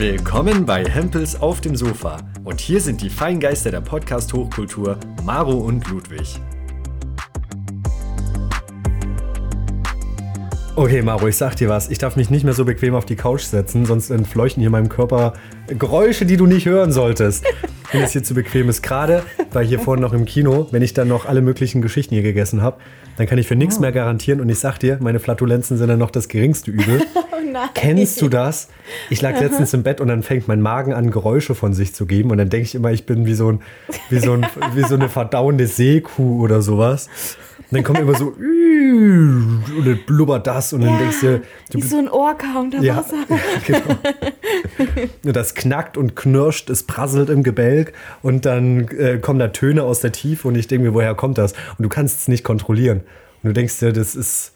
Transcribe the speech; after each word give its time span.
Willkommen 0.00 0.64
bei 0.64 0.82
Hempels 0.82 1.38
auf 1.42 1.60
dem 1.60 1.76
Sofa. 1.76 2.16
Und 2.42 2.58
hier 2.58 2.80
sind 2.80 3.02
die 3.02 3.10
Feingeister 3.10 3.70
der 3.70 3.82
Podcast-Hochkultur, 3.82 4.98
Maro 5.26 5.52
und 5.52 5.86
Ludwig. 5.90 6.40
Okay, 10.74 11.02
Maro, 11.02 11.28
ich 11.28 11.36
sag 11.36 11.54
dir 11.56 11.68
was. 11.68 11.90
Ich 11.90 11.98
darf 11.98 12.16
mich 12.16 12.30
nicht 12.30 12.44
mehr 12.44 12.54
so 12.54 12.64
bequem 12.64 12.94
auf 12.94 13.04
die 13.04 13.14
Couch 13.14 13.42
setzen, 13.42 13.84
sonst 13.84 14.08
entfleuchten 14.08 14.62
hier 14.62 14.68
in 14.68 14.72
meinem 14.72 14.88
Körper 14.88 15.34
Geräusche, 15.66 16.24
die 16.24 16.38
du 16.38 16.46
nicht 16.46 16.64
hören 16.64 16.92
solltest. 16.92 17.44
Wenn 17.92 18.00
es 18.00 18.12
hier 18.12 18.24
zu 18.24 18.32
bequem 18.32 18.70
ist. 18.70 18.80
Gerade 18.80 19.22
weil 19.52 19.66
hier 19.66 19.80
vorne 19.80 20.00
noch 20.00 20.14
im 20.14 20.24
Kino, 20.24 20.66
wenn 20.70 20.80
ich 20.80 20.94
dann 20.94 21.08
noch 21.08 21.26
alle 21.26 21.42
möglichen 21.42 21.82
Geschichten 21.82 22.14
hier 22.14 22.22
gegessen 22.22 22.62
habe, 22.62 22.78
dann 23.18 23.26
kann 23.26 23.36
ich 23.36 23.46
für 23.46 23.56
nichts 23.56 23.78
mehr 23.78 23.92
garantieren. 23.92 24.40
Und 24.40 24.48
ich 24.48 24.60
sag 24.60 24.78
dir, 24.78 24.96
meine 25.02 25.20
Flatulenzen 25.20 25.76
sind 25.76 25.88
dann 25.88 25.98
noch 25.98 26.10
das 26.10 26.28
geringste 26.28 26.70
Übel. 26.70 27.02
Nein. 27.52 27.68
Kennst 27.74 28.20
du 28.22 28.28
das? 28.28 28.68
Ich 29.08 29.20
lag 29.22 29.38
letztens 29.40 29.72
im 29.74 29.82
Bett 29.82 30.00
und 30.00 30.08
dann 30.08 30.22
fängt 30.22 30.48
mein 30.48 30.60
Magen 30.60 30.92
an, 30.92 31.10
Geräusche 31.10 31.54
von 31.54 31.74
sich 31.74 31.94
zu 31.94 32.06
geben. 32.06 32.30
Und 32.30 32.38
dann 32.38 32.48
denke 32.48 32.64
ich 32.64 32.74
immer, 32.74 32.92
ich 32.92 33.06
bin 33.06 33.26
wie 33.26 33.34
so, 33.34 33.52
ein, 33.52 33.60
wie 34.08 34.18
so, 34.18 34.32
ein, 34.32 34.46
wie 34.74 34.82
so 34.82 34.94
eine 34.94 35.08
verdauende 35.08 35.66
Seekuh 35.66 36.42
oder 36.42 36.62
sowas. 36.62 37.08
Und 37.58 37.76
dann 37.76 37.84
kommt 37.84 38.00
immer 38.00 38.16
so 38.16 38.34
und 38.36 39.86
dann 39.86 40.00
blubbert 40.06 40.46
das 40.46 40.72
und 40.72 40.80
dann 40.80 40.98
denkst 40.98 41.20
du, 41.20 41.42
du 41.70 41.78
Wie 41.78 41.82
so 41.82 41.98
ein 41.98 42.08
Orca 42.08 42.58
unter 42.58 42.80
ja, 42.80 42.96
Wasser. 42.96 43.24
genau. 43.66 43.96
Und 45.24 45.36
das 45.36 45.54
knackt 45.54 45.96
und 45.96 46.16
knirscht, 46.16 46.68
es 46.68 46.82
prasselt 46.82 47.30
im 47.30 47.42
Gebälk 47.42 47.92
und 48.22 48.44
dann 48.44 48.88
äh, 48.88 49.18
kommen 49.18 49.38
da 49.38 49.48
Töne 49.48 49.84
aus 49.84 50.00
der 50.00 50.12
Tiefe 50.12 50.48
und 50.48 50.56
ich 50.56 50.66
denke 50.66 50.88
mir, 50.88 50.94
woher 50.94 51.14
kommt 51.14 51.38
das? 51.38 51.52
Und 51.78 51.84
du 51.84 51.88
kannst 51.88 52.20
es 52.20 52.28
nicht 52.28 52.42
kontrollieren. 52.42 53.02
Und 53.42 53.48
du 53.48 53.52
denkst 53.52 53.78
dir, 53.78 53.92
das 53.92 54.16
ist, 54.16 54.52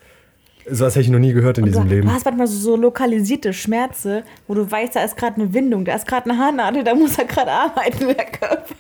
sowas 0.71 0.95
hätte 0.95 1.05
ich 1.05 1.11
noch 1.11 1.19
nie 1.19 1.33
gehört 1.33 1.59
in 1.59 1.65
diesem 1.65 1.89
du, 1.89 1.95
Leben. 1.95 2.09
du 2.09 2.13
hast 2.15 2.25
manchmal 2.25 2.47
so, 2.47 2.57
so 2.59 2.77
lokalisierte 2.77 3.53
Schmerze, 3.53 4.23
wo 4.49 4.55
du 4.55 4.71
weißt, 4.71 4.97
da 4.97 5.05
ist 5.05 5.17
gerade 5.17 5.41
eine 5.41 5.53
Windung, 5.55 5.85
da 5.85 5.95
ist 5.95 6.07
gerade 6.07 6.31
eine 6.31 6.39
Haarnadel, 6.39 6.85
da 6.85 6.95
muss 6.95 7.19
er 7.19 7.25
gerade 7.27 7.51
arbeiten, 7.51 8.07
der 8.07 8.25
Körper. 8.27 8.75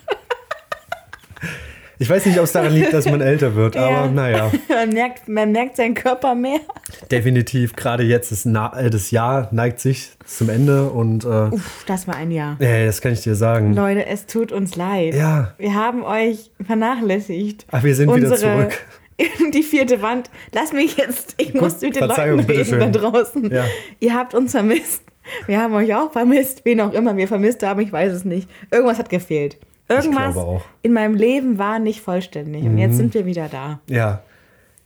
Ich 1.97 2.11
weiß 2.11 2.27
nicht, 2.27 2.37
ob 2.39 2.45
es 2.45 2.53
daran 2.53 2.73
liegt, 2.73 2.93
dass 2.93 3.09
man 3.09 3.21
älter 3.21 3.55
wird, 3.55 3.77
aber 3.77 3.91
Ja. 3.91 4.07
naja, 4.09 4.51
Man 4.69 4.89
merkt, 4.91 5.29
man 5.29 5.53
merkt 5.53 5.77
seinen 5.77 5.95
Körper 5.95 6.35
mehr. 6.35 6.59
definitiv. 7.11 7.77
Gerade 7.77 8.03
jetzt 8.03 8.33
ist 8.33 8.47
äh, 8.47 8.91
das 8.91 9.11
Jahr 9.13 9.49
neigt 9.53 9.79
sich 9.79 10.11
zum 10.27 10.49
Ende 10.49 10.91
und 10.91 11.25
äh, 11.25 11.29
Uff, 11.53 11.85
das 11.87 12.09
war 12.09 12.17
ein 12.17 12.33
Jahr. 12.33 12.57
ja, 12.59 12.85
das 12.87 13.01
kann 13.01 13.13
ich 13.13 13.21
dir 13.23 13.37
sagen. 13.37 13.75
Leute, 13.75 14.07
es 14.07 14.27
tut 14.27 14.51
uns 14.51 14.75
leid. 14.75 15.15
Ja. 15.15 15.55
Wir 15.57 15.75
haben 15.75 16.03
euch 16.03 16.51
vernachlässigt. 16.67 17.65
Ach, 17.71 17.85
wir 17.85 17.95
sind 17.95 18.13
wieder 18.15 18.35
zurück. 18.35 18.73
Die 19.53 19.63
vierte 19.63 20.03
Wand. 20.03 20.31
Lass 20.53 20.73
mich 20.73 20.97
jetzt. 20.97 21.35
Ich 21.39 21.55
muss 21.55 21.81
mit 21.81 21.97
den 21.97 22.09
Leuten 22.09 22.41
reden 22.41 22.81
da 22.81 22.89
draußen. 22.89 23.51
Ja. 23.51 23.65
Ihr 24.01 24.15
habt 24.15 24.35
uns 24.35 24.53
vermisst. 24.53 25.03
Wir 25.47 25.61
haben 25.61 25.75
euch 25.75 25.95
auch 25.95 26.13
vermisst. 26.13 26.65
Wen 26.65 26.81
auch 26.81 26.93
immer 26.93 27.17
wir 27.17 27.29
vermisst 27.29 27.63
haben, 27.63 27.81
ich 27.81 27.93
weiß 27.93 28.13
es 28.13 28.25
nicht. 28.25 28.49
Irgendwas 28.71 28.99
hat 28.99 29.09
gefehlt. 29.09 29.59
Irgendwas. 29.89 30.35
Mhm. 30.35 30.61
in 30.83 30.93
meinem 30.93 31.15
Leben 31.15 31.59
war 31.59 31.79
nicht 31.79 32.01
vollständig. 32.01 32.65
Und 32.65 32.79
jetzt 32.79 32.97
sind 32.97 33.13
wir 33.13 33.27
wieder 33.27 33.49
da. 33.49 33.81
Ja, 33.87 34.23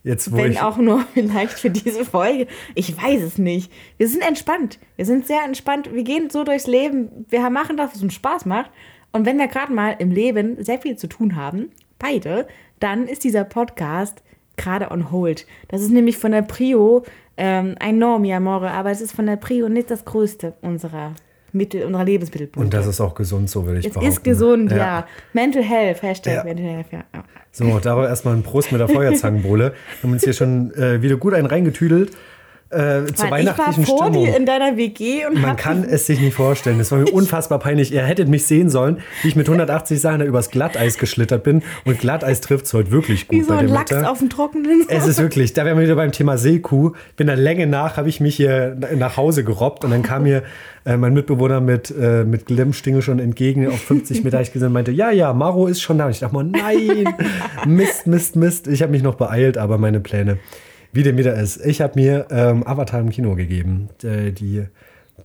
jetzt 0.02 0.34
Wenn 0.34 0.58
auch 0.58 0.76
nur 0.76 1.04
vielleicht 1.14 1.52
für 1.52 1.70
diese 1.70 2.04
Folge. 2.04 2.46
Ich 2.74 3.00
weiß 3.00 3.22
es 3.22 3.38
nicht. 3.38 3.72
Wir 3.96 4.08
sind 4.08 4.26
entspannt. 4.26 4.78
Wir 4.96 5.06
sind 5.06 5.26
sehr 5.26 5.44
entspannt. 5.44 5.92
Wir 5.92 6.02
gehen 6.02 6.30
so 6.30 6.44
durchs 6.44 6.66
Leben. 6.66 7.26
Wir 7.28 7.48
machen 7.50 7.76
das, 7.76 7.94
was 7.94 8.02
uns 8.02 8.14
Spaß 8.14 8.44
macht. 8.46 8.70
Und 9.12 9.24
wenn 9.24 9.38
wir 9.38 9.46
gerade 9.46 9.72
mal 9.72 9.96
im 9.98 10.10
Leben 10.10 10.62
sehr 10.62 10.80
viel 10.80 10.96
zu 10.96 11.06
tun 11.06 11.36
haben, 11.36 11.70
beide, 11.98 12.46
dann 12.80 13.06
ist 13.06 13.24
dieser 13.24 13.44
Podcast 13.44 14.22
gerade 14.56 14.90
on 14.90 15.10
hold. 15.10 15.46
Das 15.68 15.80
ist 15.80 15.90
nämlich 15.90 16.18
von 16.18 16.33
der 16.33 16.42
Prio 16.42 17.05
ähm, 17.36 17.77
ein 17.78 17.98
Norm, 17.98 18.24
ja, 18.24 18.40
More, 18.40 18.70
aber 18.70 18.90
es 18.90 19.00
ist 19.00 19.12
von 19.12 19.27
der 19.27 19.36
Prio 19.36 19.68
nicht 19.68 19.90
das 19.90 20.05
größte 20.05 20.55
unserer 20.61 21.14
Mittel, 21.52 21.84
unserer 21.84 22.05
Lebensmittelpunkte. 22.05 22.61
Und 22.61 22.74
das 22.74 22.86
ist 22.86 23.00
auch 23.00 23.14
gesund, 23.14 23.48
so 23.48 23.64
würde 23.64 23.78
ich 23.78 23.86
es 23.86 23.92
behaupten. 23.92 24.08
ist 24.11 24.24
gesund, 24.24 24.72
ja. 24.72 25.06
Mental 25.33 25.62
Health, 25.62 26.02
Hashtag 26.02 26.34
Ja. 26.34 26.44
Mental 26.44 26.67
Health, 26.67 26.86
ja. 26.92 27.05
ja. 27.14 27.24
So, 27.52 27.78
da 27.78 27.96
war 27.96 28.08
erstmal 28.08 28.34
ein 28.34 28.42
Prost 28.42 28.70
mit 28.72 28.80
der 28.80 28.88
Feuerzangenbowle. 28.88 29.72
Wir 29.72 30.02
haben 30.02 30.12
uns 30.12 30.24
hier 30.24 30.33
schon 30.34 30.72
äh, 30.74 31.00
wieder 31.00 31.17
gut 31.17 31.34
einen 31.34 31.46
reingetüdelt. 31.46 32.11
Äh, 32.70 32.77
zur 32.77 32.80
Mann, 32.80 33.06
ich 33.06 33.18
war 33.18 33.30
weihnachtlichen 33.30 33.86
vor 33.86 34.05
Stimmung. 34.08 34.24
dir 34.27 34.36
in 34.36 34.45
deiner 34.45 34.77
WG 34.77 35.24
und 35.27 35.40
Man 35.40 35.56
kann 35.56 35.84
es 35.84 36.06
sich 36.06 36.20
nicht 36.20 36.34
vorstellen. 36.34 36.79
Das 36.79 36.92
war 36.92 36.98
mir 36.98 37.11
unfassbar 37.11 37.58
peinlich. 37.58 37.92
Ihr 37.92 38.02
hättet 38.02 38.29
mich 38.29 38.46
sehen 38.46 38.68
sollen, 38.68 38.98
wie 39.23 39.29
ich 39.29 39.36
mit 39.36 39.46
180 39.46 39.98
Sachen 39.98 40.20
übers 40.20 40.51
Glatteis 40.51 40.98
geschlittert 40.98 41.45
bin. 41.45 41.62
Und 41.86 41.98
Glatteis 41.98 42.42
trifft 42.42 42.67
es 42.67 42.74
heute 42.74 42.90
wirklich 42.90 43.27
gut 43.27 43.39
wie 43.39 43.42
so 43.42 43.55
ein 43.55 43.68
Lachs 43.68 43.90
Wetter. 43.90 44.11
auf 44.11 44.18
dem 44.18 44.29
Trockenen. 44.29 44.84
Es 44.89 45.06
ist 45.06 45.18
wirklich, 45.18 45.55
da 45.55 45.64
wären 45.64 45.79
wir 45.79 45.84
wieder 45.84 45.96
beim 45.96 46.12
Thema 46.12 46.36
Seekuh. 46.36 46.92
Bin 47.17 47.27
der 47.27 47.36
Länge 47.36 47.67
nach, 47.67 47.96
habe 47.96 48.11
ich 48.11 48.20
mich 48.20 48.36
hier 48.36 48.77
nach 48.96 49.17
Hause 49.17 49.45
gerobbt 49.45 49.85
und 49.85 49.90
dann 49.90 50.02
kam 50.02 50.24
mir 50.24 50.42
äh, 50.85 50.98
mein 50.98 51.14
Mitbewohner 51.14 51.61
mit, 51.62 51.90
äh, 51.90 52.24
mit 52.24 52.45
Glimmstinge 52.46 53.00
schon 53.00 53.18
entgegen 53.18 53.67
auf 53.68 53.80
50 53.80 54.24
Meter. 54.24 54.42
Ich 54.42 54.52
gesehen 54.52 54.68
und 54.68 54.74
meinte, 54.74 54.92
ja, 54.92 55.11
ja, 55.11 55.33
Maro 55.33 55.68
ist 55.68 55.80
schon 55.80 55.96
da. 55.96 56.05
Und 56.05 56.11
ich 56.11 56.20
dachte 56.20 56.35
mal, 56.35 56.45
nein, 56.45 57.14
Mist, 57.67 58.06
Mist, 58.06 58.36
Mist. 58.36 58.68
Ich 58.68 58.83
habe 58.83 58.92
mich 58.92 59.02
noch 59.02 59.14
beeilt, 59.14 59.56
aber 59.56 59.79
meine 59.79 60.00
Pläne, 60.00 60.39
wie 60.92 61.02
dem 61.02 61.16
wieder 61.18 61.34
ist. 61.34 61.64
Ich 61.64 61.80
habe 61.80 61.98
mir 62.00 62.26
ähm, 62.30 62.66
Avatar 62.66 63.00
im 63.00 63.10
Kino 63.10 63.34
gegeben, 63.34 63.88
äh, 64.02 64.32
die 64.32 64.64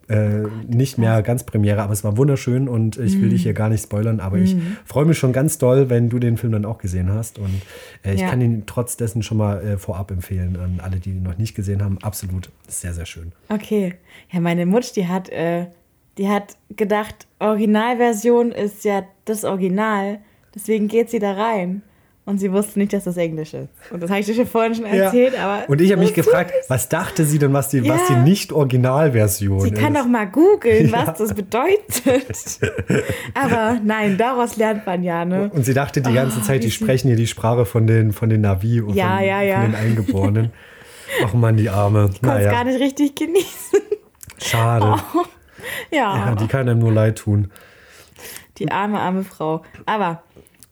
äh, 0.08 0.42
nicht 0.66 0.98
mehr 0.98 1.22
ganz 1.22 1.44
Premiere, 1.44 1.80
aber 1.80 1.92
es 1.92 2.02
war 2.02 2.16
wunderschön 2.16 2.68
und 2.68 2.98
ich 2.98 3.20
will 3.22 3.28
dich 3.28 3.40
Mhm. 3.40 3.44
hier 3.44 3.54
gar 3.54 3.68
nicht 3.68 3.84
spoilern, 3.84 4.18
aber 4.20 4.38
ich 4.38 4.56
freue 4.84 5.04
mich 5.06 5.16
schon 5.18 5.32
ganz 5.32 5.56
doll, 5.56 5.88
wenn 5.88 6.08
du 6.10 6.18
den 6.18 6.36
Film 6.36 6.52
dann 6.52 6.64
auch 6.64 6.78
gesehen 6.78 7.10
hast 7.12 7.38
und 7.38 7.62
äh, 8.04 8.12
ich 8.14 8.20
Ja. 8.20 8.28
kann 8.28 8.40
ihn 8.40 8.64
trotz 8.66 8.96
dessen 8.96 9.22
schon 9.22 9.38
mal 9.38 9.64
äh, 9.64 9.78
vorab 9.78 10.10
empfehlen 10.10 10.56
an 10.56 10.80
alle, 10.82 10.98
die 10.98 11.10
ihn 11.10 11.22
noch 11.22 11.38
nicht 11.38 11.54
gesehen 11.54 11.82
haben. 11.82 11.98
Absolut 12.02 12.50
sehr, 12.66 12.92
sehr 12.92 13.06
schön. 13.06 13.32
Okay. 13.48 13.94
Ja, 14.32 14.40
meine 14.40 14.66
Mutsch, 14.66 14.92
die 14.96 15.06
hat, 15.06 15.28
äh, 15.30 15.66
die 16.18 16.28
hat 16.28 16.56
gedacht, 16.76 17.26
Originalversion 17.38 18.50
ist 18.52 18.84
ja 18.84 19.04
das 19.24 19.44
Original. 19.44 20.18
Deswegen 20.54 20.88
geht 20.88 21.08
sie 21.10 21.18
da 21.20 21.32
rein. 21.32 21.82
Und 22.26 22.38
sie 22.38 22.50
wusste 22.52 22.78
nicht, 22.78 22.94
dass 22.94 23.04
das 23.04 23.18
Englisch 23.18 23.52
ist. 23.52 23.68
Und 23.90 24.02
das 24.02 24.08
habe 24.08 24.20
ich 24.20 24.24
dir 24.26 24.32
schon 24.34 24.46
vorhin 24.46 24.74
schon 24.74 24.86
erzählt, 24.86 25.38
aber. 25.38 25.68
und 25.68 25.78
ich 25.82 25.92
habe 25.92 26.00
mich 26.00 26.14
gefragt, 26.14 26.54
was 26.68 26.88
dachte 26.88 27.26
sie 27.26 27.38
denn, 27.38 27.52
was 27.52 27.68
die, 27.68 27.86
was 27.86 28.06
die 28.06 28.14
Ja. 28.14 28.22
Nicht-Originalversion 28.22 29.60
Sie 29.60 29.68
ist? 29.70 29.78
kann 29.78 29.92
doch 29.92 30.06
mal 30.06 30.24
googeln, 30.26 30.90
was 30.90 31.18
das 31.18 31.34
bedeutet. 31.34 32.60
aber 33.34 33.78
nein, 33.84 34.16
daraus 34.16 34.56
lernt 34.56 34.86
man 34.86 35.02
ja, 35.02 35.26
ne? 35.26 35.50
und 35.52 35.66
sie 35.66 35.74
dachte 35.74 36.00
die 36.00 36.14
ganze 36.14 36.38
Oh, 36.40 36.42
Zeit, 36.42 36.62
die 36.62 36.68
sie- 36.68 36.72
sprechen 36.72 37.08
hier 37.08 37.16
die 37.18 37.26
Sprache 37.26 37.66
von 37.66 37.86
den, 37.86 38.12
von 38.12 38.30
den 38.30 38.40
Navi 38.40 38.80
und 38.80 38.94
Ja, 38.94 39.18
von, 39.18 39.26
ja, 39.26 39.42
ja. 39.42 39.60
von 39.60 39.72
den 39.72 39.74
Eingeborenen. 39.80 40.52
Ach 41.24 41.34
man, 41.34 41.58
die 41.58 41.68
Arme. 41.68 42.08
Konnte 42.22 42.38
es 42.44 42.50
gar 42.50 42.64
nicht 42.64 42.80
richtig 42.80 43.14
genießen. 43.16 43.80
schade. 44.38 44.96
Ja, 45.90 46.28
Ja, 46.30 46.34
die 46.34 46.46
kann 46.46 46.68
einem 46.70 46.80
nur 46.80 46.92
leid 46.92 47.16
tun. 47.18 47.50
die 48.58 48.70
arme, 48.70 48.98
arme 48.98 49.24
Frau. 49.24 49.62
Aber 49.86 50.22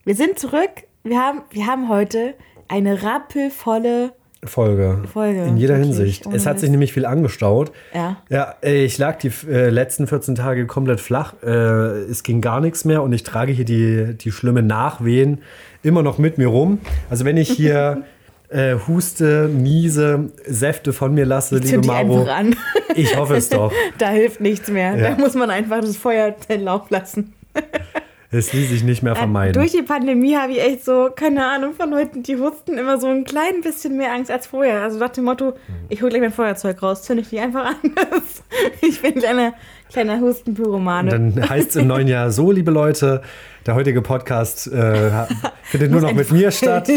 wir 0.03 0.15
sind 0.15 0.39
zurück. 0.39 0.71
Wir 1.05 1.17
haben, 1.17 1.41
wir 1.51 1.67
haben 1.67 1.89
heute 1.89 2.33
eine 2.69 3.03
rappelvolle 3.03 4.13
Folge. 4.45 5.03
Folge, 5.11 5.43
In 5.43 5.57
jeder 5.57 5.75
Hinsicht. 5.75 6.25
Es 6.31 6.45
hat 6.45 6.59
sich 6.61 6.69
nämlich 6.69 6.93
viel 6.93 7.05
angestaut. 7.05 7.73
Ja. 7.93 8.17
Ja, 8.29 8.55
äh, 8.63 8.85
ich 8.85 8.97
lag 8.97 9.17
die 9.17 9.31
äh, 9.49 9.69
letzten 9.69 10.07
14 10.07 10.35
Tage 10.35 10.65
komplett 10.65 11.01
flach. 11.01 11.33
Äh, 11.43 11.49
es 11.49 12.23
ging 12.23 12.39
gar 12.39 12.61
nichts 12.61 12.85
mehr 12.85 13.03
und 13.03 13.11
ich 13.11 13.23
trage 13.23 13.51
hier 13.51 13.65
die, 13.65 14.15
die 14.17 14.31
schlimme 14.31 14.63
Nachwehen 14.63 15.41
immer 15.81 16.03
noch 16.03 16.19
mit 16.19 16.37
mir 16.37 16.47
rum. 16.47 16.79
Also 17.09 17.25
wenn 17.25 17.35
ich 17.35 17.49
hier 17.49 18.03
äh, 18.49 18.75
huste, 18.87 19.49
niese, 19.53 20.31
Säfte 20.45 20.93
von 20.93 21.13
mir 21.13 21.25
lasse, 21.25 21.55
liebe 21.55 21.67
Zünd 21.67 21.83
die 21.83 21.89
Maro, 21.89 22.25
ich 22.95 23.17
hoffe 23.17 23.35
es 23.35 23.49
doch. 23.49 23.73
Da 23.97 24.09
hilft 24.09 24.39
nichts 24.39 24.69
mehr. 24.69 24.95
Ja. 24.95 25.09
Da 25.09 25.17
muss 25.17 25.35
man 25.35 25.49
einfach 25.49 25.81
das 25.81 25.97
Feuer 25.97 26.33
den 26.47 26.63
Lauf 26.63 26.89
lassen. 26.89 27.33
Es 28.33 28.51
ließ 28.51 28.69
sich 28.69 28.83
nicht 28.83 29.03
mehr 29.03 29.15
vermeiden. 29.15 29.53
Durch 29.53 29.71
die 29.71 29.83
Pandemie 29.83 30.35
habe 30.35 30.53
ich 30.53 30.61
echt 30.61 30.83
so, 30.83 31.09
keine 31.15 31.45
Ahnung, 31.45 31.73
von 31.75 31.91
Leuten, 31.91 32.23
die 32.23 32.35
husten, 32.35 32.79
immer 32.79 32.99
so 32.99 33.07
ein 33.07 33.25
klein 33.25 33.61
bisschen 33.61 33.95
mehr 33.95 34.11
Angst 34.11 34.31
als 34.31 34.47
vorher. 34.47 34.81
Also 34.81 34.97
nach 34.97 35.09
dem 35.09 35.25
Motto, 35.25 35.53
ich 35.89 36.01
hole 36.01 36.09
gleich 36.09 36.21
mein 36.21 36.31
Feuerzeug 36.31 36.81
raus, 36.81 37.03
zünde 37.03 37.21
ich 37.21 37.29
die 37.29 37.39
einfach 37.39 37.65
an. 37.65 37.75
ich 38.81 39.01
bin 39.01 39.13
ein 39.13 39.19
kleiner, 39.19 39.53
kleiner 39.91 40.19
Hustenpyromane. 40.19 41.11
Dann 41.11 41.49
heißt 41.49 41.69
es 41.69 41.75
im 41.75 41.87
neuen 41.87 42.07
Jahr 42.07 42.31
so, 42.31 42.51
liebe 42.51 42.71
Leute, 42.71 43.21
der 43.67 43.75
heutige 43.75 44.01
Podcast 44.01 44.67
äh, 44.67 45.11
findet 45.63 45.91
nur 45.91 46.01
noch 46.01 46.13
mit 46.13 46.31
mir 46.31 46.49
statt. 46.51 46.89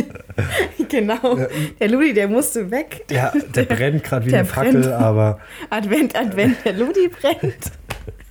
genau. 0.89 1.39
Der 1.79 1.89
Ludi, 1.89 2.15
der 2.15 2.29
musste 2.29 2.71
weg. 2.71 3.05
Ja, 3.11 3.33
der 3.55 3.65
brennt 3.65 4.03
gerade 4.03 4.25
wie 4.25 4.31
Der 4.31 4.41
eine 4.41 4.49
Fackel, 4.49 4.93
aber 4.93 5.39
Advent, 5.69 6.19
Advent, 6.19 6.57
der 6.65 6.73
Ludi 6.73 7.09
brennt. 7.09 7.73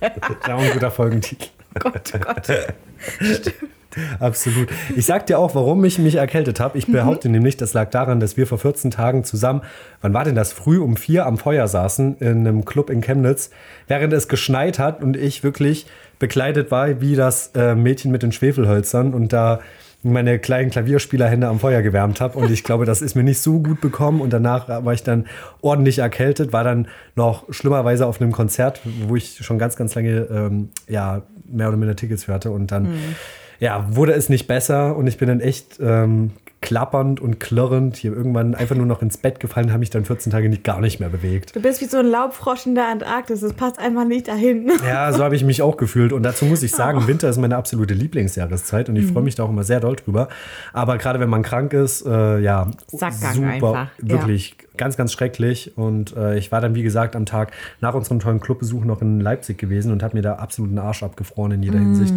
ja, 0.00 0.56
ein 0.56 0.72
guter 0.72 0.90
Folgentitel. 0.90 1.55
Gott, 1.78 2.12
oh 2.14 2.18
Gott. 2.18 2.48
Absolut. 4.20 4.68
Ich 4.94 5.06
sag 5.06 5.26
dir 5.26 5.38
auch, 5.38 5.54
warum 5.54 5.84
ich 5.84 5.98
mich 5.98 6.16
erkältet 6.16 6.60
habe. 6.60 6.74
Mhm. 6.74 6.78
Ich 6.78 6.86
behaupte 6.86 7.28
nämlich, 7.28 7.56
das 7.56 7.72
lag 7.72 7.90
daran, 7.90 8.20
dass 8.20 8.36
wir 8.36 8.46
vor 8.46 8.58
14 8.58 8.90
Tagen 8.90 9.24
zusammen, 9.24 9.62
wann 10.02 10.12
war 10.12 10.24
denn 10.24 10.34
das, 10.34 10.52
früh 10.52 10.78
um 10.78 10.96
vier 10.96 11.26
am 11.26 11.38
Feuer 11.38 11.66
saßen 11.66 12.18
in 12.18 12.46
einem 12.46 12.64
Club 12.64 12.90
in 12.90 13.00
Chemnitz, 13.00 13.50
während 13.88 14.12
es 14.12 14.28
geschneit 14.28 14.78
hat 14.78 15.02
und 15.02 15.16
ich 15.16 15.42
wirklich 15.42 15.86
bekleidet 16.18 16.70
war 16.70 17.00
wie 17.00 17.14
das 17.14 17.50
äh, 17.54 17.74
Mädchen 17.74 18.10
mit 18.10 18.22
den 18.22 18.32
Schwefelhölzern 18.32 19.12
und 19.12 19.32
da 19.32 19.60
meine 20.02 20.38
kleinen 20.38 20.70
Klavierspielerhände 20.70 21.48
am 21.48 21.58
Feuer 21.58 21.82
gewärmt 21.82 22.20
habe. 22.20 22.38
Und 22.38 22.50
ich 22.50 22.62
glaube, 22.64 22.84
das 22.84 23.02
ist 23.02 23.14
mir 23.14 23.24
nicht 23.24 23.40
so 23.40 23.60
gut 23.60 23.80
bekommen. 23.80 24.20
Und 24.20 24.32
danach 24.32 24.68
war 24.68 24.92
ich 24.92 25.02
dann 25.02 25.26
ordentlich 25.60 25.98
erkältet, 25.98 26.52
war 26.52 26.64
dann 26.64 26.88
noch 27.16 27.44
schlimmerweise 27.52 28.06
auf 28.06 28.20
einem 28.20 28.32
Konzert, 28.32 28.80
wo 29.06 29.16
ich 29.16 29.38
schon 29.44 29.58
ganz, 29.58 29.76
ganz 29.76 29.94
lange 29.94 30.28
ähm, 30.30 30.68
ja, 30.88 31.22
mehr 31.50 31.68
oder 31.68 31.76
minder 31.76 31.96
Tickets 31.96 32.24
für 32.24 32.34
hatte. 32.34 32.50
Und 32.50 32.70
dann 32.70 32.84
mhm. 32.84 33.14
ja, 33.58 33.86
wurde 33.90 34.12
es 34.12 34.28
nicht 34.28 34.46
besser. 34.46 34.96
Und 34.96 35.06
ich 35.06 35.18
bin 35.18 35.28
dann 35.28 35.40
echt 35.40 35.78
ähm, 35.80 36.32
klappernd 36.66 37.20
und 37.20 37.38
klirrend 37.38 37.96
hier 37.96 38.12
irgendwann 38.12 38.56
einfach 38.56 38.74
nur 38.74 38.86
noch 38.86 39.00
ins 39.00 39.16
Bett 39.18 39.38
gefallen, 39.38 39.70
habe 39.70 39.78
mich 39.78 39.90
dann 39.90 40.04
14 40.04 40.32
Tage 40.32 40.48
nicht, 40.48 40.64
gar 40.64 40.80
nicht 40.80 40.98
mehr 40.98 41.08
bewegt. 41.08 41.54
Du 41.54 41.62
bist 41.62 41.80
wie 41.80 41.84
so 41.84 41.98
ein 41.98 42.06
Laubfrosch 42.06 42.66
in 42.66 42.74
der 42.74 42.88
Antarktis, 42.88 43.40
das 43.40 43.52
passt 43.52 43.78
einfach 43.78 44.04
nicht 44.04 44.28
dahin. 44.28 44.72
Ja, 44.86 45.12
so 45.12 45.24
habe 45.24 45.34
ich 45.34 45.42
mich 45.42 45.62
auch 45.62 45.76
gefühlt 45.76 46.12
und 46.12 46.22
dazu 46.22 46.44
muss 46.44 46.62
ich 46.62 46.70
sagen, 46.70 47.00
oh. 47.04 47.06
Winter 47.06 47.28
ist 47.28 47.38
meine 47.38 47.56
absolute 47.56 47.94
Lieblingsjahreszeit 47.94 48.88
und 48.88 48.96
ich 48.96 49.06
mhm. 49.06 49.12
freue 49.12 49.22
mich 49.22 49.34
da 49.34 49.44
auch 49.44 49.48
immer 49.48 49.64
sehr 49.64 49.80
doll 49.80 49.96
drüber. 49.96 50.28
Aber 50.72 50.98
gerade 50.98 51.18
wenn 51.18 51.28
man 51.28 51.42
krank 51.42 51.72
ist, 51.72 52.04
äh, 52.06 52.38
ja, 52.40 52.68
Sackgang 52.88 53.34
super, 53.34 53.48
einfach. 53.48 53.88
wirklich 53.98 54.56
ja. 54.60 54.65
Ganz, 54.78 54.96
ganz 54.96 55.12
schrecklich 55.12 55.76
und 55.76 56.16
äh, 56.16 56.36
ich 56.38 56.52
war 56.52 56.60
dann, 56.60 56.74
wie 56.74 56.82
gesagt, 56.82 57.16
am 57.16 57.26
Tag 57.26 57.52
nach 57.80 57.94
unserem 57.94 58.20
tollen 58.20 58.40
Clubbesuch 58.40 58.84
noch 58.84 59.02
in 59.02 59.20
Leipzig 59.20 59.58
gewesen 59.58 59.92
und 59.92 60.02
habe 60.02 60.16
mir 60.16 60.22
da 60.22 60.34
absolut 60.34 60.70
den 60.70 60.78
Arsch 60.78 61.02
abgefroren 61.02 61.52
in 61.52 61.62
jeder 61.62 61.78
mhm. 61.78 61.96
Hinsicht. 61.96 62.14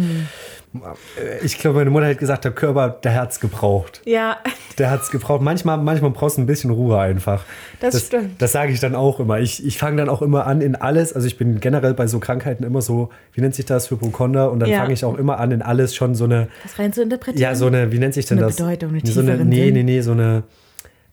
Ich 1.42 1.58
glaube, 1.58 1.78
meine 1.78 1.90
Mutter 1.90 2.06
hat 2.06 2.18
gesagt, 2.18 2.44
der 2.44 2.52
Körper, 2.52 2.90
der 2.90 3.10
Herz 3.10 3.40
gebraucht. 3.40 4.02
Ja. 4.04 4.36
Der 4.78 4.90
hat 4.90 5.02
es 5.02 5.10
gebraucht. 5.10 5.42
Manchmal, 5.42 5.78
manchmal 5.78 6.12
brauchst 6.12 6.36
du 6.36 6.42
ein 6.42 6.46
bisschen 6.46 6.70
Ruhe 6.70 6.96
einfach. 6.96 7.44
Das, 7.80 7.94
das 7.94 8.06
stimmt. 8.06 8.40
Das 8.40 8.52
sage 8.52 8.72
ich 8.72 8.78
dann 8.78 8.94
auch 8.94 9.18
immer. 9.18 9.40
Ich, 9.40 9.66
ich 9.66 9.78
fange 9.78 9.96
dann 9.96 10.08
auch 10.08 10.22
immer 10.22 10.46
an 10.46 10.60
in 10.60 10.76
alles. 10.76 11.12
Also 11.12 11.26
ich 11.26 11.36
bin 11.36 11.58
generell 11.58 11.94
bei 11.94 12.06
so 12.06 12.20
Krankheiten 12.20 12.62
immer 12.62 12.82
so, 12.82 13.10
wie 13.32 13.40
nennt 13.40 13.56
sich 13.56 13.64
das, 13.64 13.90
Hypochonder? 13.90 14.52
Und 14.52 14.60
dann 14.60 14.70
ja. 14.70 14.78
fange 14.78 14.92
ich 14.92 15.04
auch 15.04 15.18
immer 15.18 15.40
an, 15.40 15.50
in 15.50 15.62
alles 15.62 15.96
schon 15.96 16.14
so 16.14 16.24
eine. 16.24 16.46
Was 16.62 16.78
rein 16.78 16.92
zu 16.92 17.02
interpretieren? 17.02 17.42
Ja, 17.42 17.56
so 17.56 17.66
eine, 17.66 17.90
wie 17.90 17.98
nennt 17.98 18.14
sich 18.14 18.26
denn 18.26 18.38
eine 18.38 18.46
das? 18.46 18.56
Bedeutung, 18.56 18.90
eine 18.90 19.06
so 19.06 19.20
eine, 19.20 19.44
Nee, 19.44 19.72
nee, 19.72 19.82
nee, 19.82 20.00
so 20.02 20.12
eine 20.12 20.44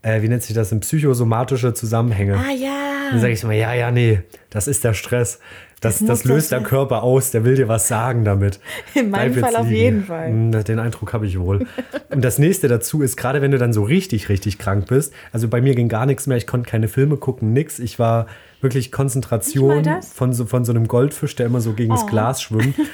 äh, 0.02 0.22
wie 0.22 0.30
nennt 0.30 0.44
sich 0.44 0.56
das, 0.56 0.72
in 0.72 0.80
psychosomatische 0.80 1.74
Zusammenhänge. 1.74 2.36
Ah 2.38 2.52
ja. 2.52 3.10
Dann 3.12 3.20
sage 3.22 3.34
ich 3.34 3.44
immer, 3.44 3.54
ja, 3.54 3.74
ja, 3.74 3.92
nee, 3.92 4.22
das 4.50 4.68
ist 4.68 4.84
der 4.84 4.94
Stress. 4.94 5.40
Das, 5.80 6.00
das, 6.00 6.08
das 6.08 6.24
löst 6.24 6.52
der 6.52 6.62
Körper 6.62 7.04
aus, 7.04 7.30
der 7.30 7.46
will 7.46 7.56
dir 7.56 7.68
was 7.68 7.88
sagen 7.88 8.26
damit. 8.26 8.60
In 8.96 9.12
meinem 9.12 9.36
Fall 9.36 9.56
auf 9.56 9.70
jeden 9.70 10.06
Fall. 10.06 10.30
Hm, 10.30 10.64
den 10.64 10.80
Eindruck 10.80 11.14
habe 11.14 11.28
ich 11.28 11.40
wohl. 11.40 11.68
Und 12.10 12.26
das 12.26 12.40
nächste 12.40 12.68
dazu 12.68 13.04
ist, 13.04 13.16
gerade 13.16 13.44
wenn 13.44 13.52
du 13.52 13.60
dann 13.60 13.74
so 13.74 13.84
richtig, 13.84 14.28
richtig 14.28 14.58
krank 14.58 14.88
bist, 14.88 15.14
also 15.32 15.48
bei 15.48 15.62
mir 15.62 15.76
ging 15.76 15.88
gar 15.88 16.08
nichts 16.08 16.26
mehr, 16.26 16.36
ich 16.36 16.48
konnte 16.48 16.68
keine 16.68 16.88
Filme 16.88 17.18
gucken, 17.18 17.54
nix. 17.54 17.78
Ich 17.78 18.00
war 18.00 18.26
wirklich 18.60 18.92
Konzentration 18.92 20.02
von 20.02 20.34
so, 20.34 20.48
von 20.48 20.66
so 20.66 20.72
einem 20.72 20.88
Goldfisch, 20.88 21.36
der 21.36 21.46
immer 21.46 21.62
so 21.62 21.74
gegen 21.74 21.92
oh. 21.92 21.96
das 21.96 22.08
Glas 22.08 22.42
schwimmt. 22.42 22.76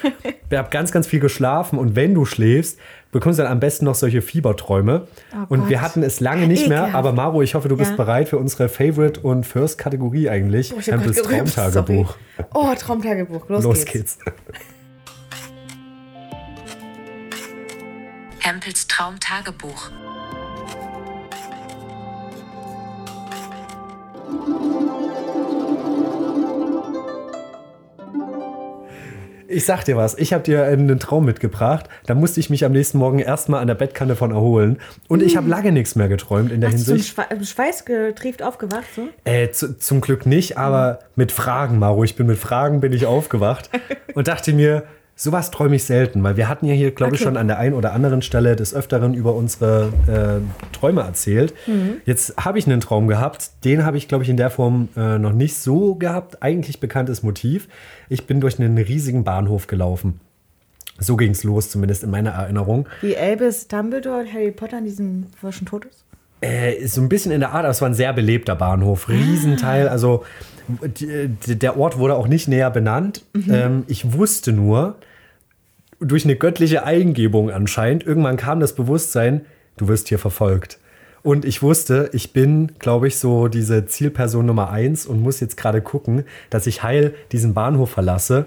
Ich 0.49 0.59
habe 0.59 0.69
ganz, 0.69 0.91
ganz 0.91 1.07
viel 1.07 1.19
geschlafen 1.19 1.79
und 1.79 1.95
wenn 1.95 2.13
du 2.13 2.25
schläfst, 2.25 2.77
bekommst 3.13 3.39
dann 3.39 3.47
am 3.47 3.61
besten 3.61 3.85
noch 3.85 3.95
solche 3.95 4.21
Fieberträume. 4.21 5.07
Oh 5.33 5.45
und 5.47 5.69
wir 5.69 5.81
hatten 5.81 6.03
es 6.03 6.19
lange 6.19 6.47
nicht 6.47 6.65
Ekelhaft. 6.65 6.91
mehr, 6.91 6.99
aber 6.99 7.13
Maro, 7.13 7.41
ich 7.41 7.55
hoffe, 7.55 7.69
du 7.69 7.77
bist 7.77 7.91
ja. 7.91 7.97
bereit 7.97 8.27
für 8.27 8.37
unsere 8.37 8.67
Favorite 8.67 9.21
und 9.21 9.45
First 9.45 9.77
Kategorie 9.77 10.27
eigentlich. 10.29 10.73
Oh, 10.75 10.79
ich 10.79 10.87
das 10.87 11.21
Traumtagebuch. 11.21 12.17
Oh, 12.53 12.73
Traumtagebuch. 12.77 13.47
Los, 13.47 13.63
Los 13.63 13.85
geht's. 13.85 14.17
geht's. 14.17 14.17
Hempels 18.39 18.87
Traumtagebuch. 18.87 19.91
Ich 29.53 29.65
sag 29.65 29.85
dir 29.85 29.95
was, 29.95 30.17
ich 30.17 30.33
habe 30.33 30.43
dir 30.43 30.63
einen 30.65 30.99
Traum 30.99 31.25
mitgebracht. 31.25 31.87
Da 32.07 32.15
musste 32.15 32.39
ich 32.39 32.49
mich 32.49 32.65
am 32.65 32.71
nächsten 32.71 32.97
Morgen 32.97 33.19
erstmal 33.19 33.61
an 33.61 33.67
der 33.67 33.75
Bettkante 33.75 34.15
von 34.15 34.31
erholen. 34.31 34.79
Und 35.07 35.21
ich 35.21 35.37
habe 35.37 35.45
hm. 35.45 35.51
lange 35.51 35.71
nichts 35.71 35.95
mehr 35.95 36.07
geträumt 36.07 36.51
in 36.51 36.59
der 36.59 36.71
Hast 36.71 36.87
Hinsicht. 36.87 37.17
Du 37.17 37.35
im 37.35 37.43
Schweiß 37.43 37.85
getrieft 37.85 38.41
aufgewacht? 38.41 38.85
So? 38.95 39.09
Äh, 39.25 39.51
zu, 39.51 39.77
zum 39.77 40.01
Glück 40.01 40.25
nicht, 40.25 40.57
aber 40.57 40.99
mit 41.15 41.31
Fragen, 41.31 41.77
Maro. 41.77 42.03
Ich 42.03 42.15
bin 42.15 42.25
mit 42.25 42.39
Fragen 42.39 42.81
bin 42.81 42.93
ich 42.93 43.05
aufgewacht 43.05 43.69
und 44.15 44.27
dachte 44.27 44.53
mir, 44.53 44.83
Sowas 45.15 45.51
träume 45.51 45.75
ich 45.75 45.83
selten, 45.83 46.23
weil 46.23 46.37
wir 46.37 46.49
hatten 46.49 46.65
ja 46.65 46.73
hier, 46.73 46.91
glaube 46.91 47.11
okay. 47.11 47.17
ich, 47.17 47.21
schon 47.21 47.37
an 47.37 47.47
der 47.47 47.59
einen 47.59 47.75
oder 47.75 47.93
anderen 47.93 48.23
Stelle 48.23 48.55
des 48.55 48.73
Öfteren 48.73 49.13
über 49.13 49.35
unsere 49.35 49.93
äh, 50.07 50.75
Träume 50.75 51.01
erzählt. 51.01 51.53
Mhm. 51.67 51.97
Jetzt 52.05 52.35
habe 52.37 52.57
ich 52.57 52.65
einen 52.65 52.79
Traum 52.79 53.07
gehabt, 53.07 53.51
den 53.63 53.85
habe 53.85 53.97
ich, 53.97 54.07
glaube 54.07 54.23
ich, 54.23 54.29
in 54.29 54.37
der 54.37 54.49
Form 54.49 54.89
äh, 54.97 55.19
noch 55.19 55.33
nicht 55.33 55.55
so 55.55 55.95
gehabt. 55.95 56.41
Eigentlich 56.41 56.79
bekanntes 56.79 57.21
Motiv. 57.21 57.67
Ich 58.09 58.25
bin 58.25 58.41
durch 58.41 58.59
einen 58.59 58.77
riesigen 58.77 59.23
Bahnhof 59.23 59.67
gelaufen. 59.67 60.19
So 60.97 61.15
ging 61.15 61.31
es 61.31 61.43
los, 61.43 61.69
zumindest 61.69 62.03
in 62.03 62.09
meiner 62.09 62.31
Erinnerung. 62.31 62.87
Wie 63.01 63.15
Albus 63.15 63.67
Dumbledore 63.67 64.21
und 64.21 64.33
Harry 64.33 64.51
Potter 64.51 64.77
an 64.77 64.85
diesem 64.85 65.27
frischen 65.39 65.67
Tod 65.67 65.85
ist? 65.85 66.05
Äh, 66.41 66.87
so 66.87 67.01
ein 67.01 67.09
bisschen 67.09 67.31
in 67.31 67.39
der 67.39 67.51
Art, 67.51 67.59
aber 67.59 67.69
es 67.69 67.81
war 67.81 67.89
ein 67.89 67.93
sehr 67.93 68.13
belebter 68.13 68.55
Bahnhof. 68.55 69.09
Riesenteil, 69.09 69.87
also 69.87 70.25
der 70.67 71.77
Ort 71.77 71.97
wurde 71.97 72.15
auch 72.15 72.27
nicht 72.27 72.47
näher 72.47 72.69
benannt. 72.71 73.23
Mhm. 73.33 73.53
Ähm, 73.53 73.83
ich 73.87 74.13
wusste 74.13 74.51
nur, 74.53 74.95
durch 75.99 76.25
eine 76.25 76.35
göttliche 76.35 76.83
Eingebung 76.83 77.49
anscheinend, 77.49 78.05
irgendwann 78.05 78.37
kam 78.37 78.59
das 78.59 78.75
Bewusstsein, 78.75 79.45
du 79.77 79.87
wirst 79.87 80.09
hier 80.09 80.19
verfolgt. 80.19 80.79
Und 81.21 81.45
ich 81.45 81.61
wusste, 81.61 82.09
ich 82.11 82.33
bin, 82.33 82.73
glaube 82.79 83.07
ich, 83.07 83.17
so 83.17 83.47
diese 83.47 83.85
Zielperson 83.85 84.45
Nummer 84.45 84.69
eins 84.69 85.05
und 85.05 85.21
muss 85.21 85.39
jetzt 85.39 85.55
gerade 85.55 85.81
gucken, 85.81 86.25
dass 86.49 86.67
ich 86.67 86.83
heil 86.83 87.13
diesen 87.31 87.53
Bahnhof 87.53 87.89
verlasse, 87.89 88.45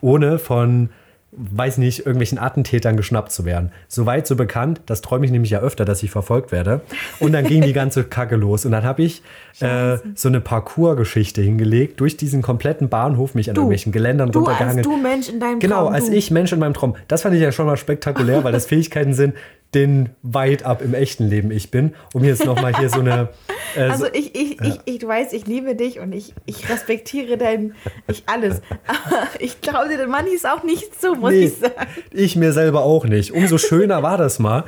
ohne 0.00 0.40
von 0.40 0.90
weiß 1.36 1.78
nicht, 1.78 2.00
irgendwelchen 2.00 2.38
Attentätern 2.38 2.96
geschnappt 2.96 3.30
zu 3.30 3.44
werden. 3.44 3.70
Soweit 3.88 4.26
so 4.26 4.36
bekannt, 4.36 4.80
das 4.86 5.02
träume 5.02 5.26
ich 5.26 5.32
nämlich 5.32 5.50
ja 5.50 5.60
öfter, 5.60 5.84
dass 5.84 6.02
ich 6.02 6.10
verfolgt 6.10 6.50
werde. 6.50 6.80
Und 7.20 7.32
dann 7.32 7.44
ging 7.44 7.62
die 7.62 7.72
ganze 7.72 8.04
Kacke 8.04 8.36
los. 8.36 8.64
Und 8.64 8.72
dann 8.72 8.84
habe 8.84 9.02
ich 9.02 9.22
äh, 9.60 9.98
so 10.14 10.28
eine 10.28 10.40
Parcours-Geschichte 10.40 11.42
hingelegt, 11.42 12.00
durch 12.00 12.16
diesen 12.16 12.40
kompletten 12.40 12.88
Bahnhof, 12.88 13.34
mich 13.34 13.50
an 13.50 13.54
du, 13.54 13.62
irgendwelchen 13.62 13.92
Geländern 13.92 14.32
du 14.32 14.40
runtergehangelt. 14.40 14.86
Als 14.86 14.94
du 14.94 15.02
Mensch 15.02 15.28
in 15.28 15.40
deinem 15.40 15.60
genau, 15.60 15.76
Traum. 15.76 15.92
Genau, 15.92 15.94
als 15.94 16.08
ich 16.08 16.30
Mensch 16.30 16.52
in 16.52 16.58
meinem 16.58 16.74
Traum. 16.74 16.96
Das 17.08 17.22
fand 17.22 17.34
ich 17.34 17.42
ja 17.42 17.52
schon 17.52 17.66
mal 17.66 17.76
spektakulär, 17.76 18.42
weil 18.42 18.52
das 18.52 18.66
Fähigkeiten 18.66 19.12
sind, 19.12 19.34
den 19.76 20.08
weit 20.22 20.64
ab 20.64 20.80
im 20.82 20.94
echten 20.94 21.28
Leben 21.28 21.50
ich 21.50 21.70
bin, 21.70 21.94
um 22.14 22.24
jetzt 22.24 22.44
nochmal 22.44 22.76
hier 22.76 22.88
so 22.88 23.00
eine. 23.00 23.28
Äh, 23.74 23.90
also 23.90 24.06
ich, 24.10 24.34
ich, 24.34 24.58
ja. 24.58 24.68
ich, 24.68 24.80
ich, 24.86 24.98
du 25.00 25.08
weißt, 25.08 25.34
ich 25.34 25.46
liebe 25.46 25.74
dich 25.74 25.98
und 26.00 26.12
ich, 26.12 26.32
ich 26.46 26.70
respektiere 26.70 27.36
dein, 27.36 27.74
ich 28.08 28.22
alles. 28.24 28.62
Aber 28.86 29.28
ich 29.38 29.60
glaube 29.60 29.90
dir, 29.90 30.06
Manni 30.06 30.30
ist 30.30 30.48
auch 30.48 30.62
nicht 30.62 30.98
so, 30.98 31.14
muss 31.14 31.32
nee, 31.32 31.44
ich 31.44 31.56
sagen. 31.56 31.86
Ich 32.10 32.36
mir 32.36 32.52
selber 32.52 32.84
auch 32.84 33.04
nicht. 33.04 33.32
Umso 33.32 33.58
schöner 33.58 34.02
war 34.02 34.16
das 34.16 34.38
mal, 34.38 34.64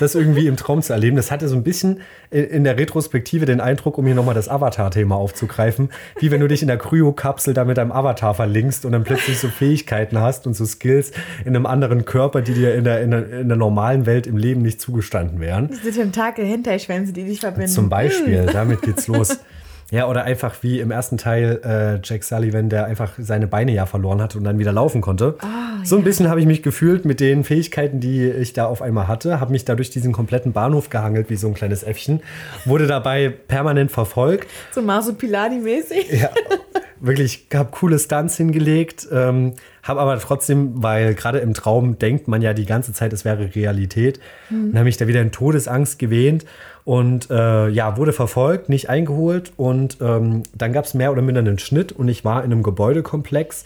das 0.00 0.14
irgendwie 0.14 0.46
im 0.46 0.56
Traum 0.56 0.82
zu 0.82 0.92
erleben. 0.92 1.16
Das 1.16 1.30
hatte 1.30 1.48
so 1.48 1.56
ein 1.56 1.62
bisschen 1.62 2.00
in 2.30 2.64
der 2.64 2.78
Retrospektive 2.78 3.46
den 3.46 3.60
Eindruck, 3.60 3.98
um 3.98 4.04
hier 4.04 4.14
nochmal 4.14 4.34
das 4.34 4.48
Avatar-Thema 4.48 5.16
aufzugreifen, 5.16 5.90
wie 6.20 6.30
wenn 6.30 6.40
du 6.40 6.48
dich 6.48 6.62
in 6.62 6.68
der 6.68 6.76
Kryo-Kapsel 6.76 7.54
da 7.54 7.64
mit 7.64 7.78
deinem 7.78 7.92
Avatar 7.92 8.34
verlinkst 8.34 8.84
und 8.84 8.92
dann 8.92 9.04
plötzlich 9.04 9.38
so 9.38 9.48
Fähigkeiten 9.48 10.20
hast 10.20 10.46
und 10.46 10.54
so 10.54 10.64
Skills 10.66 11.12
in 11.44 11.56
einem 11.56 11.66
anderen 11.66 12.04
Körper, 12.04 12.42
die 12.42 12.54
dir 12.54 12.74
in 12.74 12.84
der, 12.84 13.02
in 13.02 13.10
der, 13.10 13.40
in 13.40 13.48
der 13.48 13.56
normalen 13.56 14.06
Welt 14.06 14.26
im 14.26 14.36
Leben 14.36 14.62
nicht 14.62 14.80
zugestanden 14.80 15.40
wären. 15.40 15.68
Das 15.68 15.82
sind 15.82 15.94
Tentakel, 15.94 16.44
Hentai-Schwänze, 16.44 17.12
die 17.12 17.24
dich 17.24 17.40
verbinden. 17.40 17.68
Zum 17.68 17.88
Beispiel, 17.88 18.46
damit 18.46 18.82
geht's 18.82 19.06
los. 19.06 19.38
Ja, 19.90 20.06
oder 20.06 20.24
einfach 20.24 20.62
wie 20.62 20.80
im 20.80 20.90
ersten 20.90 21.16
Teil 21.16 21.60
äh, 21.64 22.06
Jack 22.06 22.22
Sullivan, 22.22 22.68
der 22.68 22.84
einfach 22.84 23.12
seine 23.16 23.46
Beine 23.46 23.72
ja 23.72 23.86
verloren 23.86 24.20
hatte 24.20 24.36
und 24.36 24.44
dann 24.44 24.58
wieder 24.58 24.70
laufen 24.70 25.00
konnte. 25.00 25.36
Oh, 25.42 25.46
so 25.82 25.96
ein 25.96 26.00
ja. 26.00 26.04
bisschen 26.04 26.28
habe 26.28 26.40
ich 26.40 26.46
mich 26.46 26.62
gefühlt 26.62 27.06
mit 27.06 27.20
den 27.20 27.42
Fähigkeiten, 27.42 27.98
die 27.98 28.28
ich 28.28 28.52
da 28.52 28.66
auf 28.66 28.82
einmal 28.82 29.08
hatte, 29.08 29.40
habe 29.40 29.52
mich 29.52 29.64
da 29.64 29.74
durch 29.74 29.88
diesen 29.88 30.12
kompletten 30.12 30.52
Bahnhof 30.52 30.90
gehangelt 30.90 31.30
wie 31.30 31.36
so 31.36 31.48
ein 31.48 31.54
kleines 31.54 31.84
Äffchen, 31.84 32.20
wurde 32.66 32.86
dabei 32.86 33.30
permanent 33.30 33.90
verfolgt. 33.90 34.46
So 34.72 34.82
Marsupilani-mäßig. 34.82 36.20
Ja, 36.20 36.30
wirklich, 37.00 37.46
habe 37.54 37.70
coole 37.70 37.98
Stunts 37.98 38.36
hingelegt, 38.36 39.08
ähm, 39.12 39.54
habe 39.82 40.00
aber 40.00 40.18
trotzdem, 40.18 40.82
weil 40.82 41.14
gerade 41.14 41.38
im 41.38 41.54
Traum 41.54 41.98
denkt 41.98 42.28
man 42.28 42.42
ja 42.42 42.54
die 42.54 42.66
ganze 42.66 42.92
Zeit, 42.92 43.12
es 43.12 43.24
wäre 43.24 43.54
Realität, 43.54 44.20
mhm. 44.50 44.70
und 44.70 44.74
habe 44.74 44.84
mich 44.84 44.96
da 44.96 45.06
wieder 45.06 45.22
in 45.22 45.32
Todesangst 45.32 45.98
gewähnt 45.98 46.44
und 46.84 47.30
äh, 47.30 47.68
ja, 47.68 47.96
wurde 47.96 48.12
verfolgt, 48.12 48.68
nicht 48.68 48.88
eingeholt 48.88 49.52
und 49.56 49.98
ähm, 50.00 50.42
dann 50.54 50.72
gab 50.72 50.84
es 50.84 50.94
mehr 50.94 51.12
oder 51.12 51.22
minder 51.22 51.40
einen 51.40 51.58
Schnitt 51.58 51.92
und 51.92 52.08
ich 52.08 52.24
war 52.24 52.44
in 52.44 52.52
einem 52.52 52.62
Gebäudekomplex, 52.62 53.64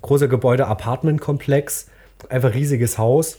großer 0.00 0.28
Gebäude-Apartment-Komplex, 0.28 1.88
einfach 2.28 2.54
riesiges 2.54 2.98
Haus 2.98 3.38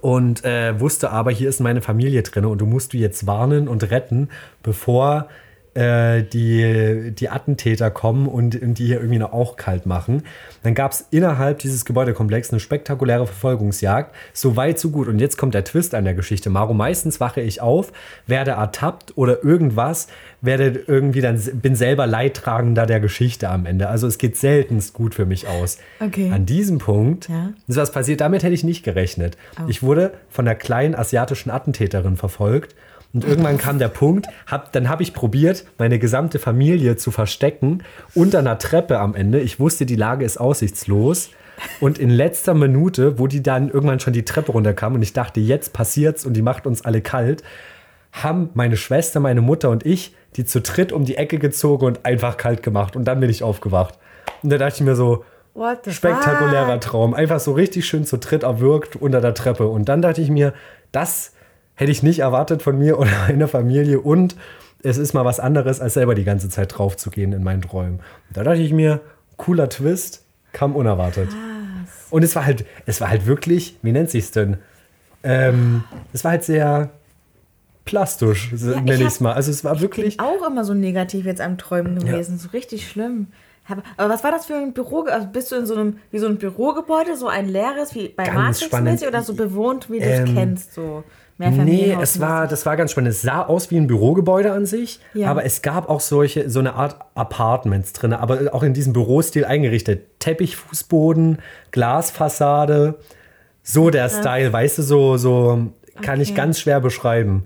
und 0.00 0.44
äh, 0.44 0.78
wusste 0.78 1.10
aber, 1.10 1.30
hier 1.30 1.48
ist 1.48 1.60
meine 1.60 1.82
Familie 1.82 2.22
drin 2.22 2.44
und 2.44 2.58
du 2.58 2.66
musst 2.66 2.92
du 2.92 2.98
jetzt 2.98 3.26
warnen 3.26 3.68
und 3.68 3.90
retten, 3.90 4.28
bevor 4.62 5.28
äh, 5.78 6.24
die, 6.24 7.12
die 7.12 7.28
Attentäter 7.28 7.90
kommen 7.90 8.26
und, 8.26 8.60
und 8.60 8.78
die 8.78 8.86
hier 8.86 8.96
irgendwie 8.96 9.18
noch 9.18 9.32
auch 9.32 9.56
kalt 9.56 9.86
machen. 9.86 10.24
Dann 10.64 10.74
gab 10.74 10.90
es 10.90 11.06
innerhalb 11.10 11.60
dieses 11.60 11.84
Gebäudekomplexes 11.84 12.52
eine 12.52 12.60
spektakuläre 12.60 13.26
Verfolgungsjagd. 13.26 14.12
So 14.32 14.56
weit, 14.56 14.80
so 14.80 14.90
gut. 14.90 15.06
Und 15.06 15.20
jetzt 15.20 15.38
kommt 15.38 15.54
der 15.54 15.62
Twist 15.62 15.94
an 15.94 16.04
der 16.04 16.14
Geschichte. 16.14 16.50
Maro, 16.50 16.74
meistens 16.74 17.20
wache 17.20 17.40
ich 17.40 17.60
auf, 17.60 17.92
werde 18.26 18.52
ertappt 18.52 19.16
oder 19.16 19.44
irgendwas, 19.44 20.08
werde 20.40 20.82
irgendwie 20.86 21.20
dann, 21.20 21.40
bin 21.54 21.76
selber 21.76 22.08
Leidtragender 22.08 22.84
der 22.86 22.98
Geschichte 22.98 23.48
am 23.48 23.64
Ende. 23.64 23.88
Also 23.88 24.08
es 24.08 24.18
geht 24.18 24.36
seltenst 24.36 24.94
gut 24.94 25.14
für 25.14 25.26
mich 25.26 25.46
aus. 25.46 25.78
Okay. 26.00 26.30
An 26.32 26.44
diesem 26.44 26.78
Punkt 26.78 27.28
Ja. 27.28 27.52
ist 27.68 27.76
was 27.76 27.92
passiert, 27.92 28.20
damit 28.20 28.42
hätte 28.42 28.54
ich 28.54 28.64
nicht 28.64 28.82
gerechnet. 28.82 29.36
Ich 29.68 29.82
wurde 29.82 30.12
von 30.28 30.46
einer 30.48 30.56
kleinen 30.56 30.96
asiatischen 30.96 31.50
Attentäterin 31.50 32.16
verfolgt. 32.16 32.74
Und 33.14 33.24
irgendwann 33.24 33.58
kam 33.58 33.78
der 33.78 33.88
Punkt, 33.88 34.26
hab, 34.46 34.72
dann 34.72 34.88
habe 34.88 35.02
ich 35.02 35.14
probiert, 35.14 35.64
meine 35.78 35.98
gesamte 35.98 36.38
Familie 36.38 36.96
zu 36.96 37.10
verstecken 37.10 37.82
unter 38.14 38.40
einer 38.40 38.58
Treppe 38.58 38.98
am 38.98 39.14
Ende. 39.14 39.40
Ich 39.40 39.58
wusste, 39.58 39.86
die 39.86 39.96
Lage 39.96 40.24
ist 40.24 40.38
aussichtslos. 40.38 41.30
Und 41.80 41.98
in 41.98 42.10
letzter 42.10 42.54
Minute, 42.54 43.18
wo 43.18 43.26
die 43.26 43.42
dann 43.42 43.68
irgendwann 43.70 43.98
schon 43.98 44.12
die 44.12 44.24
Treppe 44.24 44.52
runterkam 44.52 44.94
und 44.94 45.02
ich 45.02 45.12
dachte, 45.12 45.40
jetzt 45.40 45.72
passiert's 45.72 46.24
und 46.24 46.34
die 46.34 46.42
macht 46.42 46.66
uns 46.66 46.84
alle 46.84 47.00
kalt, 47.00 47.42
haben 48.12 48.50
meine 48.54 48.76
Schwester, 48.76 49.18
meine 49.18 49.40
Mutter 49.40 49.70
und 49.70 49.84
ich 49.84 50.14
die 50.36 50.44
zu 50.44 50.60
dritt 50.60 50.92
um 50.92 51.04
die 51.04 51.16
Ecke 51.16 51.38
gezogen 51.38 51.86
und 51.86 52.04
einfach 52.04 52.36
kalt 52.36 52.62
gemacht. 52.62 52.96
Und 52.96 53.04
dann 53.04 53.20
bin 53.20 53.30
ich 53.30 53.42
aufgewacht. 53.42 53.98
Und 54.42 54.50
da 54.50 54.58
dachte 54.58 54.76
ich 54.76 54.80
mir 54.82 54.94
so, 54.94 55.24
spektakulärer 55.88 56.74
fuck? 56.74 56.80
Traum. 56.80 57.14
Einfach 57.14 57.40
so 57.40 57.52
richtig 57.52 57.86
schön 57.86 58.04
zu 58.04 58.18
dritt 58.18 58.42
erwürgt 58.42 58.96
unter 58.96 59.20
der 59.20 59.34
Treppe. 59.34 59.66
Und 59.68 59.88
dann 59.88 60.02
dachte 60.02 60.20
ich 60.20 60.30
mir, 60.30 60.52
das 60.92 61.32
hätte 61.78 61.92
ich 61.92 62.02
nicht 62.02 62.18
erwartet 62.18 62.62
von 62.62 62.76
mir 62.78 62.98
oder 62.98 63.10
meiner 63.28 63.48
Familie. 63.48 64.00
Und 64.00 64.36
es 64.82 64.98
ist 64.98 65.14
mal 65.14 65.24
was 65.24 65.40
anderes, 65.40 65.80
als 65.80 65.94
selber 65.94 66.14
die 66.14 66.24
ganze 66.24 66.48
Zeit 66.48 66.76
drauf 66.76 66.96
zu 66.96 67.10
gehen 67.10 67.32
in 67.32 67.42
meinen 67.44 67.62
Träumen. 67.62 68.00
Und 68.28 68.36
da 68.36 68.42
dachte 68.44 68.60
ich 68.60 68.72
mir, 68.72 69.00
cooler 69.36 69.68
Twist, 69.68 70.24
kam 70.52 70.74
unerwartet. 70.76 71.28
Und 72.10 72.22
es 72.24 72.34
war 72.34 72.44
halt, 72.44 72.64
es 72.86 73.00
war 73.00 73.08
halt 73.10 73.26
wirklich, 73.26 73.76
wie 73.82 73.92
nennt 73.92 74.10
sich's 74.10 74.30
denn? 74.32 74.56
Ähm, 75.22 75.84
es 76.12 76.24
war 76.24 76.32
halt 76.32 76.44
sehr 76.44 76.90
plastisch, 77.84 78.52
Ja, 78.56 78.80
nenne 78.80 78.94
ich 78.94 79.00
es 79.08 79.20
mal. 79.20 79.32
Also 79.32 79.50
es 79.50 79.64
war 79.64 79.74
Ich 79.76 79.80
wirklich. 79.80 80.16
bin 80.16 80.26
auch 80.26 80.46
immer 80.46 80.64
so 80.64 80.74
negativ 80.74 81.26
jetzt 81.26 81.40
am 81.40 81.58
Träumen 81.58 81.98
gewesen. 81.98 82.38
So 82.38 82.48
richtig 82.50 82.88
schlimm. 82.88 83.28
Aber 83.96 84.08
was 84.10 84.24
war 84.24 84.30
das 84.30 84.46
für 84.46 84.54
ein 84.54 84.72
Büro? 84.72 85.02
Also 85.02 85.26
bist 85.28 85.52
du 85.52 85.56
in 85.56 85.66
so 85.66 85.74
einem, 85.74 85.98
wie 86.10 86.18
so 86.18 86.26
ein 86.26 86.38
Bürogebäude, 86.38 87.16
so 87.16 87.28
ein 87.28 87.48
leeres, 87.48 87.94
wie 87.94 88.08
bei 88.08 88.30
Matrix 88.32 89.02
oder 89.06 89.22
so 89.22 89.34
bewohnt, 89.34 89.90
wie 89.90 89.98
du 89.98 90.04
es 90.06 90.20
Ähm, 90.28 90.34
kennst, 90.34 90.72
so 90.74 91.04
Nee, 91.38 91.96
es 92.00 92.20
war, 92.20 92.48
das 92.48 92.66
war 92.66 92.76
ganz 92.76 92.90
spannend. 92.90 93.10
Es 93.12 93.22
sah 93.22 93.42
aus 93.42 93.70
wie 93.70 93.76
ein 93.76 93.86
Bürogebäude 93.86 94.50
an 94.52 94.66
sich, 94.66 94.98
Ja. 95.14 95.30
aber 95.30 95.44
es 95.44 95.62
gab 95.62 95.88
auch 95.88 96.00
solche, 96.00 96.50
so 96.50 96.58
eine 96.58 96.74
Art 96.74 96.96
Apartments 97.14 97.92
drin, 97.92 98.12
aber 98.12 98.52
auch 98.52 98.64
in 98.64 98.74
diesem 98.74 98.92
Bürostil 98.92 99.44
eingerichtet. 99.44 100.18
Teppichfußboden, 100.18 101.38
Glasfassade, 101.70 102.96
so 103.62 103.90
der 103.90 104.08
Style, 104.08 104.52
weißt 104.52 104.78
du, 104.78 104.82
so, 104.82 105.16
so 105.16 105.68
kann 106.02 106.20
ich 106.20 106.30
Okay. 106.30 106.36
ganz 106.36 106.58
schwer 106.60 106.80
beschreiben. 106.80 107.44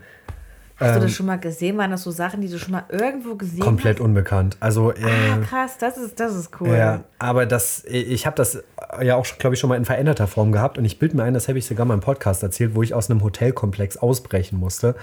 Hast 0.84 0.96
du 0.96 1.00
das 1.00 1.12
schon 1.12 1.26
mal 1.26 1.36
gesehen? 1.38 1.76
Waren 1.78 1.90
das 1.90 2.02
so 2.02 2.10
Sachen, 2.10 2.40
die 2.40 2.48
du 2.48 2.58
schon 2.58 2.72
mal 2.72 2.84
irgendwo 2.88 3.34
gesehen 3.34 3.58
Ähm, 3.58 3.64
Komplett 3.64 3.98
hast? 3.98 4.04
unbekannt. 4.04 4.56
Also, 4.60 4.92
äh, 4.92 4.96
Ah, 5.04 5.38
krass, 5.48 5.78
das 5.78 5.96
ist, 5.96 6.18
das 6.20 6.34
ist 6.34 6.50
cool. 6.60 6.76
Ja, 6.76 7.04
aber 7.18 7.46
das, 7.46 7.84
ich 7.86 8.26
habe 8.26 8.36
das 8.36 8.62
ja 9.02 9.16
auch, 9.16 9.26
glaube 9.38 9.54
ich, 9.54 9.60
schon 9.60 9.68
mal 9.68 9.76
in 9.76 9.84
veränderter 9.84 10.26
Form 10.26 10.52
gehabt 10.52 10.78
und 10.78 10.84
ich 10.84 10.98
bilde 10.98 11.16
mir 11.16 11.22
ein, 11.24 11.34
das 11.34 11.48
habe 11.48 11.58
ich 11.58 11.66
sogar 11.66 11.86
mal 11.86 11.94
im 11.94 12.00
Podcast 12.00 12.42
erzählt, 12.42 12.74
wo 12.74 12.82
ich 12.82 12.94
aus 12.94 13.10
einem 13.10 13.22
Hotelkomplex 13.22 13.96
ausbrechen 13.96 14.58
musste. 14.58 14.94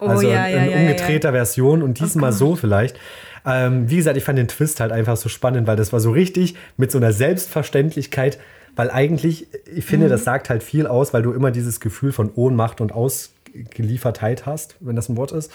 Oh, 0.00 0.06
also 0.06 0.28
ja, 0.28 0.46
in 0.46 0.56
ja, 0.56 0.64
ja, 0.64 0.70
ja, 0.70 0.80
umgedrehter 0.80 1.32
Version 1.32 1.82
und 1.82 2.00
diesmal 2.00 2.30
Gott. 2.30 2.38
so 2.38 2.56
vielleicht. 2.56 2.98
Ähm, 3.48 3.88
wie 3.88 3.96
gesagt, 3.96 4.16
ich 4.16 4.24
fand 4.24 4.38
den 4.38 4.48
Twist 4.48 4.80
halt 4.80 4.90
einfach 4.90 5.16
so 5.16 5.28
spannend, 5.28 5.66
weil 5.68 5.76
das 5.76 5.92
war 5.92 6.00
so 6.00 6.10
richtig 6.10 6.56
mit 6.76 6.90
so 6.90 6.98
einer 6.98 7.12
Selbstverständlichkeit, 7.12 8.38
weil 8.74 8.90
eigentlich, 8.90 9.46
ich 9.66 9.76
Mhm. 9.76 9.82
finde, 9.82 10.08
das 10.08 10.24
sagt 10.24 10.50
halt 10.50 10.62
viel 10.62 10.86
aus, 10.86 11.14
weil 11.14 11.22
du 11.22 11.32
immer 11.32 11.50
dieses 11.50 11.80
Gefühl 11.80 12.12
von 12.12 12.30
Ohnmacht 12.34 12.80
und 12.80 12.92
Ausgeliefertheit 13.64 14.46
hast, 14.46 14.76
wenn 14.80 14.96
das 14.96 15.08
ein 15.08 15.16
Wort 15.16 15.32
ist. 15.32 15.50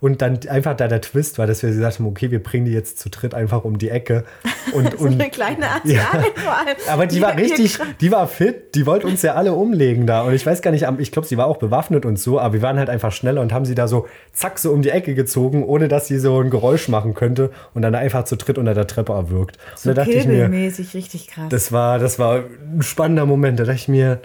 Und 0.00 0.22
dann 0.22 0.38
einfach 0.48 0.76
da 0.76 0.88
der 0.88 1.00
Twist 1.00 1.38
war, 1.38 1.46
dass 1.46 1.62
wir 1.62 1.70
gesagt 1.70 1.98
haben, 1.98 2.06
okay, 2.06 2.30
wir 2.30 2.42
bringen 2.42 2.66
die 2.66 2.72
jetzt 2.72 2.98
zu 2.98 3.08
dritt 3.10 3.34
einfach 3.34 3.64
um 3.64 3.78
die 3.78 3.90
Ecke. 3.90 4.24
Und, 4.72 4.98
So 4.98 5.04
und 5.04 5.20
eine 5.20 5.30
kleine 5.30 5.68
Asiatin 5.68 6.32
vor 6.36 6.56
allem. 6.56 6.76
aber 6.88 7.06
die 7.06 7.20
war 7.20 7.34
hier 7.34 7.44
richtig, 7.44 7.78
die 8.00 8.10
war 8.10 8.26
fit, 8.26 8.74
die 8.74 8.86
wollte 8.86 9.06
uns 9.06 9.22
ja 9.22 9.34
alle 9.34 9.52
umlegen 9.52 10.06
da. 10.06 10.22
Und 10.22 10.32
ich 10.34 10.44
weiß 10.44 10.62
gar 10.62 10.72
nicht, 10.72 10.84
ich 10.98 11.12
glaube, 11.12 11.28
sie 11.28 11.36
war 11.36 11.46
auch 11.46 11.58
bewaffnet 11.58 12.04
und 12.06 12.18
so, 12.18 12.40
aber 12.40 12.54
wir 12.54 12.62
waren 12.62 12.78
halt 12.78 12.88
einfach 12.88 13.12
schneller 13.12 13.40
und 13.42 13.52
haben 13.52 13.66
sie 13.66 13.74
da 13.76 13.86
so 13.86 14.08
zack 14.32 14.58
so 14.58 14.72
um 14.72 14.82
die 14.82 14.88
Ecke 14.88 15.14
gezogen, 15.14 15.62
ohne 15.62 15.86
dass 15.86 16.08
sie 16.08 16.18
so 16.18 16.40
ein 16.40 16.50
Geräusch 16.50 16.88
machen 16.88 17.14
könnte 17.14 17.50
und 17.74 17.82
dann 17.82 17.94
einfach 17.94 18.24
zu 18.24 18.36
dritt 18.36 18.58
unter 18.58 18.74
der 18.74 18.86
Treppe 18.86 19.12
erwürgt. 19.12 19.58
So 19.76 19.90
und 19.90 19.96
da 19.96 20.02
dachte 20.04 20.16
ich 20.16 20.26
mir, 20.26 20.48
mäßig 20.48 20.94
richtig 20.94 21.28
krass. 21.28 21.50
das 21.50 21.70
war, 21.70 21.98
das 21.98 22.18
war 22.18 22.42
ein 22.74 22.82
spannender 22.82 23.26
Moment. 23.26 23.60
Da 23.60 23.64
dachte 23.64 23.76
ich 23.76 23.88
mir, 23.88 24.22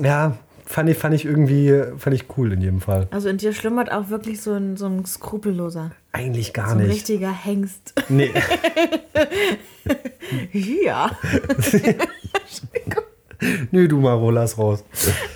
ja, 0.00 0.36
fand 0.70 0.88
ich, 0.88 0.96
fand 0.98 1.14
ich 1.14 1.24
irgendwie, 1.24 1.82
fand 1.98 2.14
ich 2.14 2.24
cool 2.36 2.52
in 2.52 2.60
jedem 2.60 2.80
Fall. 2.80 3.08
also 3.10 3.28
in 3.28 3.36
dir 3.38 3.52
schlummert 3.52 3.90
auch 3.92 4.08
wirklich 4.08 4.40
so 4.40 4.52
ein, 4.52 4.76
so 4.76 4.86
ein 4.86 5.04
Skrupelloser. 5.04 5.90
Eigentlich 6.12 6.52
gar 6.52 6.68
So 6.70 6.74
ein 6.76 6.82
nicht. 6.82 6.90
richtiger 6.94 7.30
Hengst. 7.32 7.94
Nee. 8.08 8.30
ja. 10.52 11.10
Nö, 13.70 13.88
du 13.88 13.96
Maro, 13.98 14.30
lass 14.30 14.58
raus. 14.58 14.84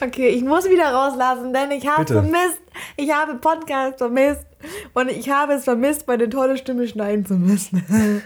Okay, 0.03 0.29
ich 0.29 0.45
muss 0.45 0.69
wieder 0.69 0.91
rauslassen, 0.93 1.55
denn 1.55 1.71
ich 1.71 1.87
habe 1.87 2.01
Bitte. 2.05 2.15
vermisst. 2.15 2.61
Ich 2.97 3.11
habe 3.11 3.37
Podcast 3.37 3.97
vermisst. 3.99 4.45
Und 4.93 5.11
ich 5.11 5.31
habe 5.31 5.55
es 5.55 5.65
vermisst, 5.65 6.07
meine 6.07 6.29
tolle 6.29 6.57
Stimme 6.59 6.87
schneiden 6.87 7.25
zu 7.25 7.35
müssen. 7.35 7.83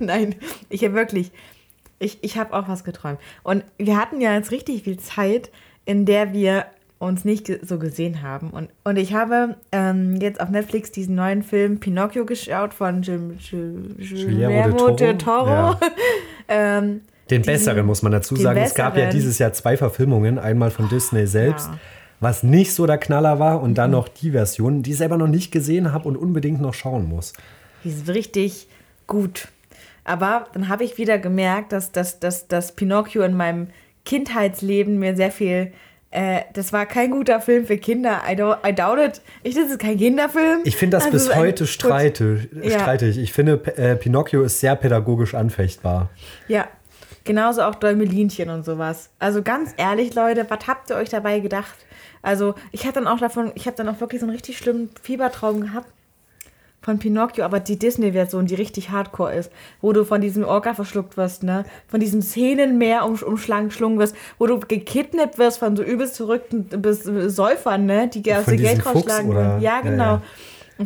Nein, 0.00 0.34
ich 0.68 0.84
habe 0.84 0.94
wirklich. 0.94 1.30
Ich, 2.00 2.18
ich 2.22 2.36
habe 2.36 2.52
auch 2.52 2.66
was 2.68 2.82
geträumt. 2.82 3.20
Und 3.44 3.64
wir 3.78 3.96
hatten 3.96 4.20
ja 4.20 4.34
jetzt 4.34 4.50
richtig 4.50 4.82
viel 4.82 4.98
Zeit, 4.98 5.50
in 5.84 6.04
der 6.06 6.32
wir 6.32 6.66
uns 6.98 7.24
nicht 7.24 7.50
so 7.66 7.78
gesehen 7.78 8.22
haben. 8.22 8.50
Und, 8.50 8.68
und 8.84 8.96
ich 8.96 9.12
habe 9.12 9.56
ähm, 9.72 10.16
jetzt 10.20 10.40
auf 10.40 10.48
Netflix 10.48 10.90
diesen 10.90 11.14
neuen 11.16 11.42
Film 11.42 11.78
Pinocchio 11.80 12.24
geschaut 12.24 12.72
von 12.72 13.02
Gil, 13.02 13.36
Gil, 13.50 13.94
Guillermo 13.98 14.90
del 14.90 15.18
Toro. 15.18 15.48
Ja. 15.50 15.80
ähm, 16.48 17.02
Den 17.30 17.42
diesen- 17.42 17.52
besseren, 17.52 17.84
muss 17.86 18.02
man 18.02 18.12
dazu 18.12 18.36
sagen. 18.36 18.60
Es 18.60 18.74
gab 18.74 18.96
ja 18.96 19.10
dieses 19.10 19.38
Jahr 19.38 19.52
zwei 19.52 19.76
Verfilmungen. 19.76 20.38
Einmal 20.38 20.70
von 20.70 20.88
Disney 20.88 21.26
selbst, 21.26 21.66
ja. 21.68 21.78
was 22.20 22.42
nicht 22.42 22.72
so 22.72 22.86
der 22.86 22.98
Knaller 22.98 23.38
war. 23.38 23.60
Und 23.60 23.70
Mhm. 23.70 23.74
dann 23.74 23.90
noch 23.90 24.08
die 24.08 24.30
Version, 24.30 24.82
die 24.82 24.92
ich 24.92 24.96
selber 24.96 25.18
noch 25.18 25.28
nicht 25.28 25.50
gesehen 25.50 25.92
habe 25.92 26.08
und 26.08 26.16
unbedingt 26.16 26.60
noch 26.62 26.74
schauen 26.74 27.06
muss. 27.08 27.34
Die 27.82 27.90
ist 27.90 28.08
richtig 28.08 28.66
gut. 29.06 29.48
Aber 30.04 30.46
dann 30.54 30.68
habe 30.68 30.84
ich 30.84 30.96
wieder 30.96 31.18
gemerkt, 31.18 31.72
dass, 31.72 31.92
dass, 31.92 32.18
dass, 32.20 32.46
dass 32.48 32.72
Pinocchio 32.72 33.22
in 33.22 33.34
meinem 33.36 33.68
Kindheitsleben 34.04 34.98
mir 34.98 35.16
sehr 35.16 35.30
viel. 35.30 35.72
Äh, 36.10 36.42
das 36.52 36.72
war 36.72 36.86
kein 36.86 37.10
guter 37.10 37.40
Film 37.40 37.66
für 37.66 37.76
Kinder. 37.76 38.22
I, 38.28 38.34
don't, 38.34 38.58
I 38.68 38.72
doubt 38.72 38.98
it. 38.98 39.20
Ich, 39.42 39.54
das 39.56 39.66
ist 39.68 39.80
kein 39.80 39.98
Kinderfilm. 39.98 40.60
Ich 40.64 40.76
finde 40.76 40.96
das 40.96 41.06
Also 41.06 41.16
bis 41.16 41.34
heute 41.34 41.66
streite, 41.66 42.48
Ja. 42.62 42.78
streitig. 42.78 43.18
Ich 43.18 43.32
finde, 43.32 43.60
äh, 43.76 43.96
Pinocchio 43.96 44.42
ist 44.42 44.60
sehr 44.60 44.76
pädagogisch 44.76 45.34
anfechtbar. 45.34 46.10
Ja, 46.46 46.68
genauso 47.24 47.62
auch 47.62 47.74
Däumelinchen 47.74 48.48
und 48.50 48.64
sowas. 48.64 49.10
Also 49.18 49.42
ganz 49.42 49.74
ehrlich, 49.76 50.14
Leute, 50.14 50.46
was 50.48 50.68
habt 50.68 50.90
ihr 50.90 50.96
euch 50.96 51.08
dabei 51.08 51.40
gedacht? 51.40 51.74
Also 52.22 52.54
ich 52.70 52.84
hatte 52.86 53.00
dann 53.00 53.08
auch 53.08 53.18
davon, 53.18 53.50
ich 53.56 53.66
habe 53.66 53.76
dann 53.76 53.88
auch 53.88 54.00
wirklich 54.00 54.20
so 54.20 54.26
einen 54.26 54.36
richtig 54.36 54.56
schlimmen 54.56 54.90
Fiebertraum 55.02 55.62
gehabt 55.62 55.88
von 56.84 56.98
Pinocchio, 56.98 57.44
aber 57.44 57.60
die 57.60 57.78
Disney-Version, 57.78 58.44
die 58.44 58.54
richtig 58.54 58.90
hardcore 58.90 59.34
ist, 59.34 59.50
wo 59.80 59.92
du 59.92 60.04
von 60.04 60.20
diesem 60.20 60.44
Orca 60.44 60.74
verschluckt 60.74 61.16
wirst, 61.16 61.42
ne? 61.42 61.64
Von 61.88 62.00
diesem 62.00 62.20
Szenenmeer 62.20 63.06
um, 63.06 63.14
umschlungen 63.14 63.98
wirst, 63.98 64.14
wo 64.38 64.46
du 64.46 64.60
gekidnappt 64.60 65.38
wirst 65.38 65.58
von 65.58 65.76
so 65.76 65.82
übelst 65.82 66.18
verrückten 66.18 66.64
bis, 66.64 67.04
Säufern, 67.04 67.86
ne? 67.86 68.08
Die 68.08 68.34
aus 68.34 68.44
dir 68.44 68.56
Geld 68.56 68.84
rausschlagen. 68.84 69.32
Ja, 69.32 69.58
Ja, 69.58 69.80
genau. 69.80 70.04
ja. 70.04 70.14
Und 70.14 70.22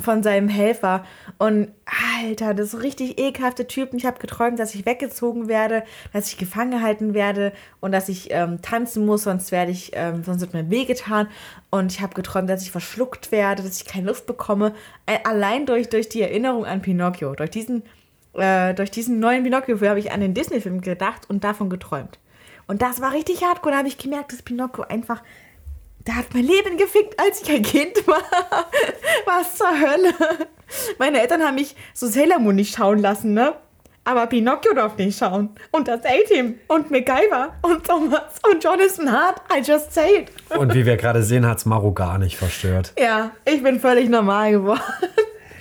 von 0.00 0.22
seinem 0.22 0.48
Helfer. 0.48 1.04
Und 1.38 1.68
Alter, 2.22 2.54
das 2.54 2.74
ist 2.74 2.82
richtig 2.82 3.18
ekelhafte 3.18 3.66
Typen. 3.66 3.96
Ich 3.98 4.06
habe 4.06 4.18
geträumt, 4.18 4.58
dass 4.58 4.74
ich 4.74 4.84
weggezogen 4.84 5.48
werde, 5.48 5.82
dass 6.12 6.28
ich 6.28 6.36
gefangen 6.36 6.70
gehalten 6.70 7.14
werde 7.14 7.52
und 7.80 7.92
dass 7.92 8.08
ich 8.08 8.28
ähm, 8.30 8.60
tanzen 8.60 9.06
muss, 9.06 9.22
sonst 9.22 9.50
werde 9.50 9.72
ich, 9.72 9.92
ähm, 9.94 10.22
sonst 10.24 10.40
wird 10.42 10.52
mir 10.52 10.70
wehgetan. 10.70 11.28
Und 11.70 11.92
ich 11.92 12.00
habe 12.00 12.14
geträumt, 12.14 12.50
dass 12.50 12.62
ich 12.62 12.70
verschluckt 12.70 13.32
werde, 13.32 13.62
dass 13.62 13.80
ich 13.80 13.86
keine 13.86 14.08
Luft 14.08 14.26
bekomme. 14.26 14.74
Äh, 15.06 15.18
allein 15.24 15.64
durch, 15.64 15.88
durch 15.88 16.08
die 16.08 16.22
Erinnerung 16.22 16.66
an 16.66 16.82
Pinocchio, 16.82 17.34
durch 17.34 17.50
diesen, 17.50 17.82
äh, 18.34 18.74
durch 18.74 18.90
diesen 18.90 19.20
neuen 19.20 19.42
Pinocchio-Film 19.42 19.88
habe 19.88 20.00
ich 20.00 20.12
an 20.12 20.20
den 20.20 20.34
Disney-Film 20.34 20.82
gedacht 20.82 21.28
und 21.30 21.44
davon 21.44 21.70
geträumt. 21.70 22.18
Und 22.66 22.82
das 22.82 23.00
war 23.00 23.12
richtig 23.12 23.42
hardcore. 23.42 23.72
Da 23.72 23.78
habe 23.78 23.88
ich 23.88 23.96
gemerkt, 23.96 24.32
dass 24.32 24.42
Pinocchio 24.42 24.84
einfach 24.84 25.22
der 26.08 26.16
hat 26.16 26.32
mein 26.32 26.44
Leben 26.44 26.78
gefickt, 26.78 27.20
als 27.20 27.42
ich 27.42 27.50
ein 27.50 27.62
Kind 27.62 28.06
war. 28.06 28.22
Was 29.26 29.56
zur 29.56 29.68
Hölle? 29.68 30.14
Meine 30.98 31.20
Eltern 31.20 31.42
haben 31.42 31.56
mich 31.56 31.76
so 31.92 32.06
Sailor 32.06 32.38
Moon 32.38 32.56
nicht 32.56 32.74
schauen 32.74 32.98
lassen, 32.98 33.34
ne? 33.34 33.54
Aber 34.04 34.26
Pinocchio 34.26 34.72
durfte 34.72 35.02
nicht 35.04 35.18
schauen. 35.18 35.50
Und 35.70 35.86
das 35.86 36.00
A-Team 36.06 36.58
und 36.66 36.90
MacGyver 36.90 37.52
und 37.60 37.86
Thomas 37.86 38.22
und 38.50 38.64
Jonathan 38.64 39.12
Hart. 39.12 39.42
I 39.54 39.58
just 39.58 39.92
say 39.92 40.20
it. 40.20 40.58
Und 40.58 40.72
wie 40.72 40.86
wir 40.86 40.96
gerade 40.96 41.22
sehen, 41.22 41.46
hat 41.46 41.58
es 41.58 41.66
Maro 41.66 41.92
gar 41.92 42.16
nicht 42.16 42.38
verstört. 42.38 42.94
Ja, 42.98 43.32
ich 43.44 43.62
bin 43.62 43.78
völlig 43.78 44.08
normal 44.08 44.52
geworden. 44.52 44.80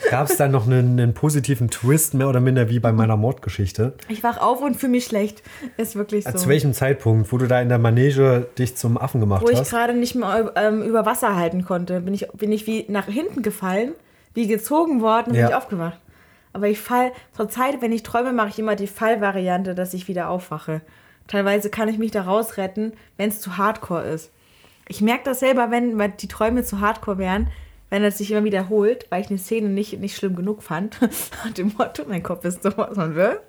Gab 0.09 0.29
es 0.29 0.37
dann 0.37 0.51
noch 0.51 0.65
einen, 0.67 0.99
einen 0.99 1.13
positiven 1.13 1.69
Twist, 1.69 2.13
mehr 2.13 2.29
oder 2.29 2.39
minder 2.39 2.69
wie 2.69 2.79
bei 2.79 2.91
meiner 2.91 3.17
Mordgeschichte. 3.17 3.93
Ich 4.07 4.23
wach 4.23 4.37
auf 4.39 4.61
und 4.61 4.75
fühle 4.75 4.91
mich 4.91 5.05
schlecht. 5.05 5.41
Ist 5.77 5.95
wirklich 5.95 6.25
so. 6.25 6.31
Zu 6.31 6.49
welchem 6.49 6.73
Zeitpunkt, 6.73 7.31
wo 7.31 7.37
du 7.37 7.47
da 7.47 7.61
in 7.61 7.69
der 7.69 7.79
Manege 7.79 8.47
dich 8.57 8.75
zum 8.77 8.97
Affen 8.97 9.19
gemacht 9.21 9.43
Wo 9.43 9.49
ich 9.49 9.59
hast? 9.59 9.69
gerade 9.71 9.93
nicht 9.93 10.15
mehr 10.15 10.51
ähm, 10.55 10.81
über 10.83 11.05
Wasser 11.05 11.35
halten 11.35 11.65
konnte, 11.65 12.01
bin 12.01 12.13
ich, 12.13 12.27
bin 12.33 12.51
ich 12.51 12.67
wie 12.67 12.85
nach 12.89 13.05
hinten 13.07 13.41
gefallen, 13.41 13.93
wie 14.33 14.47
gezogen 14.47 15.01
worden 15.01 15.31
und 15.31 15.35
Ja. 15.35 15.43
bin 15.43 15.49
ich 15.49 15.55
aufgewacht. 15.55 15.99
Aber 16.53 16.67
ich 16.67 16.79
fall, 16.79 17.11
zur 17.35 17.49
Zeit, 17.49 17.81
wenn 17.81 17.91
ich 17.91 18.03
träume, 18.03 18.33
mache 18.33 18.49
ich 18.49 18.59
immer 18.59 18.75
die 18.75 18.87
Fallvariante, 18.87 19.75
dass 19.75 19.93
ich 19.93 20.07
wieder 20.07 20.29
aufwache. 20.29 20.81
Teilweise 21.27 21.69
kann 21.69 21.89
ich 21.89 21.97
mich 21.97 22.11
da 22.11 22.21
rausretten, 22.23 22.93
wenn 23.17 23.29
es 23.29 23.41
zu 23.41 23.57
hardcore 23.57 24.03
ist. 24.03 24.31
Ich 24.87 25.01
merke 25.01 25.23
das 25.25 25.39
selber, 25.41 25.69
wenn 25.71 25.97
die 26.17 26.27
Träume 26.29 26.63
zu 26.63 26.79
hardcore 26.79 27.17
wären, 27.17 27.47
wenn 27.89 28.03
es 28.03 28.17
sich 28.17 28.31
immer 28.31 28.43
wiederholt, 28.43 29.05
weil 29.09 29.21
ich 29.21 29.29
eine 29.29 29.39
Szene 29.39 29.69
nicht, 29.69 29.99
nicht 29.99 30.15
schlimm 30.15 30.35
genug 30.35 30.63
fand, 30.63 31.01
nach 31.01 31.53
dem 31.53 31.73
Motto, 31.77 32.03
mein 32.07 32.23
Kopf 32.23 32.43
ist 32.45 32.63
sowas 32.63 32.95
von 32.95 33.15
wirr, 33.15 33.41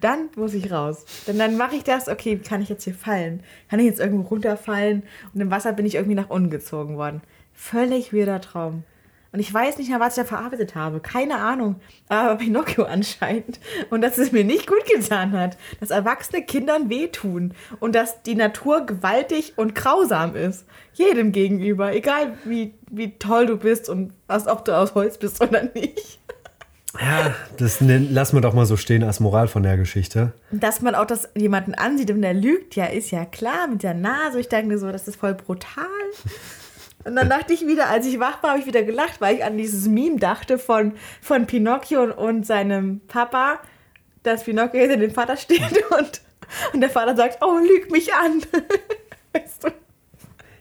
dann 0.00 0.28
muss 0.36 0.54
ich 0.54 0.70
raus. 0.70 1.04
Denn 1.26 1.38
dann 1.38 1.56
mache 1.56 1.76
ich 1.76 1.84
das, 1.84 2.08
okay, 2.08 2.38
kann 2.38 2.62
ich 2.62 2.68
jetzt 2.68 2.84
hier 2.84 2.94
fallen? 2.94 3.42
Kann 3.68 3.80
ich 3.80 3.86
jetzt 3.86 4.00
irgendwo 4.00 4.28
runterfallen? 4.28 5.02
Und 5.34 5.40
im 5.40 5.50
Wasser 5.50 5.72
bin 5.72 5.86
ich 5.86 5.96
irgendwie 5.96 6.14
nach 6.14 6.30
unten 6.30 6.50
gezogen 6.50 6.96
worden. 6.96 7.22
Völlig 7.52 8.12
weirder 8.12 8.40
Traum. 8.40 8.84
Und 9.30 9.40
ich 9.40 9.52
weiß 9.52 9.76
nicht 9.78 9.90
mehr, 9.90 10.00
was 10.00 10.16
ich 10.16 10.22
da 10.22 10.28
verarbeitet 10.28 10.74
habe. 10.74 11.00
Keine 11.00 11.36
Ahnung. 11.36 11.76
Aber 12.08 12.36
Pinocchio 12.36 12.84
anscheinend. 12.84 13.60
Und 13.90 14.00
dass 14.00 14.16
es 14.16 14.32
mir 14.32 14.44
nicht 14.44 14.66
gut 14.66 14.86
getan 14.86 15.32
hat. 15.32 15.58
Dass 15.80 15.90
erwachsene 15.90 16.42
Kindern 16.42 16.88
wehtun. 16.88 17.52
Und 17.78 17.94
dass 17.94 18.22
die 18.22 18.34
Natur 18.34 18.86
gewaltig 18.86 19.52
und 19.56 19.74
grausam 19.74 20.34
ist. 20.34 20.64
Jedem 20.94 21.32
gegenüber. 21.32 21.94
Egal 21.94 22.38
wie, 22.44 22.74
wie 22.90 23.18
toll 23.18 23.46
du 23.46 23.58
bist 23.58 23.88
und 23.88 24.14
was, 24.26 24.46
ob 24.46 24.64
du 24.64 24.76
aus 24.76 24.94
Holz 24.94 25.18
bist 25.18 25.42
oder 25.42 25.62
nicht. 25.74 26.18
Ja, 26.98 27.34
das 27.58 27.80
lassen 27.80 28.36
wir 28.36 28.40
doch 28.40 28.54
mal 28.54 28.66
so 28.66 28.76
stehen 28.76 29.04
als 29.04 29.20
Moral 29.20 29.46
von 29.46 29.62
der 29.62 29.76
Geschichte. 29.76 30.32
Und 30.50 30.62
Dass 30.62 30.80
man 30.80 30.94
auch 30.94 31.04
das 31.04 31.28
jemanden 31.36 31.74
ansieht 31.74 32.10
und 32.10 32.22
der 32.22 32.34
lügt, 32.34 32.76
ja, 32.76 32.86
ist 32.86 33.10
ja 33.10 33.24
klar 33.24 33.68
mit 33.68 33.82
der 33.82 33.94
Nase. 33.94 34.40
Ich 34.40 34.48
denke 34.48 34.78
so, 34.78 34.90
das 34.90 35.06
ist 35.06 35.16
voll 35.16 35.34
brutal. 35.34 35.84
Und 37.04 37.16
dann 37.16 37.28
dachte 37.28 37.52
ich 37.52 37.66
wieder, 37.66 37.88
als 37.88 38.06
ich 38.06 38.18
wach 38.18 38.42
war, 38.42 38.50
habe 38.50 38.60
ich 38.60 38.66
wieder 38.66 38.82
gelacht, 38.82 39.20
weil 39.20 39.36
ich 39.36 39.44
an 39.44 39.56
dieses 39.56 39.86
Meme 39.86 40.18
dachte 40.18 40.58
von, 40.58 40.94
von 41.22 41.46
Pinocchio 41.46 42.02
und, 42.02 42.12
und 42.12 42.46
seinem 42.46 43.00
Papa, 43.06 43.60
dass 44.22 44.44
Pinocchio 44.44 44.80
hinter 44.80 44.96
dem 44.96 45.12
Vater 45.12 45.36
steht 45.36 45.60
und, 45.98 46.20
und 46.72 46.80
der 46.80 46.90
Vater 46.90 47.16
sagt, 47.16 47.38
oh, 47.42 47.58
lüg 47.58 47.90
mich 47.90 48.12
an. 48.14 48.42
Weißt 49.32 49.64
du? 49.64 49.68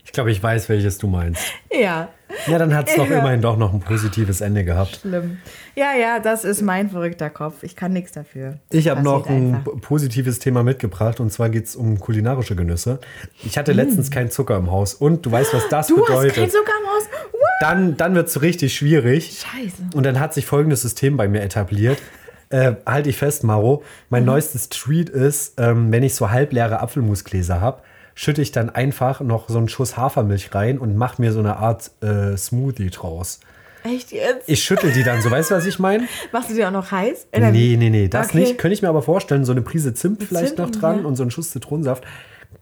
Ich 0.07 0.13
glaube, 0.13 0.31
ich 0.31 0.41
weiß, 0.41 0.67
welches 0.69 0.97
du 0.97 1.05
meinst. 1.07 1.41
Ja, 1.71 2.07
Ja, 2.47 2.57
dann 2.57 2.73
hat 2.73 2.89
es 2.89 2.95
doch 2.95 3.07
Ja. 3.09 3.19
immerhin 3.19 3.41
doch 3.41 3.55
noch 3.57 3.73
ein 3.73 3.81
positives 3.81 4.41
Ende 4.41 4.63
gehabt. 4.63 4.99
schlimm. 5.01 5.37
Ja, 5.75 5.93
ja, 5.93 6.19
das 6.19 6.43
ist 6.43 6.61
mein 6.61 6.89
verrückter 6.89 7.29
Kopf. 7.29 7.61
Ich 7.61 7.75
kann 7.75 7.93
nichts 7.93 8.13
dafür. 8.13 8.55
Ich 8.71 8.87
habe 8.87 9.03
noch 9.03 9.27
ein 9.29 9.55
einfach. 9.55 9.73
positives 9.81 10.39
Thema 10.39 10.63
mitgebracht 10.63 11.19
und 11.19 11.31
zwar 11.31 11.49
geht 11.49 11.65
es 11.65 11.75
um 11.75 11.99
kulinarische 11.99 12.55
Genüsse. 12.55 12.99
Ich 13.43 13.57
hatte 13.57 13.73
letztens 13.73 14.09
keinen 14.09 14.31
Zucker 14.31 14.57
im 14.57 14.71
Haus 14.71 14.93
und 14.95 15.25
du 15.25 15.31
weißt, 15.31 15.53
was 15.53 15.67
das 15.69 15.89
Mm. 15.89 15.95
Du 15.95 16.01
hast 16.01 16.07
bedeutet. 16.07 16.35
kein 16.35 16.49
Zucker 16.49 16.71
im 16.81 16.87
Haus? 16.89 17.03
What? 17.33 17.41
dann 17.61 17.97
dann 17.97 18.15
wird 18.15 18.27
es 18.29 18.41
richtig 18.41 18.73
schwierig. 18.75 19.43
Scheiße. 19.45 19.83
Und 19.93 20.03
dann 20.05 20.19
hat 20.19 20.33
sich 20.33 20.45
folgendes 20.45 20.81
System 20.81 21.15
bei 21.17 21.27
mir 21.27 21.41
etabliert. 21.41 21.99
Äh, 22.49 22.75
halte 22.85 23.09
ich 23.09 23.17
fest, 23.17 23.43
Maro. 23.43 23.83
Mein 24.09 24.21
Mhm. 24.23 24.27
neuestes 24.27 24.69
Treat 24.69 25.09
ist, 25.09 25.55
ähm, 25.59 25.91
wenn 25.91 26.01
ich 26.01 26.15
so 26.15 26.31
halbleere 26.31 26.79
Apfelmusgläser 26.79 27.59
habe, 27.59 27.81
schütte 28.19 28.41
ich 28.41 28.51
dann 28.51 28.71
einfach 28.71 29.21
noch 29.21 29.47
so 29.47 29.59
einen 29.59 29.69
Schuss 29.69 29.95
Hafermilch 29.95 30.55
rein 30.55 30.79
und 30.79 30.97
mache 30.97 31.21
mir 31.21 31.31
so 31.31 31.37
eine 31.39 31.57
Art 31.57 31.91
äh, 32.01 32.35
Smoothie 32.35 32.89
draus. 32.89 33.39
Echt 33.83 34.11
jetzt? 34.11 34.49
Ich 34.49 34.63
schüttel 34.63 34.91
die 34.91 35.03
dann 35.03 35.21
so, 35.21 35.29
weißt 35.29 35.51
du, 35.51 35.55
was 35.55 35.67
ich 35.67 35.77
meine? 35.77 36.07
Machst 36.31 36.49
du 36.49 36.55
die 36.55 36.65
auch 36.65 36.71
noch 36.71 36.91
heiß? 36.91 37.27
Oder 37.31 37.51
Nee, 37.51 37.73
wie? 37.73 37.77
nee, 37.77 37.89
nee, 37.91 38.07
das 38.07 38.29
Okay. 38.29 38.39
nicht. 38.39 38.57
Könnte 38.57 38.73
ich 38.73 38.81
mir 38.81 38.89
aber 38.89 39.03
vorstellen, 39.03 39.45
so 39.45 39.51
eine 39.51 39.61
Prise 39.61 39.93
Zimt 39.93 40.23
vielleicht 40.23 40.55
Zimt 40.55 40.57
noch 40.57 40.71
dran 40.71 41.01
ja. 41.01 41.05
und 41.05 41.15
so 41.15 41.21
einen 41.21 41.29
Schuss 41.29 41.51
Zitronensaft. 41.51 42.03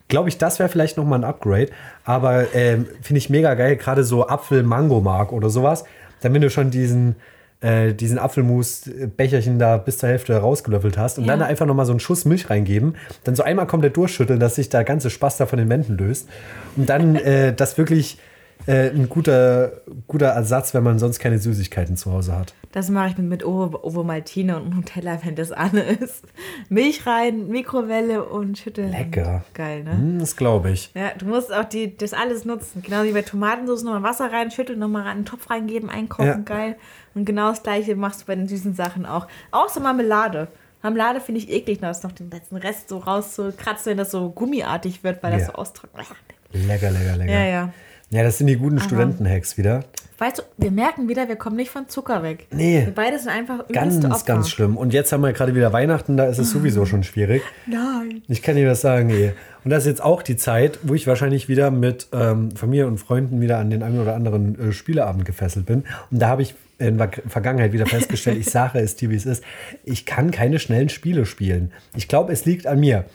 Glaube 0.09 0.27
ich, 0.27 0.37
das 0.37 0.59
wäre 0.59 0.67
vielleicht 0.67 0.97
noch 0.97 1.05
mal 1.05 1.15
ein 1.15 1.23
Upgrade. 1.23 1.69
Aber 2.03 2.53
ähm, 2.53 2.85
finde 3.01 3.19
ich 3.19 3.29
mega 3.29 3.53
geil, 3.53 3.77
gerade 3.77 4.03
so 4.03 4.27
Apfel-Mango-Mark 4.27 5.31
oder 5.31 5.49
sowas. 5.49 5.85
Dann, 6.21 6.33
wenn 6.33 6.41
du 6.41 6.49
schon 6.49 6.69
diesen, 6.69 7.15
äh, 7.65 7.93
diesen 7.93 8.19
Apfelmus-Becherchen 8.19 9.59
da 9.59 9.77
bis 9.77 9.97
zur 9.97 10.09
Hälfte 10.09 10.37
rausgelöffelt 10.37 10.97
hast 10.97 11.17
und 11.17 11.25
Ja. 11.25 11.33
dann 11.35 11.41
einfach 11.47 11.65
noch 11.65 11.75
mal 11.75 11.85
so 11.85 11.93
einen 11.93 11.99
Schuss 11.99 12.25
Milch 12.25 12.49
reingeben, 12.49 12.95
dann 13.23 13.35
so 13.35 13.43
einmal 13.43 13.67
komplett 13.67 13.97
durchschütteln, 13.97 14.39
dass 14.39 14.55
sich 14.55 14.69
der 14.69 14.83
ganze 14.83 15.09
Spaß 15.09 15.37
da 15.37 15.45
von 15.45 15.57
den 15.59 15.69
Wänden 15.69 15.97
löst. 15.97 16.29
Und 16.75 16.89
dann 16.89 17.15
äh, 17.15 17.53
das 17.53 17.77
wirklich 17.77 18.17
äh, 18.67 18.89
ein 18.89 19.09
guter, 19.09 19.73
guter 20.07 20.27
Ersatz, 20.27 20.73
wenn 20.73 20.83
man 20.83 20.97
sonst 20.97 21.19
keine 21.19 21.37
Süßigkeiten 21.39 21.97
zu 21.97 22.11
Hause 22.11 22.35
hat. 22.37 22.53
Das 22.71 22.89
mache 22.89 23.09
ich 23.09 23.17
mit, 23.17 23.27
mit 23.27 23.45
Ovo, 23.45 23.79
Ovo 23.83 24.03
Maltine 24.03 24.57
und 24.61 24.75
Nutella, 24.75 25.19
wenn 25.23 25.35
das 25.35 25.51
an 25.51 25.75
ist. 25.75 26.23
Milch 26.69 27.05
rein, 27.05 27.47
Mikrowelle 27.47 28.23
und 28.25 28.57
schütteln. 28.57 28.91
Lecker. 28.91 29.43
Geil, 29.53 29.83
ne? 29.83 29.91
Hm, 29.91 30.19
das 30.19 30.35
glaube 30.35 30.71
ich. 30.71 30.91
Ja, 30.95 31.11
du 31.17 31.25
musst 31.25 31.53
auch 31.53 31.65
die, 31.65 31.95
das 31.95 32.13
alles 32.13 32.43
nutzen. 32.45 32.81
Genau 32.81 33.03
wie 33.03 33.11
bei 33.11 33.21
Tomatensauce 33.21 33.83
nochmal 33.83 34.03
Wasser 34.03 34.31
rein, 34.31 34.51
schütteln, 34.51 34.79
nochmal 34.79 35.07
einen 35.07 35.25
Topf 35.25 35.49
reingeben, 35.49 35.89
einkochen, 35.89 36.25
Ja. 36.27 36.35
geil. 36.43 36.75
Und 37.15 37.25
genau 37.25 37.49
das 37.49 37.63
gleiche 37.63 37.95
machst 37.95 38.21
du 38.21 38.25
bei 38.25 38.35
den 38.35 38.47
süßen 38.47 38.75
Sachen 38.75 39.05
auch. 39.05 39.27
Außer 39.51 39.79
Marmelade. 39.79 40.47
Marmelade 40.83 41.19
finde 41.21 41.39
ich 41.41 41.49
eklig, 41.49 41.81
noch, 41.81 42.03
noch 42.03 42.11
den 42.11 42.29
letzten 42.29 42.57
Rest 42.57 42.89
so 42.89 42.99
rauszukratzen, 42.99 43.91
wenn 43.91 43.97
das 43.97 44.11
so 44.11 44.29
gummiartig 44.29 45.03
wird, 45.03 45.23
weil 45.23 45.31
das 45.31 45.41
Ja. 45.41 45.47
so 45.47 45.53
austrocknet. 45.53 46.05
Lecker, 46.51 46.91
lecker, 46.91 47.17
lecker. 47.17 47.31
Ja, 47.33 47.45
ja. 47.45 47.73
Ja, 48.11 48.21
das 48.23 48.37
sind 48.37 48.47
die 48.47 48.55
guten 48.55 48.79
Studentenhacks 48.79 49.57
wieder. 49.57 49.83
Weißt 50.19 50.37
du, 50.37 50.43
wir 50.57 50.71
merken 50.71 51.09
wieder, 51.09 51.27
wir 51.27 51.35
kommen 51.35 51.55
nicht 51.57 51.71
von 51.71 51.89
Zucker 51.89 52.21
weg. 52.23 52.47
Nee. 52.51 52.85
Wir 52.85 52.93
beide 52.93 53.17
sind 53.19 53.29
einfach 53.29 53.67
Ganz, 53.67 54.05
Opfer. 54.05 54.25
ganz 54.25 54.49
schlimm. 54.49 54.77
Und 54.77 54.93
jetzt 54.93 55.11
haben 55.11 55.21
wir 55.21 55.33
gerade 55.33 55.55
wieder 55.55 55.73
Weihnachten, 55.73 56.15
da 56.15 56.25
ist 56.27 56.37
es 56.37 56.51
sowieso 56.51 56.85
schon 56.85 57.03
schwierig. 57.03 57.41
Nein. 57.65 58.21
Ich 58.29 58.41
kann 58.41 58.55
dir 58.55 58.65
das 58.67 58.79
sagen, 58.81 59.09
ey. 59.09 59.33
Und 59.65 59.71
das 59.71 59.83
ist 59.83 59.87
jetzt 59.87 60.03
auch 60.03 60.21
die 60.21 60.37
Zeit, 60.37 60.79
wo 60.83 60.93
ich 60.93 61.07
wahrscheinlich 61.07 61.49
wieder 61.49 61.71
mit 61.71 62.07
ähm, 62.13 62.51
Familie 62.55 62.87
und 62.87 62.99
Freunden 62.99 63.41
wieder 63.41 63.57
an 63.57 63.71
den 63.71 63.81
einen 63.83 63.99
oder 63.99 64.15
anderen 64.15 64.69
äh, 64.69 64.71
Spieleabend 64.71 65.25
gefesselt 65.25 65.65
bin. 65.65 65.83
Und 66.11 66.19
da 66.21 66.29
habe 66.29 66.43
ich 66.43 66.53
in 66.77 66.97
der 66.97 67.11
Vergangenheit 67.27 67.73
wieder 67.73 67.85
festgestellt, 67.85 68.37
ich 68.37 68.49
sage 68.49 68.79
es 68.79 68.95
dir, 68.95 69.09
wie 69.09 69.15
es 69.15 69.25
ist, 69.25 69.43
ich 69.83 70.05
kann 70.05 70.31
keine 70.31 70.59
schnellen 70.59 70.89
Spiele 70.89 71.25
spielen. 71.25 71.71
Ich 71.95 72.07
glaube, 72.07 72.33
es 72.33 72.45
liegt 72.45 72.67
an 72.67 72.79
mir. 72.79 73.05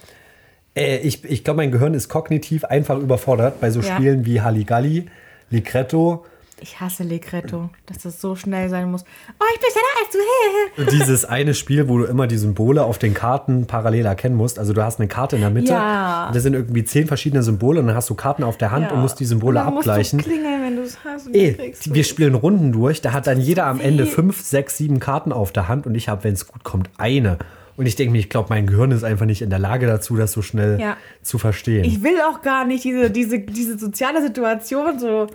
Äh, 0.74 0.98
ich 0.98 1.24
ich 1.24 1.44
glaube, 1.44 1.58
mein 1.58 1.70
Gehirn 1.70 1.94
ist 1.94 2.08
kognitiv 2.08 2.64
einfach 2.64 2.98
überfordert 2.98 3.60
bei 3.60 3.70
so 3.70 3.80
Ja. 3.80 3.94
Spielen 3.94 4.24
wie 4.24 4.40
Halligalli, 4.40 5.06
Ligretto, 5.50 6.24
Ich 6.62 6.78
hasse 6.80 7.02
Legretto, 7.04 7.70
dass 7.86 7.98
das 7.98 8.20
so 8.20 8.36
schnell 8.36 8.68
sein 8.68 8.90
muss. 8.90 9.02
Oh, 9.40 9.44
ich 9.54 9.60
bin 9.60 9.70
schneller 9.70 10.86
als 10.86 10.90
du. 10.90 10.96
Dieses 10.96 11.24
eine 11.24 11.54
Spiel, 11.54 11.88
wo 11.88 11.98
du 11.98 12.04
immer 12.04 12.26
die 12.26 12.36
Symbole 12.36 12.82
auf 12.84 12.98
den 12.98 13.14
Karten 13.14 13.66
parallel 13.66 14.06
erkennen 14.06 14.36
musst. 14.36 14.58
Also 14.58 14.72
du 14.72 14.84
hast 14.84 14.98
eine 15.00 15.08
Karte 15.08 15.36
in 15.36 15.42
der 15.42 15.50
Mitte. 15.50 15.72
Ja. 15.72 16.26
Und 16.28 16.36
da 16.36 16.40
sind 16.40 16.54
irgendwie 16.54 16.84
zehn 16.84 17.06
verschiedene 17.06 17.42
Symbole 17.42 17.80
und 17.80 17.86
dann 17.86 17.96
hast 17.96 18.10
du 18.10 18.14
Karten 18.14 18.42
auf 18.44 18.58
der 18.58 18.70
Hand 18.70 18.92
und 18.92 19.00
musst 19.00 19.20
die 19.20 19.24
Symbole 19.24 19.60
dann 19.60 19.68
abgleichen. 19.68 20.18
Musst 20.18 20.28
du 20.28 20.32
klingeln, 20.32 20.62
wenn 20.62 20.76
du 20.76 20.82
es 20.82 20.98
hast. 21.04 21.28
Ey, 21.34 21.52
die- 21.82 21.88
du- 21.88 21.94
wir 21.94 22.04
spielen 22.04 22.34
Runden 22.34 22.72
durch. 22.72 23.00
Da 23.00 23.12
hat 23.12 23.26
dann 23.26 23.40
jeder 23.40 23.66
am 23.66 23.80
Ende 23.80 24.06
fünf, 24.06 24.40
sechs, 24.42 24.76
sieben 24.76 25.00
Karten 25.00 25.32
auf 25.32 25.52
der 25.52 25.68
Hand 25.68 25.86
und 25.86 25.94
ich 25.94 26.08
habe, 26.08 26.24
wenn 26.24 26.34
es 26.34 26.46
gut 26.46 26.62
kommt, 26.64 26.90
eine. 26.98 27.38
Und 27.76 27.86
ich 27.86 27.96
denke 27.96 28.12
mir, 28.12 28.18
ich 28.18 28.28
glaube, 28.28 28.48
mein 28.50 28.66
Gehirn 28.66 28.90
ist 28.90 29.04
einfach 29.04 29.24
nicht 29.24 29.40
in 29.40 29.48
der 29.48 29.58
Lage 29.58 29.86
dazu, 29.86 30.14
das 30.16 30.32
so 30.32 30.42
schnell 30.42 30.78
Ja. 30.78 30.98
zu 31.22 31.38
verstehen. 31.38 31.84
Ich 31.84 32.02
will 32.02 32.16
auch 32.30 32.42
gar 32.42 32.66
nicht 32.66 32.84
diese, 32.84 33.10
diese, 33.10 33.38
diese 33.38 33.78
soziale 33.78 34.20
Situation 34.20 34.98
so. 34.98 35.26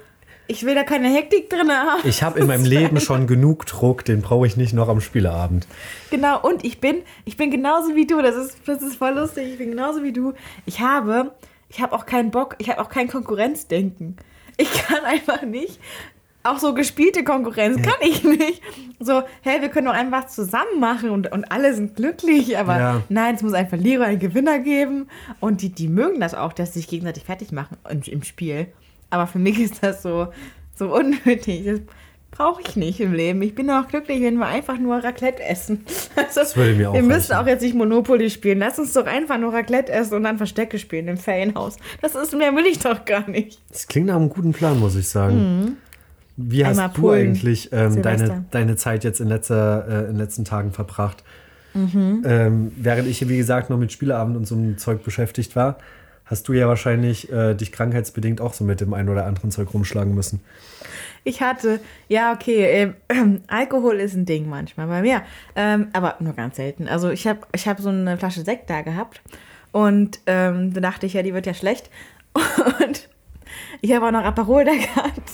Ich 0.47 0.63
will 0.65 0.75
da 0.75 0.83
keine 0.83 1.07
Hektik 1.13 1.49
drin 1.49 1.71
haben. 1.71 2.01
Ich 2.07 2.21
habe 2.21 2.39
in 2.39 2.47
meinem 2.47 2.65
Leben 2.65 2.99
schon 2.99 3.25
genug 3.27 3.65
Druck, 3.65 4.05
den 4.05 4.21
brauche 4.21 4.45
ich 4.45 4.57
nicht 4.57 4.73
noch 4.73 4.89
am 4.89 5.01
Spieleabend. 5.01 5.67
Genau, 6.11 6.39
und 6.41 6.63
ich 6.63 6.79
bin, 6.79 6.97
ich 7.25 7.35
bin 7.37 7.49
genauso 7.51 7.95
wie 7.95 8.05
du. 8.05 8.21
Das 8.21 8.35
ist, 8.35 8.57
das 8.65 8.81
ist 8.81 8.95
voll 8.97 9.13
lustig. 9.13 9.47
Ich 9.53 9.57
bin 9.57 9.71
genauso 9.71 10.03
wie 10.03 10.11
du. 10.13 10.33
Ich 10.65 10.81
habe, 10.81 11.31
ich 11.69 11.81
habe 11.81 11.93
auch 11.95 12.05
keinen 12.05 12.29
Bock, 12.31 12.55
ich 12.59 12.69
habe 12.69 12.79
auch 12.79 12.89
kein 12.89 13.07
Konkurrenzdenken. 13.07 14.17
Ich 14.57 14.71
kann 14.71 15.03
einfach 15.05 15.41
nicht. 15.41 15.79
Auch 16.43 16.59
so 16.59 16.75
gespielte 16.75 17.23
Konkurrenz 17.23 17.81
kann 17.81 17.95
ich 18.01 18.23
nicht. 18.23 18.61
So, 18.99 19.23
hey, 19.41 19.61
wir 19.61 19.69
können 19.69 19.87
doch 19.87 19.95
einfach 19.95 20.27
zusammen 20.27 20.79
machen 20.79 21.09
und, 21.09 21.31
und 21.31 21.51
alle 21.51 21.73
sind 21.73 21.95
glücklich. 21.95 22.55
Aber 22.59 22.77
Ja. 22.79 23.01
nein, 23.09 23.33
es 23.33 23.41
muss 23.41 23.53
ein 23.53 23.67
Verlierer, 23.67 24.05
einen 24.05 24.19
Gewinner 24.19 24.59
geben. 24.59 25.07
Und 25.39 25.63
die, 25.63 25.69
die 25.69 25.87
mögen 25.87 26.19
das 26.19 26.35
auch, 26.35 26.53
dass 26.53 26.73
sie 26.73 26.81
sich 26.81 26.87
gegenseitig 26.87 27.23
fertig 27.23 27.51
machen 27.51 27.77
im, 27.89 28.03
im 28.03 28.21
Spiel. 28.21 28.67
Aber 29.09 29.27
für 29.27 29.39
mich 29.39 29.59
ist 29.61 29.83
das 29.83 30.01
so, 30.03 30.27
so 30.75 30.93
unnötig. 30.95 31.65
Das 31.65 31.79
brauche 32.31 32.61
ich 32.61 32.75
nicht 32.75 32.99
im 32.99 33.13
Leben. 33.13 33.41
Ich 33.41 33.55
bin 33.55 33.69
auch 33.71 33.87
glücklich, 33.87 34.21
wenn 34.21 34.35
wir 34.37 34.47
einfach 34.47 34.77
nur 34.77 34.97
Raclette 35.03 35.43
essen. 35.43 35.85
Also, 36.17 36.41
Das 36.41 36.57
würde 36.57 36.73
mir 36.73 36.89
auch 36.89 36.93
wir 36.93 37.01
müssen 37.03 37.31
reichen. 37.31 37.43
auch 37.43 37.47
jetzt 37.47 37.61
nicht 37.61 37.75
Monopoly 37.75 38.29
spielen. 38.29 38.59
Lass 38.59 38.77
uns 38.79 38.93
doch 38.93 39.05
einfach 39.05 39.37
nur 39.37 39.53
Raclette 39.53 39.91
essen 39.91 40.15
und 40.15 40.23
dann 40.23 40.37
Verstecke 40.37 40.79
spielen 40.79 41.07
im 41.07 41.17
Ferienhaus. 41.17 41.77
Das 42.01 42.15
ist 42.15 42.33
mehr 42.35 42.53
will 42.55 42.65
ich 42.65 42.79
doch 42.79 43.05
gar 43.05 43.29
nicht. 43.29 43.61
Das 43.69 43.87
klingt 43.87 44.07
nach 44.07 44.15
einem 44.15 44.29
guten 44.29 44.51
Plan, 44.51 44.79
muss 44.79 44.95
ich 44.95 45.07
sagen. 45.07 45.77
Wie 46.37 46.65
hast 46.65 46.75
Mhm. 46.75 46.79
Einmal 46.81 46.93
du 46.95 47.01
Polen, 47.01 47.27
eigentlich 47.29 47.69
ähm, 47.71 48.01
deine, 48.01 48.45
deine 48.51 48.75
Zeit 48.75 49.05
jetzt 49.05 49.21
in, 49.21 49.29
letzter, 49.29 49.85
äh, 49.87 49.99
in 50.01 50.07
den 50.07 50.17
letzten 50.17 50.43
Tagen 50.43 50.73
verbracht? 50.73 51.23
Mhm. 51.73 52.23
Ähm, 52.25 52.71
während 52.75 53.07
ich, 53.07 53.27
wie 53.29 53.37
gesagt, 53.37 53.69
noch 53.69 53.77
mit 53.77 53.91
Spieleabend 53.93 54.35
und 54.35 54.45
so 54.45 54.55
einem 54.55 54.77
Zeug 54.77 55.03
beschäftigt 55.03 55.55
war, 55.55 55.77
hast 56.25 56.47
du 56.47 56.53
ja 56.53 56.67
wahrscheinlich 56.67 57.31
äh, 57.31 57.53
dich 57.55 57.71
krankheitsbedingt 57.71 58.41
auch 58.41 58.53
so 58.53 58.63
mit 58.63 58.81
dem 58.81 58.93
einen 58.93 59.09
oder 59.09 59.25
anderen 59.25 59.51
Zeug 59.51 59.73
rumschlagen 59.73 60.13
müssen. 60.15 60.41
Ich 61.23 61.41
hatte, 61.41 61.79
ja, 62.07 62.33
okay, 62.33 62.93
ähm, 63.09 63.41
Alkohol 63.47 63.95
ist 63.95 64.13
ein 64.15 64.25
Ding 64.25 64.47
manchmal 64.49 64.87
bei 64.87 65.01
mir, 65.01 65.21
ähm, 65.55 65.87
aber 65.93 66.15
nur 66.19 66.33
ganz 66.33 66.55
selten. 66.57 66.87
Also 66.87 67.09
ich 67.09 67.27
habe 67.27 67.39
ich 67.53 67.67
hab 67.67 67.79
so 67.79 67.89
eine 67.89 68.17
Flasche 68.17 68.43
Sekt 68.43 68.69
da 68.69 68.81
gehabt 68.81 69.21
und 69.71 70.19
ähm, 70.27 70.73
da 70.73 70.81
dachte 70.81 71.05
ich 71.05 71.13
ja, 71.13 71.23
die 71.23 71.33
wird 71.33 71.45
ja 71.47 71.53
schlecht. 71.53 71.89
Und 72.85 73.07
ich 73.81 73.93
habe 73.93 74.05
auch 74.07 74.11
noch 74.11 74.23
Aperol 74.25 74.65
da 74.65 74.71
gehabt 74.73 75.31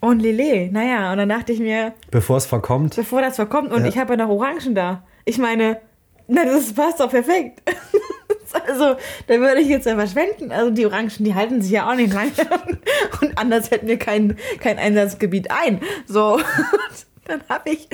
und 0.00 0.20
Lillet. 0.20 0.72
Naja, 0.72 1.12
und 1.12 1.18
dann 1.18 1.28
dachte 1.28 1.52
ich 1.52 1.60
mir, 1.60 1.92
Bevor 2.10 2.36
es 2.38 2.46
verkommt. 2.46 2.96
bevor 2.96 3.20
das 3.20 3.36
verkommt, 3.36 3.72
und 3.72 3.82
Ja. 3.82 3.88
ich 3.88 3.96
habe 3.98 4.14
ja 4.14 4.16
noch 4.16 4.28
Orangen 4.28 4.74
da. 4.74 5.04
Ich 5.24 5.38
meine, 5.38 5.78
na, 6.26 6.44
das 6.44 6.72
passt 6.72 6.98
doch 6.98 7.10
perfekt. 7.10 7.62
Also, 8.68 8.96
da 9.26 9.34
würde 9.38 9.60
ich 9.60 9.68
jetzt 9.68 9.86
ja 9.86 9.94
verschwenden. 9.96 10.50
Also, 10.52 10.70
die 10.70 10.86
Orangen, 10.86 11.10
die 11.18 11.34
halten 11.34 11.60
sich 11.62 11.70
ja 11.72 11.90
auch 11.90 11.94
nicht 11.94 12.12
lange. 12.12 12.30
Und 13.20 13.36
anders 13.38 13.70
hätten 13.70 13.86
wir 13.88 13.98
kein, 13.98 14.36
kein 14.60 14.78
Einsatzgebiet 14.78 15.50
ein. 15.50 15.80
So, 16.06 16.34
und 16.36 16.44
dann 17.26 17.40
habe 17.48 17.70
ich, 17.70 17.88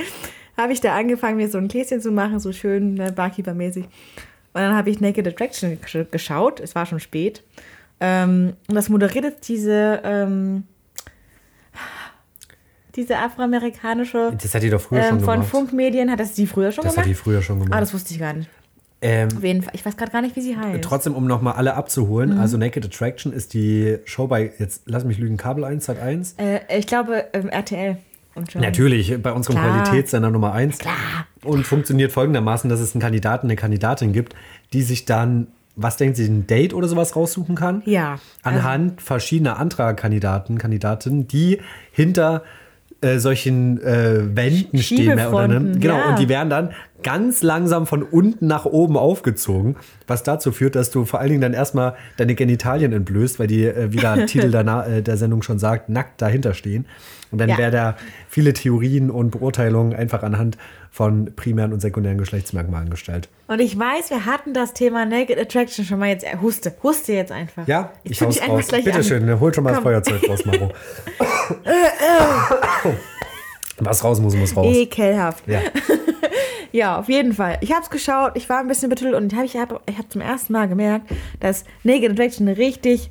hab 0.57 0.69
ich 0.69 0.81
da 0.81 0.95
angefangen, 0.95 1.37
mir 1.37 1.49
so 1.49 1.57
ein 1.57 1.67
Gläschen 1.67 2.01
zu 2.01 2.11
machen, 2.11 2.39
so 2.39 2.51
schön 2.51 2.95
ne, 2.95 3.11
Barkeeper-mäßig. 3.11 3.85
Und 3.85 4.61
dann 4.61 4.75
habe 4.75 4.89
ich 4.89 4.99
Naked 4.99 5.27
Attraction 5.27 5.77
gesch- 5.81 6.05
geschaut. 6.05 6.59
Es 6.59 6.73
war 6.75 6.85
schon 6.85 6.99
spät. 6.99 7.43
Ähm, 7.99 8.53
und 8.67 8.75
das 8.75 8.89
moderiert 8.89 9.25
jetzt 9.25 9.47
diese, 9.47 10.01
ähm, 10.03 10.63
diese 12.95 13.17
afroamerikanische 13.17 14.31
Das 14.41 14.53
hat 14.55 14.63
die 14.63 14.69
doch 14.69 14.81
früher 14.81 15.03
schon 15.03 15.19
ähm, 15.19 15.23
von 15.23 15.33
gemacht. 15.35 15.49
Funkmedien. 15.49 16.09
Hat 16.11 16.19
das 16.19 16.33
die 16.33 16.47
früher 16.47 16.71
schon 16.71 16.83
das 16.83 16.91
hat 16.97 17.03
gemacht? 17.03 17.09
die 17.09 17.13
früher 17.13 17.41
schon 17.41 17.59
gemacht. 17.59 17.73
Ah, 17.73 17.79
das 17.79 17.93
wusste 17.93 18.13
ich 18.13 18.19
gar 18.19 18.33
nicht. 18.33 18.49
Ähm, 19.01 19.29
Auf 19.35 19.43
jeden 19.43 19.61
Fall. 19.61 19.73
Ich 19.75 19.85
weiß 19.85 19.95
gerade 19.97 20.11
gar 20.11 20.21
nicht, 20.21 20.35
wie 20.35 20.41
sie 20.41 20.57
heißt. 20.57 20.81
Trotzdem, 20.83 21.15
um 21.15 21.25
nochmal 21.25 21.53
alle 21.53 21.75
abzuholen, 21.75 22.33
Mhm. 22.35 22.39
also 22.39 22.57
Naked 22.57 22.85
Attraction 22.85 23.31
ist 23.33 23.53
die 23.53 23.97
Show 24.05 24.27
bei, 24.27 24.51
jetzt 24.59 24.83
lass 24.85 25.03
mich 25.05 25.17
lügen, 25.17 25.37
Kabel 25.37 25.63
1, 25.63 25.85
Sat 25.85 25.99
1. 25.99 26.35
Äh, 26.37 26.59
ich 26.77 26.87
glaube, 26.87 27.25
ähm, 27.33 27.49
RTL. 27.49 27.97
Natürlich, 28.55 29.21
bei 29.21 29.33
unserem 29.33 29.57
Klar. 29.57 29.83
Qualitätssender 29.83 30.29
Nummer 30.29 30.53
1. 30.53 30.77
Klar. 30.77 30.95
Und 31.43 31.65
funktioniert 31.65 32.11
folgendermaßen, 32.11 32.69
dass 32.69 32.79
es 32.79 32.93
einen 32.93 33.01
Kandidaten, 33.01 33.47
eine 33.47 33.55
Kandidatin 33.57 34.13
gibt, 34.13 34.33
die 34.71 34.81
sich 34.81 35.03
dann, 35.05 35.47
was 35.75 35.97
denkt 35.97 36.15
sie, 36.15 36.25
ein 36.25 36.47
Date 36.47 36.73
oder 36.73 36.87
sowas 36.87 37.15
raussuchen 37.17 37.55
kann? 37.55 37.81
Ja. 37.85 38.19
Anhand 38.43 39.01
verschiedener 39.01 39.57
anderer 39.59 39.93
Kandidaten, 39.93 40.57
Kandidatinnen, 40.57 41.27
die 41.27 41.59
hinter 41.91 42.43
äh, 43.01 43.19
solchen 43.19 43.81
äh, 43.81 44.35
Wänden 44.35 44.77
stehen. 44.79 45.15
Mehr 45.15 45.33
oder 45.33 45.47
ne? 45.47 45.77
Genau, 45.79 45.97
ja. 45.97 46.09
und 46.09 46.19
die 46.19 46.27
werden 46.29 46.49
dann 46.49 46.71
ganz 47.01 47.41
langsam 47.43 47.87
von 47.87 48.03
unten 48.03 48.47
nach 48.47 48.65
oben 48.65 48.97
aufgezogen, 48.97 49.77
was 50.05 50.23
dazu 50.23 50.51
führt, 50.51 50.75
dass 50.75 50.91
du 50.91 51.05
vor 51.05 51.19
allen 51.19 51.29
Dingen 51.29 51.41
dann 51.41 51.53
erstmal 51.53 51.95
deine 52.17 52.35
Genitalien 52.35 52.91
entblößt, 52.91 53.39
weil 53.39 53.47
die, 53.47 53.63
äh, 53.65 53.91
wie 53.93 53.97
der 53.97 54.25
Titel 54.25 54.51
der, 54.51 54.63
Na- 54.63 54.85
äh, 54.85 55.01
der 55.01 55.15
Sendung 55.17 55.41
schon 55.41 55.59
sagt, 55.59 55.87
nackt 55.89 56.21
dahinter 56.21 56.53
stehen. 56.53 56.85
Und 57.31 57.39
dann 57.39 57.49
Ja. 57.49 57.57
werden 57.57 57.73
da 57.73 57.97
viele 58.27 58.53
Theorien 58.53 59.11
und 59.11 59.31
Beurteilungen 59.31 59.93
einfach 59.93 60.23
anhand 60.23 60.57
von 60.91 61.33
primären 61.35 61.71
und 61.73 61.79
sekundären 61.79 62.17
Geschlechtsmerkmalen 62.17 62.89
gestellt. 62.89 63.29
Und 63.47 63.59
ich 63.59 63.77
weiß, 63.77 64.09
wir 64.09 64.25
hatten 64.25 64.53
das 64.53 64.73
Thema 64.73 65.05
Naked 65.05 65.37
Attraction 65.39 65.85
schon 65.85 65.99
mal 65.99 66.09
jetzt. 66.09 66.23
Äh, 66.25 66.37
huste. 66.41 66.73
Huste 66.81 67.13
jetzt 67.13 67.31
einfach. 67.31 67.67
Ja, 67.67 67.91
ich, 68.03 68.19
hau's 68.21 68.41
raus. 68.47 68.67
Bitte 68.69 68.93
an. 68.95 69.03
schön, 69.03 69.25
ne, 69.25 69.39
hol 69.39 69.53
schon 69.53 69.63
mal 69.63 69.69
das 69.71 69.77
Komm. 69.77 69.83
Feuerzeug 69.83 70.27
raus, 70.27 70.45
Maro. 70.45 70.69
Was 73.81 74.03
raus 74.03 74.19
muss, 74.19 74.35
muss 74.35 74.55
raus. 74.55 74.75
Ekelhaft. 74.75 75.47
Ja. 75.47 75.61
Ja, 76.71 76.99
auf 76.99 77.09
jeden 77.09 77.33
Fall. 77.33 77.57
Ich 77.61 77.71
habe 77.71 77.81
es 77.81 77.89
geschaut, 77.89 78.33
ich 78.35 78.47
war 78.47 78.59
ein 78.59 78.67
bisschen 78.67 78.89
betüttelt 78.91 79.15
und 79.15 79.35
hab, 79.35 79.43
ich 79.43 79.57
habe 79.57 79.79
ich 79.89 79.97
hab 79.97 80.11
zum 80.11 80.21
ersten 80.21 80.53
Mal 80.53 80.67
gemerkt, 80.67 81.09
dass 81.39 81.63
Naked 81.83 82.11
Attraction 82.11 82.47
richtig, 82.47 83.09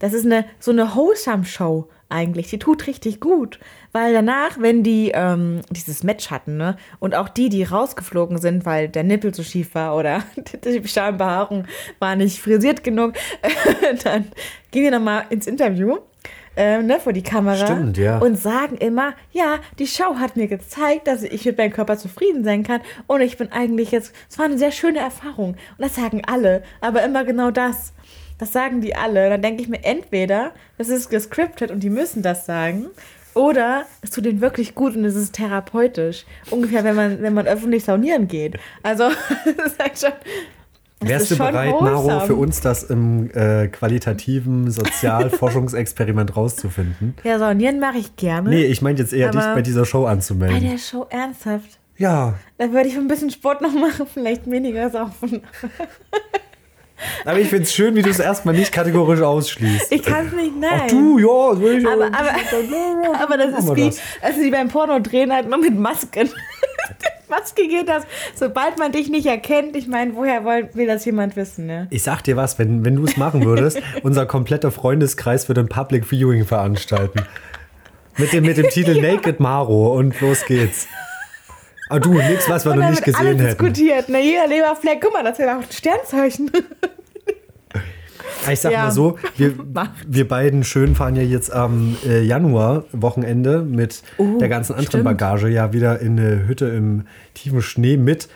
das 0.00 0.12
ist 0.12 0.26
eine 0.26 0.44
so 0.58 0.72
eine 0.72 0.92
wholesome 0.92 1.44
Show 1.44 1.88
eigentlich. 2.08 2.48
Die 2.48 2.58
tut 2.58 2.86
richtig 2.86 3.20
gut, 3.20 3.58
weil 3.92 4.12
danach, 4.12 4.60
wenn 4.60 4.82
die 4.82 5.10
ähm, 5.14 5.62
dieses 5.70 6.02
Match 6.04 6.30
hatten, 6.30 6.56
ne, 6.56 6.76
und 7.00 7.14
auch 7.14 7.28
die, 7.28 7.48
die 7.48 7.64
rausgeflogen 7.64 8.38
sind, 8.38 8.64
weil 8.64 8.88
der 8.88 9.04
Nippel 9.04 9.34
zu 9.34 9.42
schief 9.42 9.74
war 9.74 9.96
oder 9.96 10.22
die 10.64 10.86
Schambehaarung 10.86 11.66
war 11.98 12.16
nicht 12.16 12.40
frisiert 12.40 12.84
genug, 12.84 13.14
dann 14.04 14.26
gehen 14.70 14.84
die 14.84 14.90
nochmal 14.90 15.24
ins 15.30 15.46
Interview. 15.46 15.98
Ähm, 16.58 16.86
ne, 16.86 16.98
vor 16.98 17.12
die 17.12 17.22
Kamera 17.22 17.66
Stimmt, 17.66 17.98
ja. 17.98 18.16
und 18.18 18.38
sagen 18.38 18.78
immer, 18.78 19.12
ja, 19.30 19.58
die 19.78 19.86
Show 19.86 20.16
hat 20.18 20.36
mir 20.36 20.46
gezeigt, 20.46 21.06
dass 21.06 21.22
ich 21.22 21.44
mit 21.44 21.58
meinem 21.58 21.70
Körper 21.70 21.98
zufrieden 21.98 22.44
sein 22.44 22.62
kann 22.62 22.80
und 23.06 23.20
ich 23.20 23.36
bin 23.36 23.52
eigentlich 23.52 23.90
jetzt, 23.90 24.14
es 24.30 24.38
war 24.38 24.46
eine 24.46 24.56
sehr 24.56 24.72
schöne 24.72 25.00
Erfahrung 25.00 25.50
und 25.50 25.58
das 25.84 25.96
sagen 25.96 26.22
alle, 26.26 26.62
aber 26.80 27.04
immer 27.04 27.24
genau 27.24 27.50
das. 27.50 27.92
Das 28.38 28.52
sagen 28.52 28.80
die 28.80 28.94
alle. 28.94 29.30
Dann 29.30 29.42
denke 29.42 29.62
ich 29.62 29.68
mir, 29.68 29.82
entweder 29.84 30.52
das 30.78 30.88
ist 30.88 31.08
gescriptet 31.08 31.70
und 31.70 31.80
die 31.80 31.90
müssen 31.90 32.22
das 32.22 32.46
sagen 32.46 32.86
oder 33.36 33.84
es 34.00 34.10
tut 34.10 34.24
ihnen 34.24 34.40
wirklich 34.40 34.74
gut 34.74 34.96
und 34.96 35.04
es 35.04 35.14
ist 35.14 35.34
therapeutisch. 35.34 36.24
Ungefähr, 36.50 36.84
wenn 36.84 36.96
man, 36.96 37.20
wenn 37.20 37.34
man 37.34 37.46
öffentlich 37.46 37.84
saunieren 37.84 38.28
geht. 38.28 38.58
Also, 38.82 39.10
das 39.56 39.72
ist 39.72 39.78
halt 39.78 39.98
schon... 39.98 40.12
Wärst 41.00 41.30
du 41.30 41.36
bereit, 41.36 41.74
wholesome. 41.74 42.22
für 42.22 42.34
uns 42.36 42.62
das 42.62 42.84
im 42.84 43.30
äh, 43.34 43.68
qualitativen 43.68 44.70
Sozialforschungsexperiment 44.70 46.34
rauszufinden? 46.34 47.14
Ja, 47.22 47.38
saunieren 47.38 47.78
mache 47.78 47.98
ich 47.98 48.16
gerne. 48.16 48.48
Nee, 48.48 48.64
ich 48.64 48.80
meine 48.80 48.98
jetzt 48.98 49.12
eher, 49.12 49.30
dich 49.30 49.42
bei 49.42 49.60
dieser 49.60 49.84
Show 49.84 50.04
Bei 50.04 50.12
anzumelden. 50.12 50.70
der 50.70 50.78
Show 50.78 51.06
ernsthaft. 51.10 51.78
Ja, 51.98 52.34
Da 52.56 52.72
würde 52.72 52.88
ich 52.88 52.96
ein 52.96 53.08
bisschen 53.08 53.30
Sport 53.30 53.60
noch 53.60 53.72
machen, 53.74 54.06
vielleicht 54.12 54.50
weniger 54.50 54.88
saufen. 54.88 55.42
Aber 57.24 57.38
ich 57.38 57.48
finde 57.48 57.64
es 57.64 57.74
schön, 57.74 57.94
wie 57.94 58.02
du 58.02 58.10
es 58.10 58.18
erstmal 58.18 58.54
nicht 58.54 58.72
kategorisch 58.72 59.20
ausschließt. 59.20 59.92
Ich 59.92 60.02
kann 60.02 60.28
es 60.28 60.32
nicht, 60.32 60.58
nein. 60.58 60.82
Ach 60.84 60.88
du, 60.88 61.18
ja, 61.18 61.50
das 61.52 61.60
will 61.60 61.78
ich 61.78 61.86
Aber, 61.86 62.06
aber, 62.06 63.20
aber 63.22 63.36
das 63.36 63.58
ist 63.64 63.76
wie, 63.76 63.86
das. 63.86 64.00
also 64.22 64.42
die 64.42 64.50
beim 64.50 64.68
Porno 64.68 64.98
drehen 65.00 65.32
halt 65.32 65.48
nur 65.48 65.58
mit 65.58 65.78
Masken. 65.78 66.30
Maske 67.28 67.66
geht 67.66 67.88
das, 67.88 68.04
sobald 68.34 68.78
man 68.78 68.92
dich 68.92 69.08
nicht 69.08 69.26
erkennt, 69.26 69.74
ich 69.74 69.88
meine, 69.88 70.14
woher 70.14 70.44
will, 70.44 70.68
will 70.74 70.86
das 70.86 71.04
jemand 71.04 71.34
wissen, 71.34 71.66
ne? 71.66 71.88
Ich 71.90 72.04
sag 72.04 72.22
dir 72.22 72.36
was, 72.36 72.58
wenn, 72.58 72.84
wenn 72.84 72.96
du 72.96 73.04
es 73.04 73.16
machen 73.16 73.44
würdest, 73.44 73.80
unser 74.02 74.26
kompletter 74.26 74.70
Freundeskreis 74.70 75.48
würde 75.48 75.62
ein 75.62 75.68
Public 75.68 76.06
Viewing 76.06 76.44
veranstalten. 76.44 77.26
Mit 78.16 78.32
dem, 78.32 78.44
mit 78.44 78.56
dem 78.56 78.68
Titel 78.68 79.00
Naked 79.00 79.40
Maro 79.40 79.94
und 79.94 80.18
los 80.20 80.44
geht's. 80.46 80.86
Ah 81.88 81.98
du, 82.00 82.14
nix, 82.14 82.48
was 82.48 82.64
wir 82.64 82.74
noch 82.74 82.90
nicht 82.90 83.04
gesehen 83.04 83.18
alles 83.20 83.40
hätten. 83.40 83.64
diskutiert, 83.64 84.08
ne? 84.08 84.20
Jeder 84.22 84.46
Leberfleck, 84.48 85.00
guck 85.00 85.12
mal, 85.12 85.22
das 85.22 85.38
wäre 85.38 85.52
auch 85.56 85.62
ein 85.62 85.70
Sternzeichen. 85.70 86.50
Ich 88.50 88.60
sag 88.60 88.72
Ja. 88.72 88.84
mal 88.84 88.90
so, 88.90 89.18
wir, 89.36 89.54
wir 90.06 90.28
beiden 90.28 90.62
schön 90.64 90.94
fahren 90.94 91.16
ja 91.16 91.22
jetzt 91.22 91.52
am 91.52 91.96
äh, 92.06 92.22
Januar 92.22 92.84
Wochenende 92.92 93.62
mit 93.62 94.02
Oh, 94.18 94.38
der 94.38 94.48
ganzen 94.48 94.72
anderen 94.72 94.86
stimmt. 94.88 95.04
Bagage 95.04 95.48
ja 95.48 95.72
wieder 95.72 96.00
in 96.00 96.18
eine 96.18 96.46
Hütte 96.46 96.66
im 96.66 97.06
tiefen 97.34 97.62
Schnee 97.62 97.96
mit 97.96 98.28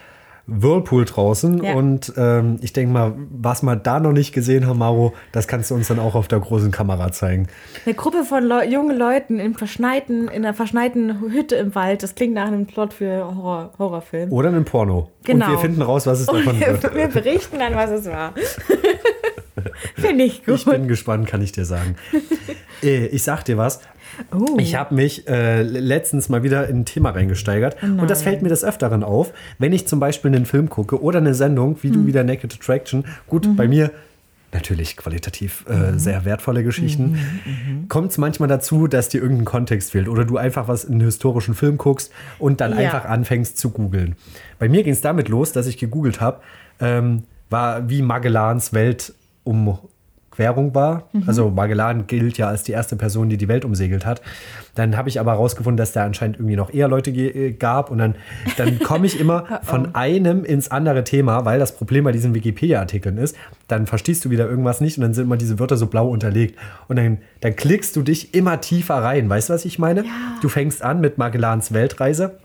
Whirlpool 0.51 1.05
draußen. 1.05 1.63
Ja. 1.63 1.75
Und 1.75 2.13
ähm, 2.17 2.57
ich 2.61 2.73
denke 2.73 2.93
mal, 2.93 3.15
was 3.31 3.63
wir 3.63 3.77
da 3.77 4.01
noch 4.01 4.13
nicht 4.13 4.33
gesehen 4.33 4.67
haben, 4.67 4.79
Maro, 4.79 5.15
das 5.33 5.49
kannst 5.49 5.71
du 5.71 5.75
uns 5.75 5.89
dann 5.89 5.99
auch 5.99 6.15
auf 6.15 6.29
der 6.29 6.41
großen 6.41 6.71
Kamera 6.71 7.13
zeigen. 7.13 7.47
Eine 7.87 7.95
Gruppe 7.95 8.25
von 8.25 8.45
Leu 8.45 8.65
jungen 8.67 8.97
Leuten 8.97 9.39
im 9.39 9.55
verschneiten, 9.55 10.29
in 10.29 10.45
einer 10.45 10.55
verschneiten 10.55 11.21
Hütte 11.21 11.57
im 11.57 11.75
Wald, 11.75 12.03
das 12.03 12.15
klingt 12.15 12.35
nach 12.35 12.49
einem 12.49 12.67
Plot 12.67 12.95
für 12.95 13.25
Horror, 13.25 13.73
Horrorfilm. 13.79 14.33
Oder 14.33 14.49
einen 14.49 14.65
Porno. 14.65 15.11
Genau. 15.25 15.47
Und 15.47 15.53
wir 15.53 15.59
finden 15.59 15.83
raus, 15.83 16.07
was 16.07 16.21
es 16.21 16.27
davon 16.27 16.59
wir, 16.59 16.83
wird. 16.83 16.95
wir 16.95 17.09
berichten 17.09 17.59
dann, 17.59 17.75
was 17.75 17.91
es 17.91 18.07
war. 18.07 18.35
Finde 19.95 20.25
ich 20.25 20.45
gut. 20.45 20.57
Ich 20.57 20.65
bin 20.65 20.89
gespannt, 20.89 21.27
kann 21.27 21.43
ich 21.43 21.53
dir 21.53 21.65
sagen. 21.65 21.97
Äh, 22.83 23.09
ich 23.09 23.25
sag 23.25 23.45
dir 23.45 23.59
was. 23.59 23.81
Oh. 24.33 24.57
Ich 24.59 24.75
habe 24.75 24.95
mich 24.95 25.29
äh, 25.29 25.63
letztens 25.63 26.29
mal 26.29 26.43
wieder 26.43 26.69
in 26.69 26.81
ein 26.81 26.85
Thema 26.85 27.11
reingesteigert. 27.11 27.77
und 27.83 28.09
das 28.11 28.23
fällt 28.23 28.43
mir 28.43 28.49
des 28.49 28.65
Öfteren 28.65 29.03
auf, 29.05 29.33
wenn 29.59 29.73
ich 29.73 29.87
zum 29.87 30.01
Beispiel 30.01 30.35
einen 30.35 30.47
Film 30.47 30.69
gucke 30.69 31.03
oder 31.03 31.19
eine 31.19 31.35
Sendung, 31.35 31.77
wie 31.83 31.89
Hm. 31.89 31.95
du 31.95 32.07
wieder 32.07 32.25
Naked 32.25 32.55
Attraction. 32.55 33.05
Gut, 33.29 33.47
Mhm. 33.47 33.57
bei 33.57 33.69
mir 33.69 33.91
natürlich 34.53 34.97
qualitativ 34.97 35.65
äh, 35.69 35.97
sehr 35.97 36.25
wertvolle 36.25 36.65
Geschichten. 36.65 37.13
Mhm, 37.13 37.89
Kommt 37.89 38.11
es 38.11 38.19
manchmal 38.19 38.49
dazu, 38.49 38.89
dass 38.89 39.09
dir 39.09 39.23
irgendein 39.23 39.45
Kontext 39.45 39.93
fehlt 39.93 40.09
oder 40.09 40.25
du 40.25 40.39
einfach 40.39 40.67
was 40.67 40.83
in 40.83 40.95
einen 40.95 41.03
historischen 41.03 41.55
Film 41.55 41.79
guckst 41.79 42.11
und 42.41 42.61
dann 42.61 42.73
Ja. 42.73 42.79
einfach 42.79 43.05
anfängst 43.05 43.59
zu 43.59 43.71
googeln. 43.71 44.17
Bei 44.59 44.69
mir 44.69 44.83
ging 44.83 44.93
es 44.93 45.01
damit 45.03 45.29
los, 45.29 45.53
dass 45.53 45.69
ich 45.69 45.79
gegoogelt 45.79 46.21
habe, 46.21 46.41
ähm, 46.81 47.23
war 47.49 47.89
wie 47.89 48.03
Magellans 48.03 48.73
Weltumquerung 50.41 50.75
war. 50.75 51.09
Mhm. 51.13 51.25
Also 51.27 51.51
Magellan 51.51 52.07
gilt 52.07 52.39
ja 52.39 52.49
als 52.49 52.65
die 52.65 52.73
erste 52.73 52.97
Person, 52.97 53.29
die 53.29 53.37
die 53.37 53.49
Welt 53.49 53.65
umsegelt 53.65 54.05
hat. 54.05 54.21
Dann 54.75 54.97
habe 54.97 55.09
ich 55.09 55.21
aber 55.21 55.33
herausgefunden, 55.33 55.77
dass 55.77 55.93
da 55.93 56.05
anscheinend 56.05 56.39
irgendwie 56.39 56.57
noch 56.57 56.73
eher 56.73 56.89
Leute 56.89 57.11
äh, 57.11 57.53
gab. 57.53 57.91
Und 57.91 57.99
dann, 57.99 58.15
dann 58.57 58.79
komme 58.81 59.07
ich 59.07 59.21
immer 59.21 59.45
von 59.63 59.95
einem 59.95 60.45
ins 60.45 60.71
andere 60.71 61.05
Thema, 61.05 61.45
weil 61.45 61.59
das 61.59 61.77
Problem 61.77 62.05
bei 62.05 62.13
diesen 62.13 62.35
Wikipedia-Artikeln 62.35 63.19
ist, 63.19 63.37
dann 63.69 63.87
verstehst 63.87 64.25
du 64.25 64.31
wieder 64.31 64.49
irgendwas 64.49 64.81
nicht 64.81 64.99
und 64.99 65.03
dann 65.03 65.15
sind 65.15 65.25
immer 65.25 65.37
diese 65.37 65.59
Wörter 65.59 65.77
so 65.77 65.87
blau 65.87 66.09
unterlegt. 66.09 66.59
Und 66.89 66.97
dann, 66.97 67.19
dann 67.41 67.57
klickst 67.57 67.95
du 67.97 68.03
dich 68.03 68.35
immer 68.35 68.61
tiefer 68.61 68.97
rein. 68.97 69.29
Weißt 69.29 69.49
du, 69.49 69.55
was 69.55 69.65
ich 69.65 69.79
meine? 69.79 70.05
Du 70.41 70.49
fängst 70.49 70.83
an 70.83 71.01
mit 71.01 71.19
Magellans 71.19 71.73
Weltreise. 71.73 72.39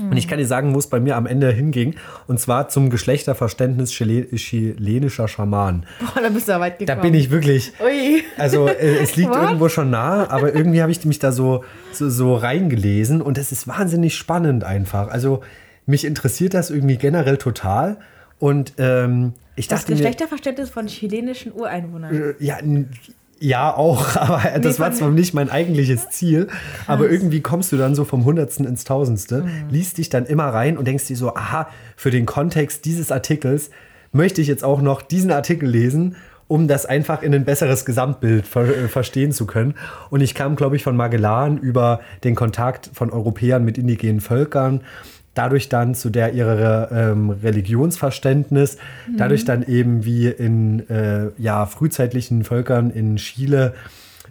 Und 0.00 0.16
ich 0.16 0.26
kann 0.28 0.38
dir 0.38 0.46
sagen, 0.46 0.74
wo 0.74 0.78
es 0.78 0.86
bei 0.88 1.00
mir 1.00 1.16
am 1.16 1.26
Ende 1.26 1.50
hinging. 1.52 1.94
Und 2.26 2.40
zwar 2.40 2.68
zum 2.68 2.90
Geschlechterverständnis 2.90 3.90
chile 3.90 4.26
chilenischer 4.36 5.28
Schamanen. 5.28 5.84
Boah, 6.00 6.22
da 6.22 6.28
bist 6.30 6.48
du 6.48 6.52
ja 6.52 6.60
weit 6.60 6.80
Da 6.80 6.94
gekommen. 6.94 7.02
bin 7.02 7.14
ich 7.14 7.30
wirklich. 7.30 7.72
Ui. 7.84 8.22
Also 8.38 8.68
äh, 8.68 8.98
es 9.02 9.16
liegt 9.16 9.30
What? 9.30 9.42
irgendwo 9.42 9.68
schon 9.68 9.90
nah, 9.90 10.28
aber 10.30 10.54
irgendwie 10.54 10.80
habe 10.82 10.92
ich 10.92 11.04
mich 11.04 11.18
da 11.18 11.32
so, 11.32 11.64
so, 11.92 12.08
so 12.08 12.34
reingelesen 12.36 13.20
und 13.22 13.38
es 13.38 13.52
ist 13.52 13.68
wahnsinnig 13.68 14.14
spannend 14.16 14.64
einfach. 14.64 15.08
Also 15.08 15.42
mich 15.86 16.04
interessiert 16.04 16.54
das 16.54 16.70
irgendwie 16.70 16.96
generell 16.96 17.36
total. 17.36 17.96
Und 18.38 18.72
ähm, 18.78 19.34
ich 19.56 19.68
Das 19.68 19.80
dachte 19.80 19.92
mir, 19.92 19.98
Geschlechterverständnis 19.98 20.70
von 20.70 20.86
chilenischen 20.86 21.52
Ureinwohnern. 21.52 22.34
äh, 22.38 22.44
ja, 22.44 22.56
ja, 23.40 23.74
auch, 23.74 24.16
aber 24.16 24.58
das 24.60 24.78
war 24.78 24.92
zwar 24.92 25.10
nicht 25.10 25.34
mein 25.34 25.50
eigentliches 25.50 26.10
Ziel, 26.10 26.48
aber 26.86 27.10
irgendwie 27.10 27.40
kommst 27.40 27.72
du 27.72 27.76
dann 27.76 27.94
so 27.94 28.04
vom 28.04 28.24
Hundertsten 28.24 28.66
ins 28.66 28.84
Tausendste, 28.84 29.42
Mhm. 29.42 29.70
liest 29.70 29.98
dich 29.98 30.08
dann 30.10 30.26
immer 30.26 30.44
rein 30.44 30.76
und 30.78 30.86
denkst 30.86 31.06
dir 31.06 31.16
so, 31.16 31.34
aha, 31.34 31.68
für 31.96 32.10
den 32.10 32.26
Kontext 32.26 32.84
dieses 32.84 33.10
Artikels 33.10 33.70
möchte 34.12 34.40
ich 34.40 34.48
jetzt 34.48 34.62
auch 34.64 34.82
noch 34.82 35.02
diesen 35.02 35.32
Artikel 35.32 35.68
lesen, 35.68 36.16
um 36.48 36.66
das 36.66 36.84
einfach 36.84 37.22
in 37.22 37.32
ein 37.32 37.44
besseres 37.44 37.84
Gesamtbild 37.84 38.44
ver 38.46 38.66
äh, 38.66 38.88
verstehen 38.88 39.30
zu 39.30 39.46
können. 39.46 39.74
Und 40.10 40.20
ich 40.20 40.34
kam, 40.34 40.56
glaube 40.56 40.74
ich, 40.76 40.82
von 40.82 40.96
Magellan 40.96 41.58
über 41.58 42.00
den 42.24 42.34
Kontakt 42.34 42.90
von 42.92 43.10
Europäern 43.10 43.64
mit 43.64 43.78
indigenen 43.78 44.20
Völkern, 44.20 44.80
dadurch 45.34 45.68
dann 45.68 45.94
zu 45.94 46.10
der 46.10 46.32
ihrer 46.32 46.90
ähm, 46.90 47.30
Religionsverständnis, 47.30 48.78
dadurch 49.16 49.44
dann 49.44 49.62
eben 49.62 50.04
wie 50.04 50.26
in 50.26 50.88
äh, 50.88 51.30
ja, 51.38 51.66
frühzeitlichen 51.66 52.44
Völkern 52.44 52.90
in 52.90 53.16
Chile 53.16 53.74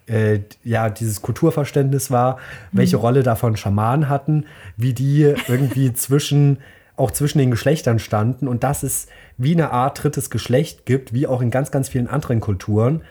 äh, 0.10 0.40
ja, 0.64 0.90
dieses 0.90 1.22
Kulturverständnis 1.22 2.12
war, 2.12 2.40
welche 2.72 2.98
Rolle 2.98 3.24
davon 3.24 3.56
Schamanen 3.56 4.10
hatten, 4.10 4.46
wie 4.76 4.94
die 4.94 5.34
irgendwie 5.48 5.94
zwischen, 5.94 6.58
auch 6.96 7.12
zwischen 7.12 7.38
den 7.38 7.52
Geschlechtern 7.52 8.00
standen. 8.00 8.48
Und 8.48 8.64
dass 8.64 8.84
es 8.84 9.08
wie 9.38 9.54
eine 9.54 9.72
Art 9.72 10.04
drittes 10.04 10.30
Geschlecht 10.30 10.86
gibt, 10.86 11.14
wie 11.14 11.28
auch 11.28 11.42
in 11.42 11.52
ganz, 11.52 11.72
ganz 11.72 11.90
vielen 11.90 12.08
anderen 12.08 12.40
Kulturen, 12.40 13.02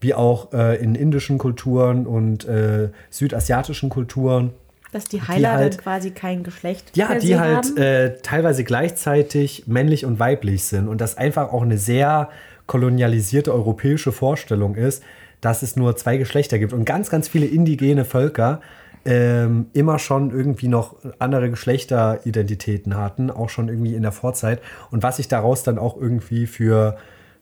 wie 0.00 0.14
auch 0.14 0.52
äh, 0.52 0.76
in 0.82 0.94
indischen 0.94 1.38
Kulturen 1.38 2.06
und 2.06 2.46
äh, 2.46 2.90
südasiatischen 3.10 3.90
Kulturen. 3.90 4.52
Dass 4.94 5.06
die 5.06 5.20
Heiler 5.20 5.52
halt- 5.54 5.74
dann 5.74 5.80
quasi 5.80 6.12
kein 6.12 6.44
Geschlecht 6.44 6.96
Ja, 6.96 7.18
die 7.18 7.36
halt 7.36 7.76
äh, 7.76 8.16
teilweise 8.22 8.62
gleichzeitig 8.62 9.64
männlich 9.66 10.06
und 10.06 10.20
weiblich 10.20 10.64
sind 10.64 10.86
und 10.86 11.00
das 11.00 11.18
einfach 11.18 11.52
auch 11.52 11.62
eine 11.62 11.78
sehr 11.78 12.28
kolonialisierte 12.68 13.52
europäische 13.52 14.12
Vorstellung 14.12 14.76
ist, 14.76 15.02
dass 15.40 15.62
es 15.62 15.74
nur 15.74 15.96
zwei 15.96 16.16
Geschlechter 16.16 16.60
gibt 16.60 16.72
und 16.72 16.84
ganz, 16.84 17.10
ganz 17.10 17.26
viele 17.26 17.46
indigene 17.46 18.04
Völker 18.04 18.60
ähm, 19.04 19.66
immer 19.72 19.98
schon 19.98 20.30
irgendwie 20.30 20.68
noch 20.68 20.94
andere 21.18 21.50
Geschlechteridentitäten 21.50 22.96
hatten, 22.96 23.32
auch 23.32 23.48
schon 23.50 23.68
irgendwie 23.68 23.96
in 23.96 24.02
der 24.02 24.12
Vorzeit 24.12 24.60
und 24.92 25.02
was 25.02 25.16
sich 25.16 25.26
daraus 25.26 25.64
dann 25.64 25.76
auch 25.78 25.96
irgendwie 26.00 26.46
für 26.46 26.96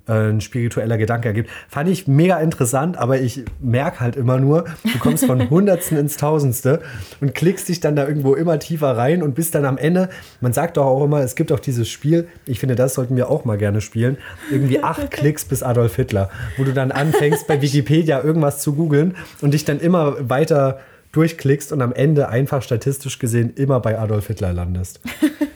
ein 0.07 0.41
spiritueller 0.41 0.99
Gedanke 0.99 1.29
ergibt. 1.29 1.51
Fand 1.69 1.89
ich 1.89 2.09
mega 2.09 2.39
interessant, 2.41 2.97
aber 2.97 3.21
ich 3.21 3.45
merke 3.61 4.01
halt 4.01 4.17
immer 4.17 4.39
nur, 4.39 4.65
du 4.83 4.99
kommst 4.99 5.25
von 5.25 5.49
Hundertsten 5.51 5.97
ins 5.97 6.17
Tausendste 6.17 6.81
und 7.21 7.35
klickst 7.35 7.69
dich 7.69 7.81
dann 7.81 7.95
da 7.95 8.07
irgendwo 8.07 8.35
immer 8.35 8.59
tiefer 8.59 8.97
rein 8.97 9.23
und 9.23 9.35
bist 9.35 9.55
dann 9.55 9.65
am 9.65 9.79
Ende, 9.79 10.09
man 10.41 10.53
sagt 10.53 10.77
doch 10.77 10.87
auch 10.87 11.05
immer, 11.05 11.21
es 11.21 11.37
gibt 11.37 11.53
auch 11.53 11.61
dieses 11.61 11.89
Spiel, 11.89 12.27
ich 12.47 12.59
finde, 12.59 12.75
das 12.75 12.95
sollten 12.95 13.17
wir 13.17 13.31
auch 13.31 13.45
mal 13.45 13.59
gerne 13.59 13.81
spielen, 13.81 14.19
irgendwie 14.51 14.83
acht 14.83 15.11
Klicks 15.11 15.45
bis 15.45 15.63
Adolf 15.63 15.97
Hitler, 15.97 16.31
wo 16.57 16.65
du 16.65 16.73
dann 16.73 16.91
anfängst 16.91 17.47
bei 17.47 17.63
Wikipedia 17.63 18.23
irgendwas 18.23 18.61
zu 18.61 18.75
googeln 18.75 19.17
und 19.41 19.55
dich 19.55 19.65
dann 19.65 19.79
immer 19.79 20.29
weiter 20.29 20.81
durchklickst 21.13 21.73
und 21.73 21.83
am 21.83 21.93
Ende 21.93 22.29
einfach 22.29 22.63
statistisch 22.63 23.19
gesehen 23.19 23.53
immer 23.55 23.81
bei 23.81 23.99
Adolf 23.99 24.27
Hitler 24.27 24.53
landest. 24.53 25.01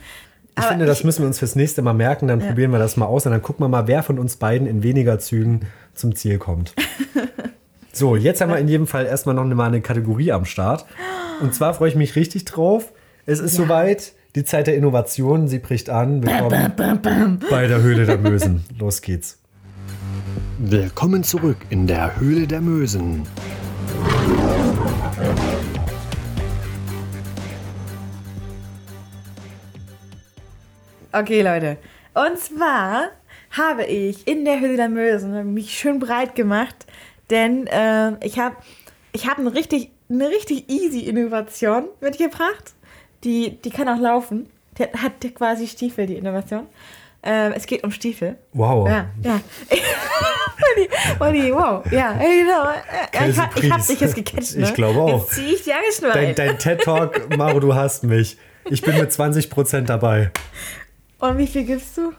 Ich 0.59 0.63
Aber 0.63 0.69
finde, 0.69 0.87
das 0.87 1.01
ich- 1.01 1.05
müssen 1.05 1.23
wir 1.23 1.27
uns 1.27 1.39
fürs 1.39 1.55
nächste 1.55 1.83
Mal 1.83 1.93
merken. 1.93 2.29
Dann 2.29 2.41
probieren 2.41 2.71
wir 2.73 2.79
das 2.79 2.97
mal 2.97 3.05
aus 3.07 3.27
und 3.27 3.33
dann 3.33 3.43
gucken 3.43 3.63
wir 3.65 3.69
mal, 3.69 3.87
wer 3.87 4.03
von 4.03 4.19
uns 4.19 4.37
beiden 4.37 4.67
in 4.67 4.83
weniger 4.83 5.19
Zügen 5.19 5.61
zum 5.95 6.15
Ziel 6.15 6.39
kommt. 6.39 6.75
So, 7.93 8.15
jetzt 8.15 8.43
haben 8.43 8.51
wir 8.51 8.59
in 8.59 8.69
jedem 8.69 8.87
Fall 8.87 9.07
erstmal 9.07 9.35
noch 9.35 9.45
mal 9.47 9.65
eine 9.69 9.81
Kategorie 9.81 10.31
am 10.31 10.45
Start. 10.45 10.85
Und 11.41 11.55
zwar 11.55 11.73
freue 11.73 11.89
ich 11.89 11.95
mich 11.95 12.15
richtig 12.15 12.45
drauf. 12.45 12.93
Es 13.25 13.39
ist 13.41 13.55
soweit. 13.55 14.13
Die 14.35 14.45
Zeit 14.45 14.67
der 14.67 14.77
Innovation, 14.77 15.49
sie 15.49 15.61
bricht 15.61 15.89
an. 15.89 16.23
Willkommen 16.23 17.41
bei 17.49 17.67
der 17.67 17.81
Höhle 17.81 18.05
der 18.05 18.19
Mösen. 18.19 18.65
Los 18.79 19.01
geht's. 19.01 19.39
Willkommen 20.59 21.25
zurück 21.25 21.57
in 21.71 21.87
der 21.87 22.21
Höhle 22.21 22.47
der 22.47 22.61
Mösen. 22.61 23.23
Okay, 31.19 31.43
Leute. 31.43 31.77
Und 32.15 32.39
zwar 32.39 33.09
habe 33.57 33.85
ich 33.85 34.27
in 34.27 34.45
der 34.45 34.61
Höhle 34.61 34.77
der 34.77 34.89
Mösen 34.89 35.55
mich 35.55 35.77
schön 35.79 35.99
breit 35.99 36.35
gemacht, 36.35 36.75
denn 37.31 37.67
äh, 37.69 38.13
ich 38.25 38.39
habe 38.39 38.57
ich 39.13 39.29
hab 39.29 39.39
eine 39.39 39.55
richtig, 39.55 39.91
eine 40.11 40.29
richtig 40.29 40.69
easy 40.69 41.01
Innovation 41.01 41.85
mitgebracht. 42.01 42.75
Die, 43.25 43.57
die 43.63 43.71
kann 43.71 43.89
auch 43.89 43.99
laufen. 44.01 44.51
Die 44.79 44.83
hat, 44.85 44.93
hat 45.03 45.35
quasi 45.35 45.67
Stiefel, 45.67 46.07
die 46.07 46.17
Innovation. 46.17 46.67
Ähm, 47.23 47.53
es 47.57 47.67
geht 47.67 47.83
um 47.83 47.91
Stiefel. 47.91 48.37
Wow. 48.53 48.87
Ja, 48.89 49.07
ja. 49.23 49.41
Olli, 51.21 51.53
wow. 51.53 51.85
Ja, 51.91 52.13
genau. 52.13 52.65
Ja, 53.15 53.27
ich, 53.27 53.39
hab- 53.39 53.57
ich 53.63 53.71
hab 53.71 53.87
dich 53.87 54.01
jetzt 54.01 54.15
gecatcht, 54.15 54.57
ne? 54.57 54.65
Ich 54.65 54.75
glaube 54.75 55.01
auch. 55.01 55.25
Jetzt 55.25 55.35
zieh 55.35 55.55
ich 55.55 55.63
die 55.65 55.73
Angst 55.73 56.03
nur 56.03 56.13
Dein, 56.13 56.29
ein. 56.29 56.35
dein 56.35 56.59
TED-Talk, 56.59 57.37
Maro, 57.37 57.61
du 57.61 57.75
hast 57.75 58.05
mich. 58.05 58.37
Ich 58.69 58.83
bin 58.83 58.97
mit 58.99 59.11
20% 59.13 59.83
dabei. 59.83 60.31
Und 61.19 61.39
wie 61.39 61.47
viel 61.47 61.65
gibst 61.65 61.97
du? 61.97 62.13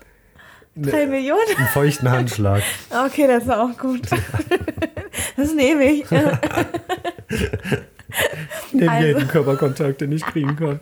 Drei 0.76 1.06
Millionen? 1.08 1.42
Einen 1.58 1.68
feuchten 1.68 2.10
Handschlag. 2.10 2.62
Okay, 3.06 3.28
das 3.28 3.44
ist 3.44 3.52
auch 3.52 3.78
gut. 3.78 4.02
Das 5.36 5.54
nehme 5.54 5.84
ich. 5.86 6.06
Neben 8.72 8.90
Also- 8.90 9.08
jeden 9.08 9.28
Körperkontakt, 9.28 10.02
den 10.02 10.12
ich 10.12 10.24
kriegen 10.26 10.56
kann. 10.56 10.80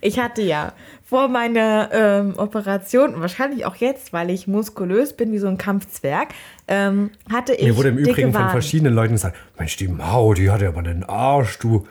Ich 0.00 0.18
hatte 0.20 0.42
ja 0.42 0.72
vor 1.08 1.28
meiner 1.28 1.88
ähm, 1.92 2.34
Operation, 2.36 3.14
und 3.14 3.20
wahrscheinlich 3.22 3.64
auch 3.64 3.76
jetzt, 3.76 4.12
weil 4.12 4.28
ich 4.28 4.46
muskulös 4.46 5.14
bin 5.14 5.32
wie 5.32 5.38
so 5.38 5.48
ein 5.48 5.56
Kampfzwerg, 5.56 6.28
ähm, 6.68 7.10
hatte 7.32 7.54
ich 7.54 7.64
Mir 7.66 7.76
wurde 7.78 7.88
im 7.88 7.96
Übrigen 7.98 8.30
von 8.34 8.50
verschiedenen 8.50 8.92
Leuten 8.94 9.14
gesagt, 9.14 9.34
Mensch, 9.58 9.76
die 9.76 9.88
Mau, 9.88 10.34
die 10.34 10.50
hat 10.50 10.60
ja 10.60 10.68
aber 10.68 10.80
einen 10.80 11.04
Arsch, 11.04 11.58
du. 11.60 11.86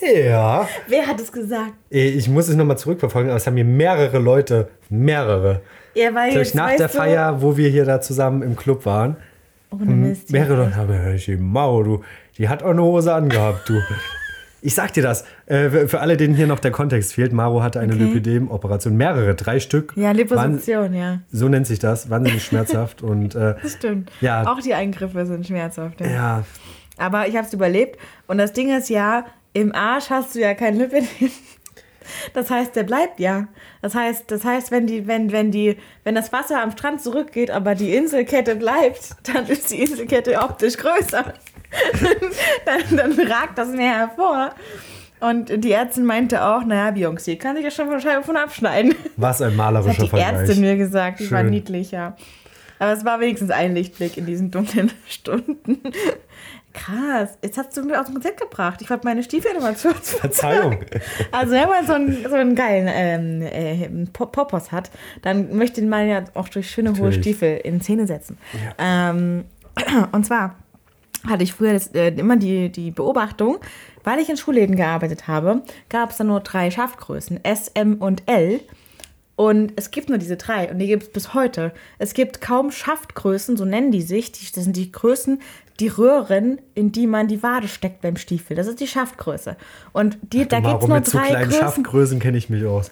Ja. 0.00 0.68
Wer 0.88 1.06
hat 1.06 1.20
es 1.20 1.30
gesagt? 1.30 1.72
Eh, 1.92 2.08
Ich 2.08 2.28
muss 2.28 2.48
es 2.48 2.56
nochmal 2.56 2.76
zurückverfolgen, 2.78 3.30
aber 3.30 3.36
es 3.36 3.46
haben 3.46 3.54
mir 3.54 3.64
mehrere 3.64 4.18
Leute, 4.18 4.68
mehrere, 4.88 5.60
Ja, 5.94 6.12
weil 6.14 6.30
glaube 6.30 6.42
ich, 6.42 6.48
jetzt 6.48 6.54
nach 6.56 6.74
der 6.74 6.88
Feier, 6.88 7.40
wo 7.40 7.56
wir 7.56 7.68
hier 7.68 7.84
da 7.84 8.00
zusammen 8.00 8.42
im 8.42 8.56
Club 8.56 8.84
waren, 8.84 9.16
Ohne 9.70 9.92
Mist. 9.92 10.32
mehrere 10.32 10.64
Leute 10.64 10.74
haben 10.76 10.88
gesagt, 10.88 11.26
die 11.26 11.36
Mau, 11.36 11.82
du, 11.84 12.02
die 12.36 12.48
hat 12.48 12.64
auch 12.64 12.70
eine 12.70 12.82
Hose 12.82 13.14
angehabt, 13.14 13.68
du. 13.68 13.74
Ich 14.62 14.74
sag 14.74 14.92
dir 14.92 15.02
das, 15.02 15.24
äh, 15.46 15.86
für 15.86 16.00
alle, 16.00 16.16
denen 16.16 16.34
hier 16.34 16.46
noch 16.46 16.58
der 16.60 16.70
Kontext 16.70 17.14
fehlt, 17.14 17.32
Maro 17.32 17.62
hatte 17.62 17.80
eine 17.80 17.94
Okay. 17.94 18.04
Lipödem-Operation, 18.04 18.96
mehrere, 18.96 19.34
drei 19.34 19.58
Stück. 19.60 19.94
Ja, 19.96 20.10
Liposuktion, 20.12 20.94
ja. 20.94 21.20
So 21.32 21.48
nennt 21.48 21.66
sich 21.66 21.78
das, 21.78 22.10
wahnsinnig 22.10 22.44
schmerzhaft 22.44 23.02
und 23.02 23.34
äh, 23.34 23.54
Das 23.62 23.72
stimmt. 23.72 24.10
Ja. 24.20 24.46
Auch 24.46 24.60
die 24.60 24.74
Eingriffe 24.74 25.24
sind 25.26 25.46
schmerzhaft. 25.46 26.00
Ja. 26.00 26.06
ja, 26.08 26.44
Aber 26.98 27.26
ich 27.26 27.36
habe 27.36 27.46
es 27.46 27.52
überlebt. 27.52 27.98
Und 28.26 28.38
das 28.38 28.52
Ding 28.52 28.76
ist 28.76 28.90
ja, 28.90 29.24
im 29.52 29.74
Arsch 29.74 30.10
hast 30.10 30.34
du 30.34 30.40
ja 30.40 30.54
kein 30.54 30.76
Lipidem. 30.76 31.08
Das 32.34 32.50
heißt, 32.50 32.74
der 32.74 32.82
bleibt 32.82 33.20
ja. 33.20 33.46
Das 33.82 33.94
heißt, 33.94 34.30
das 34.30 34.44
heißt, 34.44 34.72
wenn 34.72 34.86
die, 34.86 35.06
wenn, 35.06 35.30
wenn 35.30 35.52
die, 35.52 35.76
wenn 36.02 36.14
das 36.16 36.32
Wasser 36.32 36.60
am 36.60 36.72
Strand 36.72 37.00
zurückgeht, 37.00 37.50
aber 37.52 37.76
die 37.76 37.94
Inselkette 37.94 38.56
bleibt, 38.56 39.10
dann 39.32 39.46
ist 39.46 39.70
die 39.70 39.82
Inselkette 39.82 40.36
optisch 40.40 40.76
größer. 40.76 41.34
Dann, 42.64 42.96
dann 42.96 43.26
ragt 43.28 43.58
das 43.58 43.68
Meer 43.68 43.92
hervor. 43.98 44.50
Und 45.20 45.64
die 45.64 45.72
Ärztin 45.72 46.04
meinte 46.06 46.42
auch, 46.42 46.64
naja, 46.64 46.94
Beyoncé 46.94 47.36
kann 47.36 47.54
sich 47.54 47.64
ja 47.64 47.70
schon 47.70 47.88
von 47.88 48.00
Scheibe 48.00 48.22
von 48.24 48.36
abschneiden. 48.36 48.94
was 49.16 49.42
ein 49.42 49.48
Das 49.50 49.56
malerischer 49.56 49.90
hat 49.98 50.02
die 50.04 50.08
Vergleich. 50.08 50.32
Ärztin 50.32 50.60
mir 50.62 50.76
gesagt. 50.76 51.20
Die 51.20 51.30
war 51.30 51.42
niedlich, 51.42 51.90
ja. 51.90 52.16
Aber 52.78 52.92
es 52.92 53.04
war 53.04 53.20
wenigstens 53.20 53.50
ein 53.50 53.74
Lichtblick 53.74 54.16
in 54.16 54.24
diesen 54.24 54.50
dunklen 54.50 54.90
Stunden. 55.06 55.82
Krass. 56.72 57.36
Jetzt 57.42 57.58
hast 57.58 57.76
du 57.76 57.82
mir 57.82 58.00
aus 58.00 58.06
dem 58.06 58.14
Konzept 58.14 58.40
gebracht. 58.40 58.80
Ich 58.80 58.88
wollte 58.88 59.04
meine 59.06 59.22
Stiefelinnovation 59.22 59.92
zu 60.02 60.16
Verzeihung. 60.16 60.78
Also 61.32 61.52
wenn 61.52 61.68
man 61.68 61.86
so 61.86 61.92
einen, 61.92 62.26
so 62.28 62.34
einen 62.36 62.54
geilen 62.54 62.88
ähm, 62.90 63.42
äh, 63.42 64.06
Pop- 64.12 64.32
Popos 64.32 64.72
hat, 64.72 64.90
dann 65.20 65.54
möchte 65.56 65.82
man 65.82 66.08
ja 66.08 66.24
auch 66.34 66.48
durch 66.48 66.70
schöne 66.70 66.90
hohe 66.92 66.96
Natürlich. 67.08 67.16
Stiefel 67.16 67.56
in 67.64 67.82
Szene 67.82 68.06
setzen. 68.06 68.38
Ähm, 68.78 69.44
und 70.12 70.24
zwar 70.24 70.54
hatte 71.26 71.42
ich 71.42 71.52
früher 71.52 71.72
das, 71.72 71.88
äh, 71.88 72.08
immer 72.08 72.36
die, 72.36 72.70
die 72.70 72.90
Beobachtung, 72.90 73.58
weil 74.04 74.18
ich 74.18 74.28
in 74.28 74.36
Schulläden 74.36 74.76
gearbeitet 74.76 75.28
habe, 75.28 75.62
gab 75.88 76.10
es 76.10 76.16
da 76.16 76.24
nur 76.24 76.40
drei 76.40 76.70
Schaftgrößen, 76.70 77.44
S, 77.44 77.68
M 77.74 77.96
und 77.96 78.22
L. 78.26 78.60
Und 79.36 79.72
es 79.76 79.90
gibt 79.90 80.10
nur 80.10 80.18
diese 80.18 80.36
drei 80.36 80.70
und 80.70 80.78
die 80.78 80.86
gibt 80.86 81.02
es 81.04 81.12
bis 81.12 81.32
heute. 81.32 81.72
Es 81.98 82.12
gibt 82.12 82.42
kaum 82.42 82.70
Schaftgrößen, 82.70 83.56
so 83.56 83.64
nennen 83.64 83.90
die 83.90 84.02
sich. 84.02 84.32
Die, 84.32 84.44
das 84.52 84.64
sind 84.64 84.76
die 84.76 84.92
Größen, 84.92 85.40
die 85.80 85.88
Röhren, 85.88 86.60
in 86.74 86.92
die 86.92 87.06
man 87.06 87.26
die 87.26 87.42
Wade 87.42 87.66
steckt 87.66 88.02
beim 88.02 88.16
Stiefel. 88.16 88.54
Das 88.54 88.66
ist 88.66 88.80
die 88.80 88.86
Schaftgröße. 88.86 89.56
Und 89.92 90.18
die, 90.22 90.46
da 90.46 90.60
gibt 90.60 90.82
es 90.82 90.88
nur 90.88 90.98
mit 90.98 91.06
so 91.06 91.16
drei 91.16 91.28
kleinen 91.28 91.44
Größen. 91.44 91.60
Schaftgrößen 91.60 92.18
kenne 92.18 92.36
ich 92.36 92.50
mich 92.50 92.66
aus. 92.66 92.90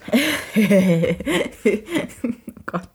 Gott, 2.70 2.88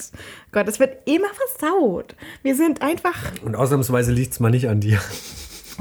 Gott, 0.52 0.68
es 0.68 0.80
wird 0.80 1.08
immer 1.08 1.28
versaut. 1.58 2.16
Wir 2.44 2.56
sind 2.56 2.82
einfach. 2.82 3.16
Und 3.44 3.56
ausnahmsweise 3.56 4.12
liegt 4.12 4.34
es 4.34 4.40
mal 4.40 4.52
nicht 4.52 4.68
an 4.70 4.80
dir. 4.80 5.00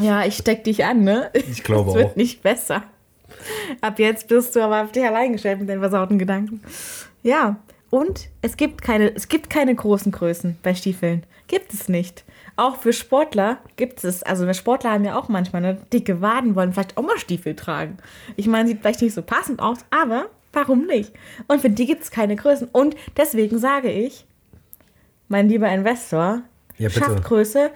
Ja, 0.00 0.24
ich 0.24 0.37
steck 0.38 0.64
dich 0.64 0.85
an, 0.85 1.05
ne? 1.05 1.31
Ich 1.35 1.62
glaube 1.62 1.90
Es 1.90 1.96
wird 1.96 2.07
auch. 2.12 2.16
nicht 2.16 2.42
besser. 2.42 2.83
Ab 3.81 3.98
jetzt 3.98 4.28
bist 4.28 4.57
du 4.57 4.61
aber 4.62 4.83
auf 4.83 4.92
dich 4.92 5.05
allein 5.05 5.33
gestellt 5.33 5.61
mit 5.61 5.68
den 5.68 5.81
versauten 5.81 6.18
Gedanken. 6.18 6.62
Ja, 7.22 7.57
und 7.90 8.28
es 8.40 8.57
gibt 8.57 8.81
keine, 8.83 9.14
es 9.14 9.28
gibt 9.28 9.50
keine 9.50 9.74
großen 9.74 10.11
Größen 10.12 10.57
bei 10.62 10.74
Stiefeln. 10.74 11.24
Gibt 11.46 11.74
es 11.74 11.88
nicht. 11.88 12.24
Auch 12.57 12.76
für 12.76 12.92
Sportler 12.92 13.59
gibt 13.76 14.02
es, 14.05 14.22
also 14.22 14.46
wir 14.46 14.55
Sportler 14.55 14.92
haben 14.92 15.05
ja 15.05 15.18
auch 15.18 15.28
manchmal 15.28 15.64
eine 15.64 15.74
dicke 15.92 16.20
Waden, 16.22 16.55
wollen 16.55 16.72
vielleicht 16.72 16.96
auch 16.96 17.02
mal 17.02 17.18
Stiefel 17.18 17.55
tragen. 17.55 17.98
Ich 18.37 18.46
meine, 18.46 18.68
sieht 18.68 18.81
vielleicht 18.81 19.02
nicht 19.02 19.14
so 19.14 19.22
passend 19.22 19.61
aus, 19.61 19.78
aber 19.90 20.26
warum 20.53 20.87
nicht? 20.87 21.12
Und 21.49 21.61
für 21.61 21.71
die 21.71 21.87
gibt 21.87 22.03
es 22.03 22.11
keine 22.11 22.37
Größen. 22.37 22.69
Und 22.73 22.97
deswegen 23.17 23.59
sage 23.59 23.91
ich, 23.91 24.27
mein 25.29 25.49
lieber 25.49 25.69
Investor, 25.71 26.43
Ja, 26.77 26.88
bitte. 26.88 27.01
Schaftgröße 27.01 27.71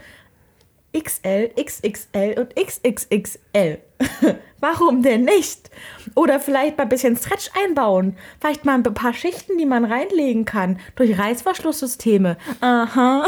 XL, 0.97 1.51
XXL 1.63 2.39
und 2.39 2.55
XXXL. 2.57 3.79
Warum 4.61 5.03
denn 5.03 5.25
nicht? 5.25 5.71
Oder 6.15 6.41
vielleicht 6.41 6.79
mal 6.79 6.85
ein 6.85 6.89
bisschen 6.89 7.17
Stretch 7.17 7.51
einbauen. 7.65 8.17
Vielleicht 8.41 8.65
mal 8.65 8.75
ein 8.75 8.83
paar 8.83 9.13
Schichten, 9.13 9.59
die 9.59 9.67
man 9.67 9.85
reinlegen 9.85 10.45
kann. 10.45 10.79
Durch 10.95 11.19
Reißverschlusssysteme. 11.19 12.39
Aha. 12.61 13.27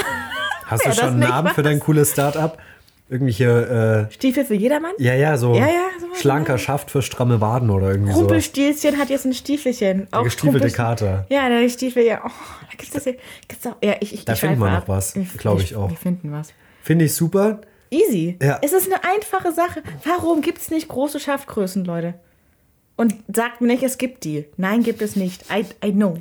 Hast 0.64 0.86
du 0.86 0.92
schon 0.94 1.08
einen 1.10 1.20
Namen 1.20 1.54
für 1.54 1.62
dein 1.62 1.80
cooles 1.80 2.12
Start-up? 2.12 2.58
Irgendwelche, 3.10 4.08
Stiefel 4.12 4.44
für 4.44 4.54
jedermann? 4.54 4.92
äh, 4.98 5.02
ja, 5.04 5.14
ja, 5.14 5.38
so 5.38 5.54
Ja, 5.54 5.66
ja, 5.66 5.88
schlanker 6.20 6.52
mal. 6.52 6.58
Schaft 6.58 6.90
für 6.90 7.00
stramme 7.02 7.40
Waden 7.40 7.70
oder 7.70 7.90
irgendwie 7.90 8.12
so. 8.12 8.18
Rumpelstilzchen 8.20 8.98
hat 8.98 9.08
jetzt 9.08 9.24
ein 9.24 9.32
Stiefelchen. 9.32 10.08
Auch 10.10 10.24
gestiefelte 10.24 10.66
Rumpel- 10.66 10.72
Kater. 10.76 11.26
Ja, 11.30 11.48
der 11.48 11.66
Stiefel, 11.70 12.04
ja. 12.04 12.20
Oh, 12.24 12.28
da 12.28 12.76
gibt's 12.76 12.90
das 12.90 13.04
hier. 13.04 13.16
Gibt's 13.48 13.66
auch, 13.66 13.76
ja, 13.82 13.94
ich, 14.00 14.12
ich, 14.12 14.24
Da 14.24 14.34
ich 14.34 14.40
finden 14.40 14.58
wir 14.60 14.70
noch 14.70 14.88
was, 14.88 15.14
Wir- 15.16 15.24
glaub 15.38 15.60
ich 15.60 15.74
auch. 15.74 15.88
Wir 15.88 15.96
finden 15.96 16.30
was. 16.32 16.52
Finde 16.82 17.06
ich 17.06 17.14
super. 17.14 17.60
Easy. 17.90 18.36
Ja. 18.42 18.58
Es 18.62 18.72
ist 18.74 18.86
eine 18.92 19.02
einfache 19.02 19.52
Sache. 19.52 19.82
Warum 20.04 20.42
gibt 20.42 20.58
es 20.58 20.70
nicht 20.70 20.88
große 20.88 21.18
Schaftgrößen, 21.20 21.84
Leute? 21.86 22.14
Und 22.96 23.14
sagt 23.34 23.60
mir 23.62 23.68
nicht, 23.68 23.82
es 23.82 23.96
gibt 23.96 24.24
die. 24.24 24.44
Nein, 24.58 24.82
gibt 24.82 25.00
es 25.00 25.16
nicht. 25.16 25.44
I, 25.50 25.64
I 25.86 25.92
know 25.92 26.16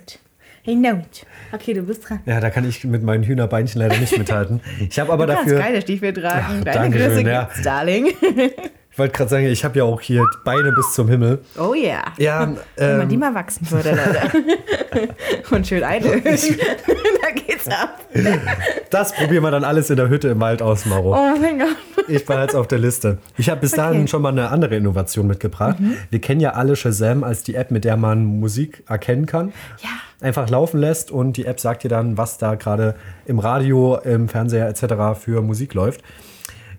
it. 0.67 1.25
Okay, 1.51 1.73
du 1.73 1.82
bist 1.84 2.10
dran. 2.10 2.19
Ja, 2.25 2.39
da 2.39 2.49
kann 2.49 2.67
ich 2.67 2.84
mit 2.84 3.03
meinen 3.03 3.23
Hühnerbeinchen 3.23 3.82
leider 3.82 3.97
nicht 3.97 4.17
mithalten. 4.17 4.62
Ich 4.89 4.99
habe 4.99 5.13
aber 5.13 5.25
Du 5.25 5.34
kannst 5.34 5.51
dafür, 5.51 5.60
geile 5.60 5.82
Stiefel 5.82 6.13
tragen. 6.13 6.58
Ach, 6.60 6.63
Deine 6.63 6.95
Größe 6.95 7.21
ja. 7.21 7.43
gibt's, 7.43 7.62
Darling. 7.62 8.08
ich 8.98 9.00
wollte 9.00 9.16
gerade 9.16 9.30
sagen, 9.30 9.46
ich 9.46 9.64
habe 9.64 9.78
ja 9.78 9.84
auch 9.84 10.02
hier 10.02 10.26
Beine 10.44 10.72
bis 10.72 10.94
zum 10.94 11.08
Himmel. 11.08 11.38
Oh 11.60 11.76
yeah. 11.76 12.02
Ja, 12.18 12.52
Wenn 12.78 12.98
man 12.98 13.08
die 13.08 13.14
ähm, 13.14 13.20
mal 13.20 13.36
wachsen 13.36 13.70
würde, 13.70 13.92
Leute. 13.92 15.14
Und 15.56 15.68
schön 15.68 15.84
einölen. 15.84 16.24
da 16.26 17.32
geht's 17.36 17.68
ab. 17.68 18.00
das 18.90 19.14
probieren 19.14 19.44
wir 19.44 19.52
dann 19.52 19.64
alles 19.64 19.92
in 19.92 19.98
der 19.98 20.10
Hütte 20.10 20.30
im 20.30 20.40
Wald 20.40 20.64
aus, 20.64 20.88
Maro. 20.88 21.14
Oh 21.16 21.38
mein 21.40 21.60
Gott. 21.60 21.76
Ich 22.08 22.26
behalte 22.26 22.54
es 22.54 22.56
auf 22.56 22.68
der 22.68 22.80
Liste. 22.80 23.20
Ich 23.38 23.52
habe 23.52 23.62
bis 23.62 23.74
dahin 23.74 24.00
Okay. 24.00 24.08
schon 24.08 24.24
mal 24.24 24.30
eine 24.30 24.50
andere 24.50 24.76
Innovation 24.76 25.28
mitgebracht. 25.28 25.78
Wir 26.10 26.20
kennen 26.20 26.42
ja 26.42 26.54
alle 26.54 26.76
Shazam 26.76 27.24
als 27.24 27.44
die 27.44 27.54
App, 27.54 27.70
mit 27.70 27.86
der 27.86 27.98
man 27.98 28.26
Musik 28.26 28.84
erkennen 28.90 29.28
kann. 29.28 29.54
Ja. 29.84 29.90
Einfach 30.22 30.50
laufen 30.50 30.80
lässt 30.80 31.12
und 31.12 31.38
die 31.38 31.46
App 31.46 31.60
sagt 31.60 31.84
dir 31.84 31.90
dann, 31.90 32.18
was 32.18 32.40
da 32.40 32.56
gerade 32.56 32.96
im 33.28 33.38
Radio, 33.38 33.98
im 33.98 34.28
Fernseher 34.28 34.68
etc. 34.68 35.20
für 35.24 35.44
Musik 35.44 35.76
läuft. 35.76 36.02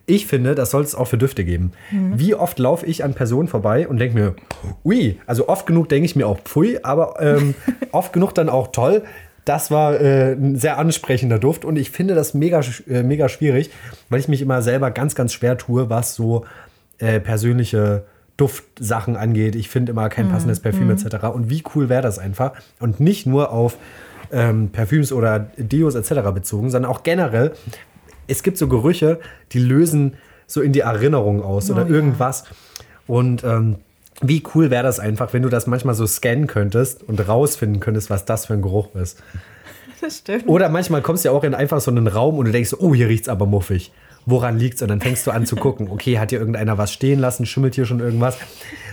Ich 0.09 0.27
finde, 0.27 0.55
das 0.55 0.71
soll 0.71 0.83
es 0.83 0.95
auch 0.95 1.05
für 1.05 1.19
Düfte 1.19 1.45
geben. 1.45 1.73
Wie 1.91 2.35
oft 2.35 2.59
laufe 2.59 2.87
ich 2.87 3.05
an 3.05 3.13
Personen 3.13 3.47
vorbei 3.47 3.87
und 3.87 3.99
denke 3.99 4.19
mir, 4.19 4.35
ui, 4.83 5.21
also 5.27 5.49
oft 5.49 5.67
genug 5.67 5.91
denke 5.91 6.07
ich 6.07 6.17
mir 6.17 6.27
auch 6.27 6.41
pfui, 6.41 6.79
aber 6.83 7.17
ähm, 7.21 7.55
oft 7.93 8.15
genug 8.15 8.35
dann 8.35 8.49
auch 8.49 8.69
toll. 8.69 9.03
Das 9.45 9.71
war 9.71 10.01
äh, 10.01 10.33
ein 10.33 10.57
sehr 10.57 10.79
ansprechender 10.79 11.39
Duft 11.39 11.67
und 11.67 11.77
ich 11.77 11.91
finde 11.91 12.15
das 12.15 12.33
mega, 12.33 12.63
äh, 12.89 13.03
mega 13.03 13.29
schwierig, 13.29 13.71
weil 14.09 14.19
ich 14.19 14.29
mich 14.29 14.41
immer 14.41 14.63
selber 14.63 14.91
ganz, 14.91 15.15
ganz 15.15 15.35
schwer 15.35 15.59
tue, 15.59 15.91
was 15.91 16.15
so 16.15 16.47
äh, 16.99 17.21
persönliche 17.21 18.05
Duftsachen 18.39 19.15
angeht. 19.17 19.57
Ich 19.57 19.69
finde 19.69 19.93
immer 19.93 20.09
kein 20.09 20.31
passendes 20.31 20.61
Parfüm 20.61 20.91
etc. 20.91 21.27
Und 21.35 21.51
wie 21.51 21.63
cool 21.75 21.91
wäre 21.91 22.03
das 22.03 22.19
einfach? 22.19 22.53
Und 22.81 22.99
nicht 22.99 23.27
nur 23.27 23.53
auf 23.53 23.77
ähm, 24.33 24.71
Parfüms 24.71 25.13
oder 25.13 25.51
Deos 25.59 25.95
etc. 25.95 26.31
bezogen, 26.33 26.71
sondern 26.71 26.91
auch 26.91 27.03
generell. 27.03 27.53
Es 28.29 28.43
gibt 28.43 28.59
so 28.59 28.69
Gerüche, 28.69 29.19
die 29.53 29.59
lösen 29.59 30.17
so 30.47 30.61
in 30.63 30.73
die 30.73 30.81
Erinnerung 30.81 31.43
aus 31.43 31.71
oder 31.71 31.83
ja. 31.83 31.89
irgendwas. 31.89 32.45
Und 33.07 33.43
ähm, 33.45 33.77
wie 34.21 34.43
cool 34.55 34.71
wäre 34.71 34.83
das 34.83 35.01
einfach, 35.01 35.33
wenn 35.33 35.43
du 35.43 35.49
das 35.49 35.67
manchmal 35.67 35.95
so 35.95 36.07
scannen 36.07 36.47
könntest 36.47 37.03
und 37.03 37.27
rausfinden 37.27 37.81
könntest, 37.81 38.11
was 38.11 38.25
das 38.25 38.47
für 38.47 38.55
ein 38.55 38.63
Geruch 38.63 38.95
ist. 38.95 39.23
Das 40.01 40.19
stimmt. 40.19 40.47
Oder 40.47 40.69
manchmal 40.69 41.03
kommst 41.03 41.25
du 41.25 41.31
ja 41.31 41.35
auch 41.35 41.43
in 41.43 41.57
einfach 41.57 41.81
so 41.81 41.91
einen 41.91 42.07
Raum 42.07 42.39
und 42.39 42.45
du 42.45 42.53
denkst, 42.53 42.73
oh, 42.79 42.95
hier 42.95 43.09
riecht's 43.09 43.29
aber 43.29 43.47
muffig. 43.47 43.91
Woran 44.27 44.57
liegt's? 44.57 44.81
Und 44.81 44.89
dann 44.89 45.01
fängst 45.01 45.27
du 45.27 45.33
an 45.33 45.45
zu 45.45 45.57
gucken, 45.57 45.89
okay, 45.91 46.21
hat 46.21 46.31
hier 46.31 46.39
irgendeiner 46.39 46.79
was 46.79 46.93
stehen 46.93 47.19
lassen, 47.19 47.47
schimmelt 47.47 47.75
hier 47.75 47.85
schon 47.85 47.99
irgendwas, 47.99 48.39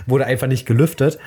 wurde 0.06 0.26
einfach 0.26 0.48
nicht 0.48 0.66
gelüftet. 0.66 1.20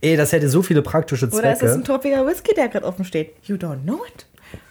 Ey, 0.00 0.16
das 0.16 0.32
hätte 0.32 0.48
so 0.48 0.62
viele 0.62 0.80
praktische 0.80 1.26
Oder 1.26 1.52
ist 1.52 1.62
es 1.62 1.72
ein 1.72 1.84
Zwecke, 1.84 1.98
topiger 1.98 2.26
Whisky, 2.26 2.54
der 2.54 2.68
gerade 2.68 2.86
offen 2.86 3.04
steht? 3.04 3.34
You 3.42 3.56
don't 3.56 3.82
know 3.82 4.00
it. 4.08 4.24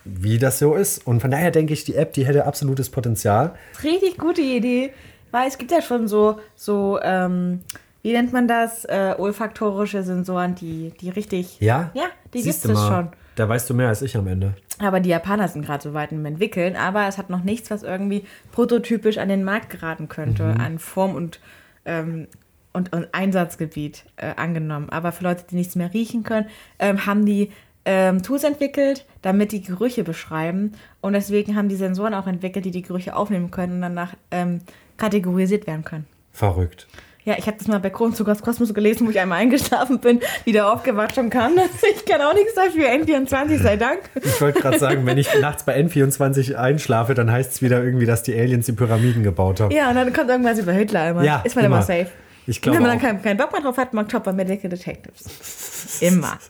Wie 0.06 0.38
das 0.38 0.60
so 0.60 0.76
ist. 0.76 1.06
Und 1.06 1.22
von 1.22 1.32
daher 1.32 1.52
denke 1.52 1.74
ich, 1.74 1.84
die 1.84 1.96
App, 1.96 2.14
die 2.14 2.26
hätte 2.26 2.46
absolutes 2.46 2.90
Potenzial. 2.90 3.54
Richtig 3.84 4.18
gute 4.18 4.42
Idee, 4.42 4.94
weil 5.32 5.48
es 5.48 5.58
gibt 5.58 5.72
ja 5.72 5.82
schon 5.82 6.08
so, 6.08 6.40
so 6.56 7.00
ähm, 7.02 7.62
wie 8.02 8.14
nennt 8.14 8.34
man 8.34 8.48
das, 8.48 8.86
äh, 8.86 9.16
olfaktorische 9.18 10.04
Sensoren, 10.04 10.56
die, 10.56 10.92
die 11.00 11.10
richtig... 11.10 11.60
Ja? 11.60 11.92
Ja, 11.94 12.06
die 12.34 12.42
gibt 12.42 12.56
es 12.56 12.64
schon. 12.64 13.10
Da 13.36 13.48
weißt 13.48 13.70
du 13.70 13.74
mehr 13.74 13.88
als 13.88 14.02
ich 14.02 14.18
am 14.18 14.28
Ende. 14.28 14.56
Aber 14.80 15.00
die 15.00 15.10
Japaner 15.10 15.48
sind 15.48 15.66
gerade 15.66 15.82
so 15.84 15.94
weit 15.94 16.12
im 16.12 16.26
Entwickeln, 16.26 16.76
aber 16.76 17.08
es 17.08 17.18
hat 17.18 17.30
noch 17.30 17.44
nichts, 17.44 17.72
was 17.72 17.84
irgendwie 17.84 18.26
prototypisch 18.52 19.18
an 19.20 19.30
den 19.30 19.44
Markt 19.44 19.70
geraten 19.70 20.10
könnte, 20.10 20.44
Mhm. 20.44 20.60
an 20.60 20.80
Form 20.80 21.16
und, 21.16 21.40
ähm, 21.86 22.28
und, 22.74 22.92
und 22.92 23.08
Einsatzgebiet 23.14 24.04
äh, 24.18 24.34
angenommen. 24.36 24.90
Aber 24.90 25.12
für 25.12 25.24
Leute, 25.24 25.46
die 25.50 25.56
nichts 25.56 25.76
mehr 25.76 25.94
riechen 25.94 26.24
können, 26.24 26.48
ähm, 26.80 27.06
haben 27.06 27.26
die 27.26 27.52
ähm, 27.86 28.22
Tools 28.24 28.44
entwickelt, 28.44 29.06
damit 29.22 29.52
die 29.52 29.62
Gerüche 29.62 30.04
beschreiben. 30.04 30.74
Und 31.02 31.14
deswegen 31.14 31.56
haben 31.56 31.70
die 31.70 31.76
Sensoren 31.76 32.14
auch 32.14 32.28
entwickelt, 32.28 32.66
die 32.66 32.72
die 32.72 32.82
Gerüche 32.82 33.16
aufnehmen 33.16 33.52
können 33.52 33.76
und 33.76 33.82
danach 33.82 34.14
ähm, 34.32 34.60
kategorisiert 34.98 35.68
werden 35.68 35.84
können. 35.84 36.06
Verrückt. 36.32 36.88
Ja, 37.24 37.36
ich 37.38 37.46
habe 37.46 37.58
das 37.58 37.68
mal 37.68 37.80
bei 37.80 37.92
Kronzuckers 37.92 38.42
Kosmos 38.42 38.74
gelesen, 38.74 39.06
wo 39.06 39.12
ich 39.12 39.20
einmal 39.20 39.40
eingeschlafen 39.40 40.00
bin, 40.00 40.22
wieder 40.44 40.74
aufgewacht 40.74 41.18
und 41.20 41.30
kam 41.30 41.56
das. 41.56 41.70
Ich 41.96 42.06
kann 42.06 42.22
auch 42.22 42.34
nichts 42.34 42.56
dafür, 42.56 42.88
N24 42.90 43.62
sei 43.62 43.78
Dank. 43.78 44.00
Ich 44.16 44.42
wollte 44.42 44.60
gerade 44.60 44.80
sagen, 44.80 45.06
wenn 45.06 45.18
ich 45.18 45.30
nachts 45.40 45.64
bei 45.64 45.80
N24 45.80 46.56
einschlafe, 46.56 47.14
dann 47.14 47.32
heißt 47.32 47.52
es 47.52 47.62
wieder 47.62 47.84
irgendwie, 47.84 48.08
dass 48.08 48.24
die 48.24 48.34
Aliens 48.34 48.66
die 48.66 48.72
Pyramiden 48.72 49.24
gebaut 49.24 49.60
haben. 49.60 49.72
Ja, 49.72 49.90
und 49.90 49.96
dann 49.96 50.12
kommt 50.14 50.30
irgendwas 50.30 50.58
über 50.58 50.72
Hitler 50.72 51.12
immer. 51.12 51.24
Ja, 51.24 51.42
ist 51.46 51.56
man 51.56 51.66
immer, 51.66 51.78
immer. 51.78 51.86
safe. 51.86 52.08
Ich 52.48 52.62
glaube 52.62 52.78
wenn 52.80 52.88
man 52.88 52.98
auch. 52.98 53.02
keinen 53.02 53.22
keinen 53.22 53.38
Bock 53.38 53.52
mehr 53.52 53.62
drauf 53.62 53.78
hat, 53.78 53.94
mag 53.94 54.10
Top 54.10 54.24
bei 54.24 54.34
Medical 54.34 54.70
Detectives. 54.70 56.02
Immer. 56.02 56.38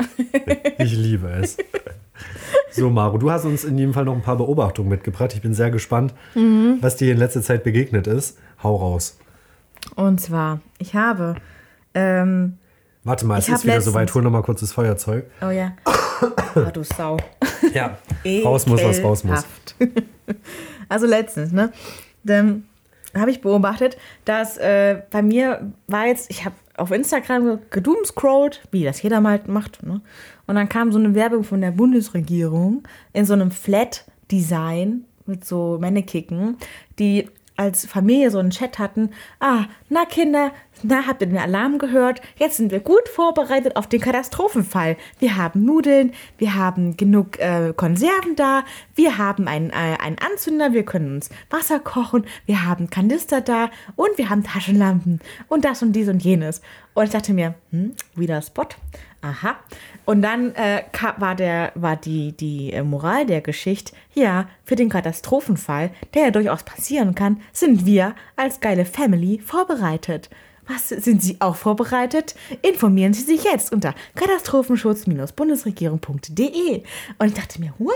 Ich 0.77 0.93
liebe 0.95 1.27
es. 1.29 1.57
So, 2.71 2.89
Maro, 2.89 3.17
du 3.17 3.29
hast 3.31 3.45
uns 3.45 3.63
in 3.63 3.77
jedem 3.77 3.93
Fall 3.93 4.05
noch 4.05 4.15
ein 4.15 4.21
paar 4.21 4.37
Beobachtungen 4.37 4.89
mitgebracht. 4.89 5.33
Ich 5.33 5.41
bin 5.41 5.53
sehr 5.53 5.69
gespannt, 5.71 6.13
Mhm. 6.35 6.77
was 6.81 6.95
dir 6.95 7.11
in 7.11 7.17
letzter 7.17 7.41
Zeit 7.41 7.63
begegnet 7.63 8.07
ist. 8.07 8.37
Hau 8.63 8.75
raus. 8.75 9.17
Und 9.95 10.19
zwar, 10.21 10.59
ich 10.79 10.95
habe, 10.95 11.35
ähm, 11.93 12.57
Warte 13.03 13.25
mal, 13.25 13.39
es 13.39 13.49
ist 13.49 13.63
wieder 13.63 13.81
soweit. 13.81 14.13
Hol 14.13 14.21
noch 14.21 14.29
mal 14.31 14.43
kurz 14.43 14.61
das 14.61 14.71
Feuerzeug. 14.73 15.25
oh 15.41 15.49
ja. 15.49 15.73
Oh, 16.55 16.61
du 16.73 16.83
Sau. 16.83 17.17
Ja, 17.73 17.97
raus 18.43 18.65
muss, 18.67 18.83
was 18.83 19.03
raus 19.03 19.23
muss. 19.23 19.45
Also 20.89 21.05
letztens, 21.07 21.51
ne? 21.51 21.71
Dann 22.23 22.65
habe 23.15 23.31
ich 23.31 23.41
beobachtet, 23.41 23.97
dass 24.25 24.57
äh, 24.57 25.01
bei 25.09 25.21
mir 25.21 25.71
war 25.87 26.07
jetzt, 26.07 26.29
ich 26.29 26.45
habe 26.45 26.55
auf 26.77 26.91
Instagram 26.91 27.59
gedoomscrollt, 27.69 28.61
wie 28.71 28.83
das 28.83 29.01
jeder 29.01 29.21
mal 29.21 29.41
macht, 29.47 29.83
ne? 29.83 30.01
Und 30.47 30.55
dann 30.55 30.69
kam 30.69 30.91
so 30.91 30.99
eine 30.99 31.15
Werbung 31.15 31.43
von 31.43 31.61
der 31.61 31.71
Bundesregierung 31.71 32.83
in 33.13 33.25
so 33.25 33.33
einem 33.33 33.51
Flat-Design 33.51 35.05
mit 35.25 35.45
so 35.45 35.77
Mannekicken, 35.79 36.57
die 36.99 37.29
als 37.55 37.85
Familie 37.85 38.31
so 38.31 38.39
einen 38.39 38.49
Chat 38.49 38.79
hatten. 38.79 39.11
Ah, 39.39 39.65
na 39.89 40.05
Kinder, 40.05 40.51
Na, 40.83 41.05
habt 41.05 41.21
ihr 41.21 41.27
den 41.27 41.37
Alarm 41.37 41.77
gehört? 41.77 42.21
Jetzt 42.37 42.57
sind 42.57 42.71
wir 42.71 42.79
gut 42.79 43.07
vorbereitet 43.07 43.75
auf 43.75 43.87
den 43.87 44.01
Katastrophenfall. 44.01 44.97
Wir 45.19 45.37
haben 45.37 45.63
Nudeln, 45.63 46.13
wir 46.39 46.55
haben 46.55 46.97
genug 46.97 47.39
äh, 47.39 47.73
Konserven 47.75 48.35
da, 48.35 48.63
wir 48.95 49.19
haben 49.19 49.47
einen, 49.47 49.69
äh, 49.69 49.97
einen 49.99 50.17
Anzünder, 50.17 50.73
wir 50.73 50.83
können 50.83 51.15
uns 51.15 51.29
Wasser 51.51 51.79
kochen, 51.79 52.25
wir 52.47 52.65
haben 52.65 52.89
Kanister 52.89 53.41
da 53.41 53.69
und 53.95 54.17
wir 54.17 54.29
haben 54.29 54.43
Taschenlampen 54.43 55.19
und 55.47 55.65
das 55.65 55.83
und 55.83 55.93
dies 55.93 56.07
und 56.07 56.23
jenes. 56.23 56.61
Und 56.93 57.05
ich 57.05 57.11
dachte 57.11 57.33
mir, 57.33 57.53
hm, 57.69 57.93
wieder 58.15 58.41
Spot. 58.41 58.67
Aha. 59.21 59.55
Und 60.05 60.23
dann 60.23 60.55
äh, 60.55 60.81
war, 61.17 61.35
der, 61.35 61.71
war 61.75 61.95
die, 61.95 62.31
die 62.31 62.73
äh, 62.73 62.81
Moral 62.81 63.27
der 63.27 63.41
Geschichte, 63.41 63.93
ja, 64.15 64.47
für 64.65 64.75
den 64.75 64.89
Katastrophenfall, 64.89 65.91
der 66.15 66.23
ja 66.23 66.31
durchaus 66.31 66.63
passieren 66.63 67.13
kann, 67.13 67.39
sind 67.51 67.85
wir 67.85 68.15
als 68.35 68.61
geile 68.61 68.85
Family 68.85 69.39
vorbereitet. 69.39 70.31
Was 70.73 70.87
sind 70.89 71.21
Sie 71.21 71.37
auch 71.39 71.57
vorbereitet? 71.57 72.35
Informieren 72.61 73.13
Sie 73.13 73.23
sich 73.23 73.43
jetzt 73.43 73.73
unter 73.73 73.93
katastrophenschutz-bundesregierung.de. 74.15 76.83
Und 77.17 77.27
ich 77.27 77.33
dachte 77.33 77.59
mir, 77.59 77.73
what? 77.77 77.91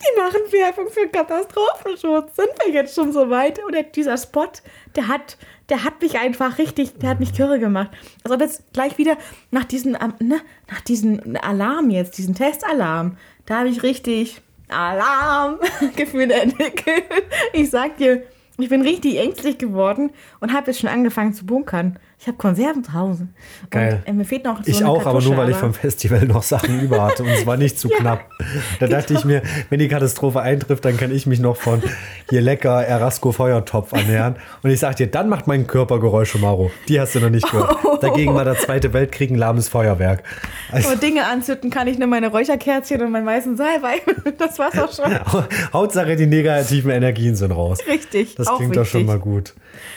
Die 0.00 0.18
machen 0.18 0.40
Werbung 0.50 0.88
für 0.90 1.06
Katastrophenschutz. 1.08 2.34
Sind 2.34 2.48
wir 2.64 2.72
jetzt 2.72 2.94
schon 2.94 3.12
so 3.12 3.28
weit? 3.30 3.62
Oder 3.64 3.82
dieser 3.82 4.16
Spot, 4.16 4.48
der 4.96 5.08
hat, 5.08 5.36
der 5.68 5.84
hat 5.84 6.00
mich 6.00 6.18
einfach 6.18 6.56
richtig, 6.58 6.98
der 6.98 7.10
hat 7.10 7.20
mich 7.20 7.34
kirre 7.34 7.60
gemacht. 7.60 7.90
Also 8.24 8.38
jetzt 8.38 8.72
gleich 8.72 8.96
wieder 8.98 9.16
nach 9.50 9.64
diesem, 9.64 9.94
ähm, 9.94 10.14
ne, 10.18 10.40
nach 10.70 10.80
diesem 10.80 11.36
Alarm 11.40 11.90
jetzt, 11.90 12.18
diesen 12.18 12.34
Testalarm, 12.34 13.16
da 13.46 13.58
habe 13.58 13.68
ich 13.68 13.82
richtig 13.82 14.42
Alarmgefühle 14.68 16.34
entwickelt. 16.42 17.04
Ich 17.52 17.70
sag 17.70 17.96
dir, 17.98 18.24
ich 18.62 18.68
bin 18.68 18.82
richtig 18.82 19.18
ängstlich 19.18 19.58
geworden 19.58 20.10
und 20.40 20.52
habe 20.52 20.68
jetzt 20.68 20.80
schon 20.80 20.90
angefangen 20.90 21.32
zu 21.32 21.46
bunkern. 21.46 21.98
Ich 22.22 22.26
habe 22.26 22.36
Konserven 22.36 22.84
zu 22.84 22.92
Hause. 22.92 23.28
Geil. 23.70 24.02
Und 24.04 24.10
äh, 24.10 24.12
mir 24.12 24.24
fehlt 24.26 24.44
noch 24.44 24.58
so 24.62 24.70
Ich 24.70 24.84
auch, 24.84 25.06
aber 25.06 25.22
nur 25.22 25.38
weil 25.38 25.48
ich 25.48 25.54
aber- 25.56 25.68
vom 25.68 25.72
Festival 25.72 26.26
noch 26.26 26.42
Sachen 26.42 26.78
über 26.82 27.02
hatte 27.02 27.22
und 27.22 27.30
es 27.30 27.46
war 27.46 27.56
nicht 27.56 27.78
zu 27.78 27.88
Ja, 27.90 27.96
knapp. 27.96 28.24
Da 28.78 28.88
dachte 28.88 29.14
ich 29.14 29.24
mir, 29.24 29.40
wenn 29.70 29.78
die 29.78 29.88
Katastrophe 29.88 30.42
eintrifft, 30.42 30.84
dann 30.84 30.98
kann 30.98 31.12
ich 31.14 31.26
mich 31.26 31.40
noch 31.40 31.56
von 31.56 31.82
hier 32.28 32.42
lecker 32.42 32.84
Erasco 32.84 33.32
Feuertopf 33.32 33.92
ernähren. 33.92 34.36
Und 34.62 34.68
ich 34.68 34.80
sag 34.80 34.96
dir, 34.96 35.06
dann 35.06 35.30
macht 35.30 35.46
mein 35.46 35.66
Körper 35.66 35.98
Geräusche, 35.98 36.36
Maro. 36.36 36.70
Die 36.88 37.00
hast 37.00 37.14
du 37.14 37.20
noch 37.20 37.30
nicht 37.30 37.50
gehört. 37.50 37.78
Dagegen 38.02 38.34
war 38.34 38.44
der 38.44 38.56
Zweite 38.58 38.92
Weltkrieg 38.92 39.30
ein 39.30 39.36
lahmes 39.36 39.70
Feuerwerk. 39.70 40.22
Also, 40.70 40.90
Aber 40.90 40.98
Dinge 41.00 41.24
anzünden 41.26 41.70
kann 41.70 41.88
ich 41.88 41.98
nur 41.98 42.08
meine 42.08 42.28
Räucherkerzchen 42.28 43.00
und 43.00 43.12
meinen 43.12 43.26
weißen 43.26 43.56
Salbei. 43.56 43.94
Das 44.38 44.58
war's 44.58 44.78
auch 44.78 44.92
schon. 44.92 45.18
Hauptsache, 45.72 46.16
die 46.16 46.26
negativen 46.26 46.90
Energien 46.90 47.34
sind 47.34 47.52
raus. 47.52 47.78
Richtig. 47.88 48.34
Das 48.36 48.46
klingt 48.56 48.76
doch 48.76 48.84
schon 48.84 49.06
mal 49.06 49.18
gut. 49.18 49.54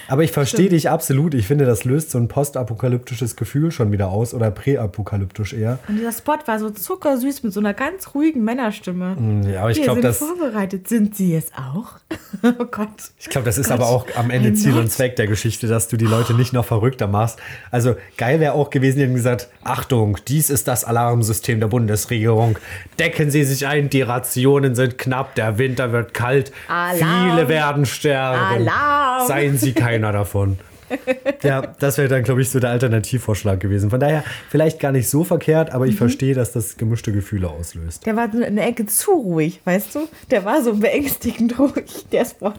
Aber 0.07 0.23
ich 0.23 0.31
verstehe 0.31 0.69
dich 0.69 0.89
absolut. 0.89 1.33
Ich 1.33 1.47
finde, 1.47 1.65
das 1.65 1.83
löst 1.85 2.12
so 2.13 2.17
ein 2.17 2.29
postapokalyptisches 2.29 3.35
Gefühl 3.35 3.71
schon 3.71 3.91
wieder 3.91 4.07
aus 4.07 4.33
oder 4.33 4.49
präapokalyptisch 4.51 5.53
eher. 5.53 5.79
Und 5.89 5.97
dieser 5.97 6.13
Spot 6.13 6.37
war 6.45 6.59
so 6.59 6.69
zuckersüß 6.69 7.43
mit 7.43 7.51
so 7.51 7.59
einer 7.59 7.73
ganz 7.73 8.15
ruhigen 8.15 8.43
Männerstimme. 8.45 9.17
Ja, 9.51 9.61
aber 9.61 9.71
ich 9.71 9.81
glaube, 9.81 9.99
das, 9.99 10.19
vorbereitet. 10.19 10.87
Sind 10.87 11.15
Sie 11.15 11.35
es 11.35 11.51
auch? 11.53 11.99
oh 12.43 12.65
Gott. 12.71 13.11
ich 13.19 13.29
glaub, 13.29 13.43
das 13.43 13.57
ist 13.57 13.67
Gott, 13.67 13.79
aber 13.79 13.89
auch 13.89 14.07
am 14.15 14.29
Ende 14.29 14.53
Ziel 14.53 14.77
und. 14.77 14.93
Zweck 14.93 15.15
der 15.15 15.25
Geschichte, 15.25 15.67
dass 15.67 15.87
du 15.87 15.97
die 15.97 16.05
Leute 16.05 16.35
nicht 16.35 16.53
noch 16.53 16.65
verrückter 16.65 17.07
machst. 17.07 17.39
Also 17.71 17.95
geil 18.17 18.39
wäre 18.39 18.53
auch 18.53 18.69
gewesen, 18.69 18.97
die 18.97 19.03
hätten 19.03 19.15
gesagt, 19.15 19.49
Achtung, 19.63 20.17
dies 20.27 20.51
ist 20.51 20.67
das 20.67 20.83
Alarmsystem 20.83 21.59
der 21.59 21.67
Bundesregierung. 21.67 22.59
Decken 22.99 23.31
Sie 23.31 23.43
sich 23.43 23.65
ein, 23.65 23.89
die 23.89 24.03
Rationen 24.03 24.75
sind 24.75 24.99
knapp, 24.99 25.33
der 25.33 25.57
Winter 25.57 25.91
wird 25.91 26.13
kalt, 26.13 26.51
Alarm. 26.67 27.31
viele 27.31 27.47
werden 27.49 27.85
sterben. 27.87 28.67
Alarm. 28.67 29.27
Seien 29.27 29.57
Sie 29.57 29.73
keiner 29.73 30.11
davon. 30.11 30.59
Ja, 31.43 31.61
das 31.61 31.97
wäre 31.97 32.07
dann, 32.07 32.23
glaube 32.23 32.41
ich, 32.41 32.49
so 32.49 32.59
der 32.59 32.69
Alternativvorschlag 32.69 33.59
gewesen. 33.59 33.89
Von 33.89 33.99
daher 33.99 34.23
vielleicht 34.49 34.79
gar 34.79 34.91
nicht 34.93 35.09
so 35.09 35.23
verkehrt, 35.23 35.71
aber 35.71 35.85
Mhm. 35.85 35.91
ich 35.91 35.97
verstehe, 35.97 36.33
dass 36.35 36.51
das 36.53 36.77
gemischte 36.77 37.11
Gefühle 37.11 37.49
auslöst. 37.49 38.05
Der 38.05 38.15
war 38.15 38.33
in 38.33 38.55
der 38.55 38.67
Ecke 38.67 38.85
zu 38.85 39.11
ruhig, 39.11 39.59
weißt 39.65 39.95
du? 39.95 40.07
Der 40.31 40.45
war 40.45 40.61
so 40.63 40.75
beängstigend 40.75 41.57
ruhig, 41.59 42.05
der 42.11 42.25
Spot. 42.25 42.53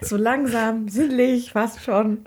So 0.00 0.16
langsam, 0.16 0.88
sinnlich, 0.88 1.50
fast 1.52 1.82
schon. 1.82 2.24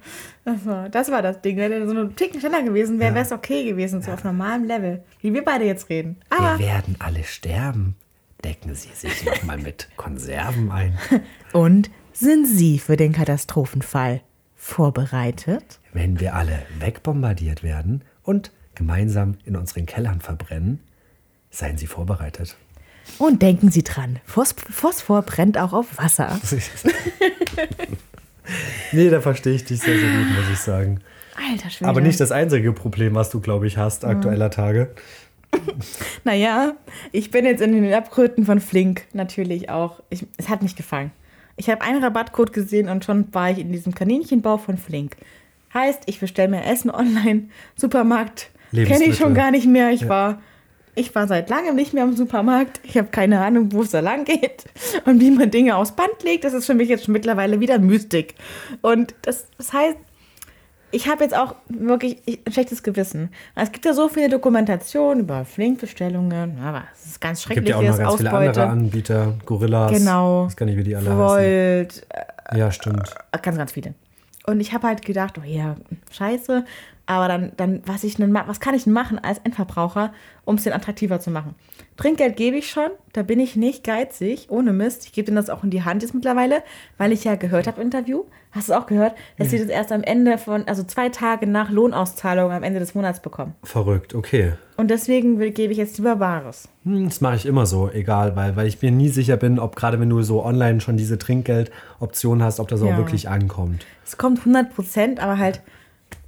Das 0.91 1.11
war 1.11 1.21
das, 1.21 1.41
Ding. 1.41 1.57
Wenn 1.57 1.71
er 1.71 1.85
so 1.87 1.91
einen 1.91 2.15
Ticken 2.15 2.39
schneller 2.39 2.61
gewesen 2.61 2.99
wäre, 2.99 3.13
wäre 3.15 3.25
es 3.25 3.31
okay 3.31 3.63
gewesen, 3.65 4.01
so 4.01 4.11
auf 4.11 4.23
normalem 4.23 4.65
Level. 4.65 5.03
Wie 5.21 5.33
wir 5.33 5.43
beide 5.43 5.65
jetzt 5.65 5.89
reden. 5.89 6.17
Aber, 6.29 6.59
werden 6.59 6.95
alle 6.99 7.23
sterben. 7.23 7.95
Decken 8.43 8.75
Sie 8.75 8.89
sich 8.93 9.25
noch 9.25 9.43
mal 9.43 9.57
mit 9.57 9.87
Konserven 9.97 10.71
ein. 10.71 10.97
und 11.53 11.89
sind 12.13 12.45
Sie 12.47 12.79
für 12.79 12.97
den 12.97 13.13
Katastrophenfall 13.13 14.21
vorbereitet? 14.67 15.79
Wenn 15.93 16.19
wir 16.19 16.35
alle 16.35 16.63
wegbombardiert 16.79 17.63
werden 17.63 18.03
und 18.21 18.51
gemeinsam 18.75 19.37
in 19.45 19.55
unseren 19.55 19.85
Kellern 19.85 20.19
verbrennen, 20.19 20.79
seien 21.49 21.77
Sie 21.77 21.87
vorbereitet. 21.87 22.57
Und 23.17 23.41
denken 23.41 23.71
Sie 23.71 23.83
dran, 23.83 24.19
Phos 24.25 24.53
Phosphor 24.69 25.21
brennt 25.21 25.57
auch 25.57 25.71
auf 25.71 25.97
Wasser. 25.97 26.39
nee, 28.91 29.09
da 29.09 29.21
verstehe 29.21 29.53
ich 29.53 29.63
dich 29.63 29.79
sehr, 29.79 29.97
sehr 29.97 30.11
gut, 30.11 30.27
muss 30.35 30.49
ich 30.51 30.59
sagen. 30.59 30.99
Alter 31.49 31.69
Schwede. 31.69 31.89
Aber 31.89 32.01
nicht 32.01 32.19
das 32.19 32.33
einzige 32.33 32.73
Problem, 32.73 33.15
was 33.15 33.29
du, 33.29 33.39
glaube 33.39 33.67
ich, 33.67 33.77
hast, 33.77 34.03
aktueller 34.03 34.51
Tage. 34.51 34.93
Naja, 36.25 36.75
ich 37.13 37.31
bin 37.31 37.45
jetzt 37.45 37.61
in 37.61 37.71
den 37.71 37.93
Abgründen 37.93 38.45
von 38.45 38.59
Flink 38.59 39.03
natürlich 39.13 39.69
auch. 39.69 40.03
Ich, 40.09 40.27
es 40.35 40.49
hat 40.49 40.61
mich 40.61 40.75
gefangen. 40.75 41.11
Ich 41.57 41.69
habe 41.69 41.81
einen 41.81 42.03
Rabattcode 42.03 42.53
gesehen 42.53 42.87
und 42.87 43.03
schon 43.03 43.33
war 43.33 43.51
ich 43.51 43.59
in 43.59 43.71
diesem 43.71 43.93
Kaninchenbau 43.93 44.57
von 44.57 44.77
Flink. 44.77 45.17
Heißt, 45.73 46.03
ich 46.05 46.19
bestelle 46.19 46.47
mir 46.47 46.63
Essen 46.63 46.89
online, 46.91 47.49
Supermarkt. 47.75 48.51
Kenne 48.71 49.05
ich 49.05 49.17
schon 49.17 49.33
gar 49.33 49.51
nicht 49.51 49.65
mehr. 49.67 49.91
Ich 49.91 50.07
war. 50.07 50.41
Ich 50.95 51.13
war 51.13 51.27
seit 51.27 51.47
langem 51.47 51.75
nicht 51.75 51.93
mehr 51.93 52.05
im 52.05 52.15
Supermarkt. 52.15 52.79
Ich 52.83 52.97
habe 52.97 53.09
keine 53.09 53.41
Ahnung, 53.41 53.71
wo 53.71 53.83
es 53.83 53.91
da 53.91 53.99
lang 53.99 54.25
geht 54.25 54.65
und 55.05 55.21
wie 55.21 55.29
man 55.29 55.51
Dinge 55.51 55.75
aufs 55.75 55.91
Band 55.91 56.23
legt. 56.23 56.43
Das 56.43 56.53
ist 56.53 56.65
für 56.65 56.73
mich 56.73 56.89
jetzt 56.89 57.05
schon 57.05 57.13
mittlerweile 57.13 57.59
wieder 57.59 57.77
Mystik. 57.77 58.33
Und 58.81 59.13
das, 59.21 59.45
das 59.57 59.73
heißt, 59.73 59.97
ich 60.91 61.07
habe 61.07 61.23
jetzt 61.23 61.35
auch 61.35 61.55
wirklich 61.69 62.21
ich- 62.25 62.39
ein 62.45 62.51
schlechtes 62.53 62.81
Gewissen. 62.83 63.29
Es 63.55 63.71
gibt 63.71 63.85
ja 63.85 63.93
so 63.93 64.07
viele 64.09 64.29
Dokumentationen 64.29 65.21
über 65.23 65.45
Flinkbestellungen. 65.45 66.57
Ja, 66.57 66.73
was 66.73 67.05
ist 67.05 67.21
ganz 67.21 67.39
Es 67.45 67.49
gibt 67.49 67.67
ja 67.67 67.77
auch 67.77 67.81
noch 67.81 67.97
ganz 67.97 68.15
viele 68.15 68.29
andere 68.31 68.49
Ausbeute. 68.51 68.67
Anbieter, 68.67 69.33
Gorillas. 69.45 69.91
Genau. 69.91 70.43
Ich 70.43 70.47
weiß 70.51 70.55
gar 70.55 70.65
nicht, 70.65 70.77
wie 70.77 70.83
die 70.83 70.95
alle 70.95 71.05
heißen. 71.09 71.17
Volt, 71.17 72.07
Ja, 72.55 72.71
stimmt. 72.71 73.13
äh, 73.31 73.37
ganz, 73.41 73.57
ganz 73.57 73.71
viele. 73.71 73.93
Und 74.45 74.61
ich 74.61 74.73
habe 74.73 74.87
halt 74.87 75.03
gedacht, 75.05 75.37
oh 75.39 75.45
ja, 75.45 75.75
scheiße. 76.11 76.63
Aber 77.09 77.29
dann, 77.29 77.53
dann 77.55 77.81
was, 77.85 78.03
ich 78.03 78.15
denn, 78.17 78.33
was 78.33 78.59
kann 78.59 78.75
ich 78.75 78.83
denn 78.83 78.91
machen 78.91 79.17
als 79.17 79.39
Endverbraucher, 79.39 80.11
um 80.43 80.55
es 80.55 80.63
den 80.63 80.73
attraktiver 80.73 81.21
zu 81.21 81.31
machen? 81.31 81.55
Trinkgeld 81.95 82.35
gebe 82.35 82.57
ich 82.57 82.69
schon, 82.69 82.89
da 83.13 83.23
bin 83.23 83.39
ich 83.39 83.55
nicht 83.55 83.83
geizig, 83.85 84.47
ohne 84.49 84.73
Mist. 84.73 85.05
Ich 85.05 85.13
gebe 85.13 85.25
denen 85.25 85.37
das 85.37 85.49
auch 85.49 85.63
in 85.63 85.69
die 85.69 85.83
Hand 85.83 86.01
jetzt 86.03 86.13
mittlerweile, 86.13 86.61
weil 86.97 87.13
ich 87.13 87.23
ja 87.23 87.35
gehört 87.35 87.65
habe 87.65 87.79
im 87.79 87.87
Interview. 87.87 88.25
Hast 88.51 88.67
du 88.67 88.73
es 88.73 88.77
auch 88.77 88.87
gehört, 88.87 89.13
dass 89.37 89.49
sie 89.51 89.57
das 89.59 89.67
erst 89.67 89.91
am 89.91 90.03
Ende 90.03 90.37
von, 90.37 90.67
also 90.67 90.83
zwei 90.83 91.07
Tage 91.09 91.47
nach 91.47 91.69
Lohnauszahlung 91.69 92.51
am 92.51 92.63
Ende 92.63 92.79
des 92.79 92.93
Monats 92.93 93.21
bekommen. 93.21 93.55
Verrückt, 93.63 94.13
okay. 94.13 94.53
Und 94.75 94.89
deswegen 94.91 95.39
gebe 95.53 95.71
ich 95.71 95.77
jetzt 95.77 95.97
lieber 95.97 96.17
Bares. 96.17 96.67
Hm, 96.83 97.05
Das 97.05 97.21
mache 97.21 97.35
ich 97.37 97.45
immer 97.45 97.65
so, 97.65 97.89
egal, 97.89 98.35
weil, 98.35 98.55
weil 98.57 98.67
ich 98.67 98.81
mir 98.81 98.91
nie 98.91 99.09
sicher 99.09 99.37
bin, 99.37 99.59
ob 99.59 99.75
gerade 99.75 99.99
wenn 99.99 100.09
du 100.09 100.21
so 100.23 100.43
online 100.43 100.81
schon 100.81 100.97
diese 100.97 101.17
Trinkgeldoption 101.17 102.43
hast, 102.43 102.59
ob 102.59 102.67
das 102.67 102.81
auch 102.81 102.87
Ja. 102.89 102.97
wirklich 102.97 103.29
ankommt. 103.29 103.85
Es 104.05 104.17
kommt 104.17 104.39
100 104.39 104.73
Prozent, 104.73 105.19
aber 105.19 105.37
halt 105.37 105.61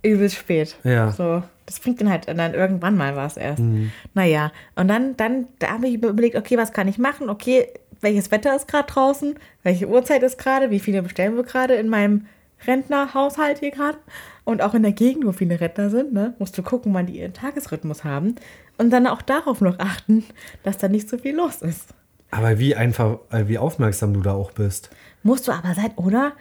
übelst 0.03 0.35
spät. 0.35 0.75
Ja. 0.83 1.11
So, 1.11 1.43
das 1.65 1.79
bringt 1.79 2.01
dann 2.01 2.09
halt 2.09 2.27
dann 2.27 2.53
irgendwann 2.53 2.97
mal 2.97 3.15
was 3.15 3.37
erst. 3.37 3.59
Mhm. 3.59 3.91
Naja, 4.13 4.51
und 4.75 4.87
dann, 4.87 5.15
dann 5.17 5.47
da 5.59 5.73
habe 5.73 5.87
ich 5.87 5.95
überlegt, 5.95 6.35
okay, 6.35 6.57
was 6.57 6.73
kann 6.73 6.87
ich 6.87 6.97
machen? 6.97 7.29
Okay, 7.29 7.67
welches 8.01 8.31
Wetter 8.31 8.55
ist 8.55 8.67
gerade 8.67 8.91
draußen? 8.91 9.35
Welche 9.63 9.87
Uhrzeit 9.87 10.23
ist 10.23 10.37
gerade? 10.37 10.71
Wie 10.71 10.79
viele 10.79 11.01
bestellen 11.03 11.35
wir 11.35 11.43
gerade 11.43 11.75
in 11.75 11.89
meinem 11.89 12.25
Rentnerhaushalt 12.65 13.59
hier 13.59 13.71
gerade? 13.71 13.97
Und 14.45 14.61
auch 14.61 14.73
in 14.73 14.83
der 14.83 14.93
Gegend, 14.93 15.25
wo 15.25 15.31
viele 15.31 15.59
Rentner 15.59 15.89
sind, 15.89 16.13
ne? 16.13 16.33
musst 16.39 16.57
du 16.57 16.63
gucken, 16.63 16.93
wann 16.93 17.05
die 17.05 17.19
ihren 17.19 17.33
Tagesrhythmus 17.33 18.03
haben. 18.03 18.35
Und 18.77 18.89
dann 18.91 19.05
auch 19.05 19.21
darauf 19.21 19.61
noch 19.61 19.77
achten, 19.79 20.23
dass 20.63 20.77
da 20.77 20.87
nicht 20.87 21.09
so 21.09 21.17
viel 21.17 21.35
los 21.35 21.61
ist. 21.61 21.93
Aber 22.31 22.59
wie 22.59 22.75
einfach, 22.75 23.19
äh, 23.31 23.47
wie 23.47 23.57
aufmerksam 23.57 24.13
du 24.13 24.21
da 24.21 24.33
auch 24.33 24.51
bist. 24.51 24.89
Musst 25.23 25.47
du 25.47 25.51
aber 25.51 25.73
sein, 25.73 25.91
oder? 25.95 26.33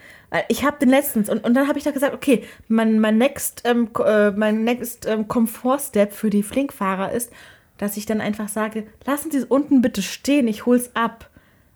Ich 0.48 0.64
habe 0.64 0.78
den 0.78 0.90
letztens 0.90 1.30
und, 1.30 1.42
und 1.44 1.54
dann 1.54 1.68
habe 1.68 1.78
ich 1.78 1.84
da 1.84 1.90
gesagt, 1.90 2.14
okay, 2.14 2.44
mein, 2.68 3.00
mein 3.00 3.16
next, 3.16 3.62
ähm, 3.64 3.88
äh, 4.04 4.30
mein 4.30 4.62
next 4.62 5.06
ähm, 5.06 5.26
Komfort-Step 5.26 6.12
für 6.12 6.28
die 6.28 6.42
Flinkfahrer 6.42 7.12
ist, 7.12 7.32
dass 7.78 7.96
ich 7.96 8.04
dann 8.04 8.20
einfach 8.20 8.48
sage, 8.48 8.86
lassen 9.06 9.30
Sie 9.30 9.38
es 9.38 9.44
unten 9.44 9.80
bitte 9.80 10.02
stehen, 10.02 10.46
ich 10.46 10.66
hol's 10.66 10.94
ab. 10.94 11.30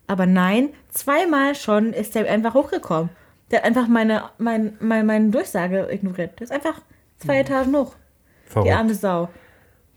Aber 0.06 0.26
nein, 0.26 0.70
zweimal 0.90 1.54
schon 1.54 1.94
ist 1.94 2.14
der 2.14 2.30
einfach 2.30 2.54
hochgekommen. 2.54 3.08
Der 3.50 3.60
hat 3.60 3.66
einfach 3.66 3.88
meine, 3.88 4.24
mein, 4.36 4.76
mein, 4.80 5.06
meine 5.06 5.30
Durchsage 5.30 5.88
ignoriert. 5.90 6.38
Der 6.38 6.44
ist 6.44 6.52
einfach 6.52 6.82
zwei 7.18 7.38
Etagen 7.40 7.74
hoch. 7.74 7.94
Die 8.46 8.52
Verrückt. 8.52 8.74
arme 8.74 8.94
Sau. 8.94 9.30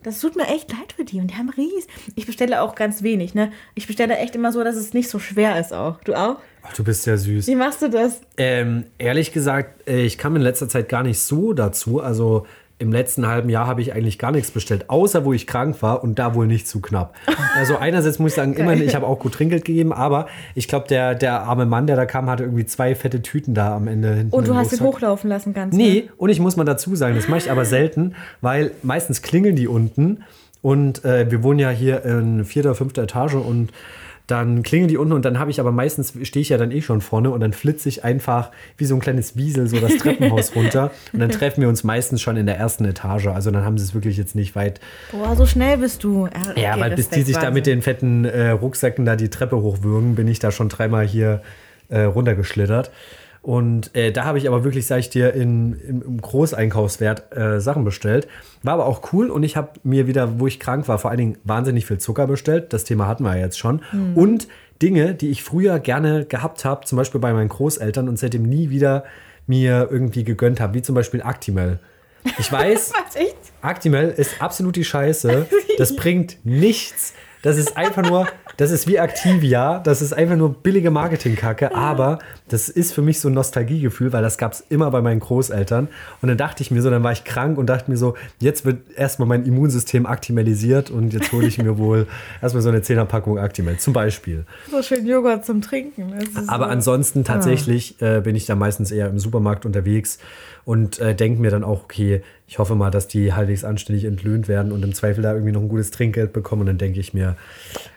Das 0.03 0.19
tut 0.19 0.35
mir 0.35 0.47
echt 0.47 0.71
leid 0.71 0.93
für 0.95 1.03
die 1.03 1.19
und 1.19 1.31
die 1.31 1.35
haben 1.35 1.49
ries. 1.49 1.87
Ich 2.15 2.27
bestelle 2.27 2.61
auch 2.61 2.75
ganz 2.75 3.01
wenig, 3.01 3.33
ne? 3.33 3.51
Ich 3.73 3.87
bestelle 3.87 4.17
echt 4.17 4.35
immer 4.35 4.51
so, 4.51 4.63
dass 4.63 4.75
es 4.75 4.93
nicht 4.93 5.09
so 5.09 5.17
schwer 5.19 5.59
ist 5.59 5.73
auch. 5.73 5.99
Du 6.03 6.13
auch? 6.13 6.37
Ach, 6.67 6.73
du 6.73 6.83
bist 6.83 7.03
sehr 7.03 7.17
süß. 7.17 7.47
Wie 7.47 7.55
machst 7.55 7.81
du 7.81 7.89
das? 7.89 8.21
Ähm, 8.37 8.85
ehrlich 8.97 9.31
gesagt, 9.31 9.87
äh, 9.87 10.01
ich 10.01 10.17
kam 10.17 10.35
in 10.35 10.41
letzter 10.41 10.67
Zeit 10.69 10.89
gar 10.89 11.03
nicht 11.03 11.19
so 11.19 11.53
dazu. 11.53 12.01
Also 12.01 12.45
im 12.77 12.91
letzten 12.91 13.25
halben 13.25 13.49
Jahr 13.49 13.67
habe 13.67 13.79
ich 13.81 13.93
eigentlich 13.93 14.19
gar 14.19 14.33
nichts 14.33 14.51
bestellt, 14.51 14.89
außer 14.89 15.23
wo 15.23 15.31
ich 15.31 15.47
krank 15.47 15.81
war 15.81 16.03
und 16.03 16.19
da 16.19 16.35
wohl 16.35 16.45
nicht 16.45 16.67
zu 16.67 16.81
knapp. 16.81 17.15
Also 17.55 17.77
einerseits 17.77 18.19
muss 18.19 18.31
ich 18.31 18.35
sagen, 18.35 18.53
immerhin, 18.57 18.83
ich 18.85 18.95
habe 18.95 19.07
auch 19.07 19.17
gut 19.19 19.33
Trinkgeld 19.35 19.63
gegeben, 19.63 19.93
aber 19.93 20.27
ich 20.55 20.67
glaube, 20.67 20.85
der, 20.89 21.15
der 21.15 21.43
arme 21.43 21.65
Mann, 21.65 21.87
der 21.87 21.95
da 21.95 22.05
kam, 22.05 22.29
hatte 22.29 22.43
irgendwie 22.43 22.65
zwei 22.65 22.93
fette 22.93 23.21
Tüten 23.21 23.53
da 23.53 23.73
am 23.77 23.87
Ende 23.87 24.13
hinten. 24.13 24.35
Und 24.35 24.43
Oh, 24.43 24.45
du 24.45 24.55
hast 24.55 24.73
ihn 24.73 24.79
Rucksack. 24.79 24.87
hochlaufen 24.87 25.29
lassen 25.29 25.53
ganz. 25.53 25.73
Nee, 25.73 26.09
und 26.17 26.29
ich 26.29 26.41
muss 26.41 26.57
mal 26.57 26.65
dazu 26.65 26.95
sagen, 26.97 27.15
das 27.15 27.29
mache 27.29 27.39
ich 27.39 27.49
aber 27.51 27.63
selten, 27.63 28.13
weil 28.41 28.71
meistens 28.83 29.21
klingeln 29.21 29.55
die 29.55 29.69
unten 29.69 30.23
und 30.61 31.05
äh, 31.05 31.31
wir 31.31 31.43
wohnen 31.43 31.59
ja 31.59 31.69
hier 31.69 32.03
in 32.03 32.43
vierter, 32.43 32.75
fünfter 32.75 33.03
Etage 33.03 33.35
und 33.35 33.69
dann 34.27 34.63
klingeln 34.63 34.87
die 34.87 34.97
unten 34.97 35.13
und 35.13 35.23
dann 35.25 35.37
habe 35.39 35.51
ich 35.51 35.59
aber 35.59 35.71
meistens, 35.71 36.13
stehe 36.23 36.41
ich 36.41 36.49
ja 36.49 36.57
dann 36.57 36.71
eh 36.71 36.81
schon 36.81 37.01
vorne 37.01 37.29
und 37.29 37.39
dann 37.41 37.53
flitze 37.53 37.87
ich 37.89 38.03
einfach 38.03 38.51
wie 38.77 38.85
so 38.85 38.95
ein 38.95 38.99
kleines 39.01 39.35
Wiesel 39.37 39.67
so 39.67 39.79
das 39.79 39.97
Treppenhaus 39.99 40.55
runter 40.55 40.91
und 41.13 41.19
dann 41.19 41.29
treffen 41.29 41.61
wir 41.61 41.69
uns 41.69 41.83
meistens 41.83 42.21
schon 42.21 42.35
in 42.37 42.45
der 42.45 42.57
ersten 42.57 42.85
Etage. 42.85 43.27
Also 43.27 43.51
dann 43.51 43.63
haben 43.63 43.77
sie 43.77 43.83
es 43.83 43.93
wirklich 43.93 44.17
jetzt 44.17 44.35
nicht 44.35 44.55
weit. 44.55 44.79
Boah, 45.11 45.35
so 45.35 45.45
schnell 45.45 45.77
bist 45.77 46.03
du. 46.03 46.27
Ja, 46.55 46.71
Okay, 46.73 46.81
weil 46.81 46.95
bis 46.95 47.09
die 47.09 47.21
sich 47.21 47.35
da 47.35 47.51
mit 47.51 47.61
Wahnsinn. 47.61 47.63
den 47.63 47.81
fetten 47.81 48.25
äh, 48.25 48.49
Rucksäcken 48.49 49.05
da 49.05 49.15
die 49.15 49.29
Treppe 49.29 49.61
hochwürgen, 49.61 50.15
bin 50.15 50.27
ich 50.27 50.39
da 50.39 50.51
schon 50.51 50.69
dreimal 50.69 51.05
hier 51.05 51.41
äh, 51.89 52.01
runtergeschlittert. 52.01 52.91
Und 53.45 53.95
äh, 53.95 54.11
da 54.11 54.25
habe 54.25 54.39
ich 54.39 54.47
aber 54.47 54.63
wirklich, 54.63 54.87
sag 54.87 54.97
ich 54.97 55.11
dir, 55.11 55.35
in, 55.35 55.73
im, 55.87 56.01
im 56.01 56.19
Großeinkaufswert 56.19 57.37
äh, 57.37 57.61
Sachen 57.61 57.83
bestellt. 57.83 58.27
War 58.63 58.73
aber 58.73 58.87
auch 58.87 59.13
cool 59.13 59.29
und 59.29 59.43
ich 59.43 59.55
habe 59.55 59.69
mir 59.83 60.07
wieder, 60.07 60.39
wo 60.39 60.47
ich 60.47 60.59
krank 60.59 60.87
war, 60.87 60.97
vor 60.97 61.11
allen 61.11 61.19
Dingen 61.19 61.37
wahnsinnig 61.43 61.85
viel 61.85 61.99
Zucker 61.99 62.25
bestellt. 62.25 62.73
Das 62.73 62.85
Thema 62.85 63.05
hatten 63.05 63.23
wir 63.23 63.35
ja 63.35 63.43
jetzt 63.43 63.59
schon. 63.59 63.83
Und 64.15 64.47
Dinge, 64.81 65.13
die 65.13 65.29
ich 65.29 65.43
früher 65.43 65.77
gerne 65.77 66.25
gehabt 66.25 66.65
habe, 66.65 66.85
zum 66.85 66.95
Beispiel 66.95 67.21
bei 67.21 67.33
meinen 67.33 67.49
Großeltern 67.49 68.09
und 68.09 68.17
seitdem 68.17 68.41
nie 68.41 68.71
wieder 68.71 69.03
mir 69.45 69.89
irgendwie 69.91 70.23
gegönnt 70.23 70.59
habe, 70.59 70.73
wie 70.73 70.81
zum 70.81 70.95
Beispiel 70.95 71.21
Actimel. 71.21 71.77
Ich 72.39 72.51
weiß? 72.51 72.93
Actimel 73.61 74.09
ist 74.09 74.41
absolut 74.41 74.75
die 74.75 74.85
Scheiße. 74.85 75.45
Das 75.77 75.95
bringt 75.97 76.37
nichts. 76.45 77.13
Das 77.41 77.57
ist 77.57 77.75
einfach 77.75 78.01
nur, 78.01 78.27
das 78.57 78.71
ist 78.71 78.87
wie 78.87 78.95
Activia. 78.95 79.79
Das 79.79 80.01
ist 80.01 80.13
einfach 80.13 80.35
nur 80.35 80.53
billige 80.53 80.91
Marketingkacke. 80.91 81.75
Aber 81.75 82.19
das 82.47 82.69
ist 82.69 82.93
für 82.93 83.01
mich 83.01 83.19
so 83.19 83.29
ein 83.29 83.33
Nostalgiegefühl, 83.33 84.13
weil 84.13 84.21
das 84.21 84.37
gab 84.37 84.53
es 84.53 84.63
immer 84.69 84.91
bei 84.91 85.01
meinen 85.01 85.19
Großeltern. 85.19 85.87
Und 86.21 86.29
dann 86.29 86.37
dachte 86.37 86.63
ich 86.63 86.71
mir 86.71 86.81
so, 86.81 86.89
dann 86.89 87.03
war 87.03 87.11
ich 87.11 87.23
krank 87.23 87.57
und 87.57 87.67
dachte 87.67 87.89
mir 87.89 87.97
so, 87.97 88.15
jetzt 88.39 88.65
wird 88.65 88.79
erstmal 88.95 89.27
mein 89.27 89.45
Immunsystem 89.45 90.05
aktimelisiert 90.05 90.89
und 90.89 91.13
jetzt 91.13 91.31
hole 91.31 91.47
ich 91.47 91.57
mir 91.57 91.77
wohl 91.77 92.07
erstmal 92.41 92.61
so 92.61 92.69
eine 92.69 92.79
10er 92.79 93.05
Packung 93.05 93.39
Actimel 93.39 93.77
zum 93.77 93.93
Beispiel. 93.93 94.45
So 94.71 94.81
schön 94.81 95.05
Joghurt 95.05 95.45
zum 95.45 95.61
Trinken. 95.61 96.13
Aber 96.47 96.65
so. 96.65 96.71
ansonsten 96.71 97.23
tatsächlich 97.23 98.01
äh, 98.01 98.21
bin 98.21 98.35
ich 98.35 98.45
da 98.45 98.55
meistens 98.55 98.91
eher 98.91 99.09
im 99.09 99.19
Supermarkt 99.19 99.65
unterwegs 99.65 100.19
und 100.65 100.99
äh, 100.99 101.15
denke 101.15 101.41
mir 101.41 101.51
dann 101.51 101.63
auch, 101.63 101.83
okay, 101.83 102.23
ich 102.47 102.59
hoffe 102.59 102.75
mal, 102.75 102.89
dass 102.89 103.07
die 103.07 103.33
halbwegs 103.33 103.63
anständig 103.63 104.05
entlöhnt 104.05 104.47
werden 104.47 104.71
und 104.71 104.83
im 104.83 104.93
Zweifel 104.93 105.21
da 105.21 105.33
irgendwie 105.33 105.51
noch 105.51 105.61
ein 105.61 105.69
gutes 105.69 105.91
Trinkgeld 105.91 106.33
bekommen. 106.33 106.61
Und 106.61 106.67
dann 106.67 106.77
denke 106.79 106.99
ich 106.99 107.13
mir, 107.13 107.37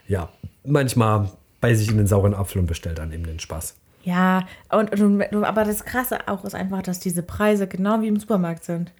ja, 0.07 0.29
manchmal 0.63 1.29
beiße 1.61 1.81
ich 1.81 1.89
in 1.89 1.97
den 1.97 2.07
sauren 2.07 2.33
Apfel 2.33 2.59
und 2.59 2.67
bestelle 2.67 2.95
dann 2.95 3.11
eben 3.11 3.25
den 3.25 3.39
Spaß. 3.39 3.75
Ja, 4.03 4.47
und, 4.71 4.99
und, 4.99 5.43
aber 5.43 5.65
das 5.65 5.83
Krasse 5.83 6.27
auch 6.27 6.45
ist 6.45 6.55
einfach, 6.55 6.81
dass 6.81 6.99
diese 6.99 7.23
Preise 7.23 7.67
genau 7.67 8.01
wie 8.01 8.07
im 8.07 8.19
Supermarkt 8.19 8.63
sind. 8.63 8.91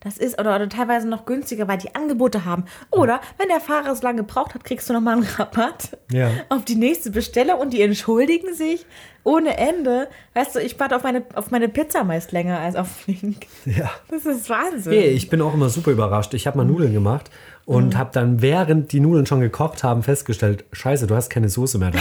Das 0.00 0.16
ist, 0.18 0.38
oder, 0.40 0.54
oder 0.54 0.68
teilweise 0.68 1.08
noch 1.08 1.26
günstiger, 1.26 1.66
weil 1.68 1.78
die 1.78 1.94
Angebote 1.94 2.44
haben. 2.44 2.64
Oder 2.90 3.20
wenn 3.38 3.48
der 3.48 3.60
Fahrer 3.60 3.94
so 3.96 4.02
lange 4.02 4.18
gebraucht 4.18 4.54
hat, 4.54 4.62
kriegst 4.64 4.88
du 4.88 4.92
nochmal 4.92 5.14
einen 5.14 5.24
Rabatt 5.36 5.98
Ja. 6.12 6.30
auf 6.48 6.64
die 6.64 6.76
nächste 6.76 7.10
Bestellung 7.10 7.58
und 7.60 7.72
die 7.72 7.82
entschuldigen 7.82 8.54
sich 8.54 8.86
ohne 9.24 9.58
Ende. 9.58 10.08
Weißt 10.34 10.54
du, 10.54 10.60
ich 10.60 10.78
warte 10.80 10.94
auf 10.96 11.02
meine, 11.02 11.22
auf 11.34 11.50
meine 11.50 11.68
Pizza 11.68 12.04
meist 12.04 12.32
länger 12.32 12.60
als 12.60 12.76
auf 12.76 12.88
Flink. 12.88 13.46
Ja. 13.66 13.90
Das 14.10 14.24
ist 14.24 14.48
Wahnsinn. 14.48 14.92
Hey, 14.92 15.08
ich 15.10 15.28
bin 15.28 15.42
auch 15.42 15.52
immer 15.52 15.68
super 15.68 15.90
überrascht. 15.90 16.32
Ich 16.34 16.46
habe 16.46 16.56
mal 16.56 16.64
Nudeln 16.64 16.92
gemacht 16.94 17.30
und 17.66 17.98
habe 17.98 18.10
dann, 18.14 18.40
während 18.40 18.92
die 18.92 19.00
Nudeln 19.00 19.26
schon 19.26 19.40
gekocht 19.40 19.84
haben, 19.84 20.02
festgestellt, 20.02 20.64
scheiße, 20.72 21.06
du 21.06 21.14
hast 21.14 21.28
keine 21.28 21.50
Soße 21.50 21.76
mehr 21.78 21.90
da. 21.90 21.98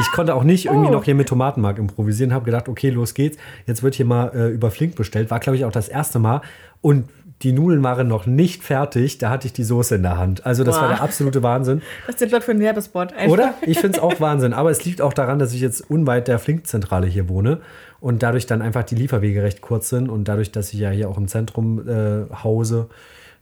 Ich 0.00 0.10
konnte 0.12 0.34
auch 0.34 0.44
nicht 0.44 0.66
irgendwie 0.66 0.88
Oh. 0.88 0.92
noch 0.92 1.04
hier 1.04 1.14
mit 1.14 1.28
Tomatenmark 1.28 1.76
improvisieren, 1.78 2.32
habe 2.32 2.46
gedacht, 2.46 2.68
okay, 2.68 2.88
los 2.88 3.12
geht's. 3.12 3.36
Jetzt 3.66 3.82
wird 3.82 3.94
hier 3.96 4.06
mal 4.06 4.28
äh, 4.34 4.48
über 4.48 4.70
Flink 4.70 4.94
bestellt. 4.94 5.30
War, 5.30 5.40
glaube 5.40 5.56
ich, 5.56 5.66
auch 5.66 5.72
das 5.72 5.88
erste 5.88 6.18
Mal. 6.18 6.40
Und 6.80 7.10
die 7.42 7.52
Nudeln 7.52 7.82
waren 7.82 8.08
noch 8.08 8.26
nicht 8.26 8.62
fertig. 8.62 9.18
Da 9.18 9.30
hatte 9.30 9.46
ich 9.46 9.52
die 9.52 9.64
Soße 9.64 9.96
in 9.96 10.02
der 10.02 10.18
Hand. 10.18 10.46
Also 10.46 10.64
das 10.64 10.76
war 10.76 10.88
Boah. 10.88 10.94
der 10.94 11.02
absolute 11.02 11.42
Wahnsinn. 11.42 11.82
Das 12.06 12.14
ist 12.14 12.20
der 12.20 12.26
Plot 12.26 12.44
für 12.44 12.52
einen 12.52 12.60
Werbespot. 12.60 13.12
Einfach. 13.12 13.32
Oder? 13.32 13.54
Ich 13.62 13.78
finde 13.78 13.96
es 13.98 14.02
auch 14.02 14.20
Wahnsinn. 14.20 14.52
Aber 14.52 14.70
es 14.70 14.84
liegt 14.84 15.00
auch 15.00 15.12
daran, 15.12 15.38
dass 15.38 15.52
ich 15.52 15.60
jetzt 15.60 15.90
unweit 15.90 16.28
der 16.28 16.38
Flink-Zentrale 16.38 17.06
hier 17.06 17.28
wohne 17.28 17.60
und 18.00 18.22
dadurch 18.22 18.46
dann 18.46 18.62
einfach 18.62 18.84
die 18.84 18.94
Lieferwege 18.94 19.42
recht 19.42 19.60
kurz 19.60 19.88
sind. 19.88 20.08
Und 20.08 20.28
dadurch, 20.28 20.52
dass 20.52 20.72
ich 20.72 20.80
ja 20.80 20.90
hier 20.90 21.08
auch 21.08 21.18
im 21.18 21.28
Zentrum 21.28 21.88
äh, 21.88 22.32
hause, 22.42 22.88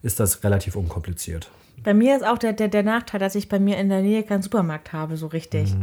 ist 0.03 0.21
das 0.21 0.43
relativ 0.45 0.77
unkompliziert. 0.77 1.51
Bei 1.83 1.95
mir 1.95 2.17
ist 2.17 2.27
auch 2.27 2.39
der, 2.39 2.53
der, 2.53 2.69
der 2.69 2.83
Nachteil, 2.83 3.21
dass 3.21 3.35
ich 3.35 3.49
bei 3.49 3.59
mir 3.59 3.79
in 3.79 3.89
der 3.89 4.03
Nähe 4.03 4.23
keinen 4.23 4.43
Supermarkt 4.43 4.93
habe, 4.93 5.17
so 5.17 5.27
richtig. 5.27 5.75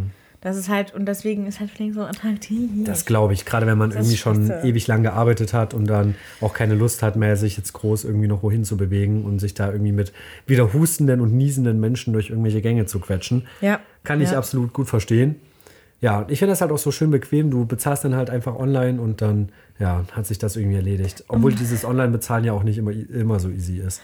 Das 0.42 0.56
ist 0.56 0.70
halt, 0.70 0.94
und 0.94 1.06
deswegen 1.08 1.48
ist 1.48 1.60
halt 1.60 1.72
Flink 1.72 1.96
so 1.96 2.02
attraktiv. 2.04 2.70
Das 2.86 3.06
glaube 3.06 3.34
ich, 3.34 3.44
gerade 3.46 3.66
wenn 3.66 3.78
man 3.78 3.90
Das 3.90 3.98
irgendwie 4.00 4.18
schon 4.18 4.48
scheiße. 4.48 4.68
ewig 4.68 4.86
lang 4.88 5.02
gearbeitet 5.02 5.52
hat 5.54 5.74
und 5.74 5.88
dann 5.88 6.14
auch 6.42 6.54
keine 6.54 6.76
Lust 6.76 7.02
hat 7.02 7.16
mehr, 7.16 7.36
sich 7.36 7.58
jetzt 7.58 7.74
groß 7.74 8.04
irgendwie 8.06 8.28
noch 8.28 8.44
wohin 8.44 8.64
zu 8.64 8.78
bewegen 8.78 9.26
und 9.26 9.40
sich 9.40 9.56
da 9.56 9.72
irgendwie 9.72 9.92
mit 9.92 10.14
wieder 10.46 10.74
hustenden 10.74 11.22
und 11.22 11.34
niesenden 11.34 11.80
Menschen 11.80 12.14
durch 12.14 12.30
irgendwelche 12.30 12.62
Gänge 12.62 12.86
zu 12.86 13.00
quetschen. 13.00 13.48
Ja. 13.62 13.80
Kann 14.04 14.22
ich 14.22 14.32
Ja. 14.32 14.38
absolut 14.38 14.74
gut 14.74 14.88
verstehen. 14.88 15.36
Ja, 16.02 16.20
und 16.20 16.30
ich 16.32 16.38
finde 16.38 16.52
das 16.52 16.62
halt 16.62 16.72
auch 16.72 16.78
so 16.78 16.92
schön 16.92 17.10
bequem. 17.10 17.50
Du 17.50 17.66
bezahlst 17.66 18.04
dann 18.06 18.16
halt 18.16 18.30
einfach 18.30 18.56
online 18.56 19.02
und 19.02 19.24
dann, 19.24 19.50
ja, 19.80 20.06
hat 20.12 20.28
sich 20.28 20.38
das 20.38 20.56
irgendwie 20.56 20.76
erledigt. 20.78 21.24
Obwohl 21.28 21.52
dieses 21.54 21.84
Online-Bezahlen 21.84 22.44
ja 22.46 22.54
auch 22.54 22.62
nicht 22.62 22.78
immer, 22.78 22.92
immer 22.92 23.40
so 23.40 23.50
easy 23.50 23.80
ist. 23.80 24.02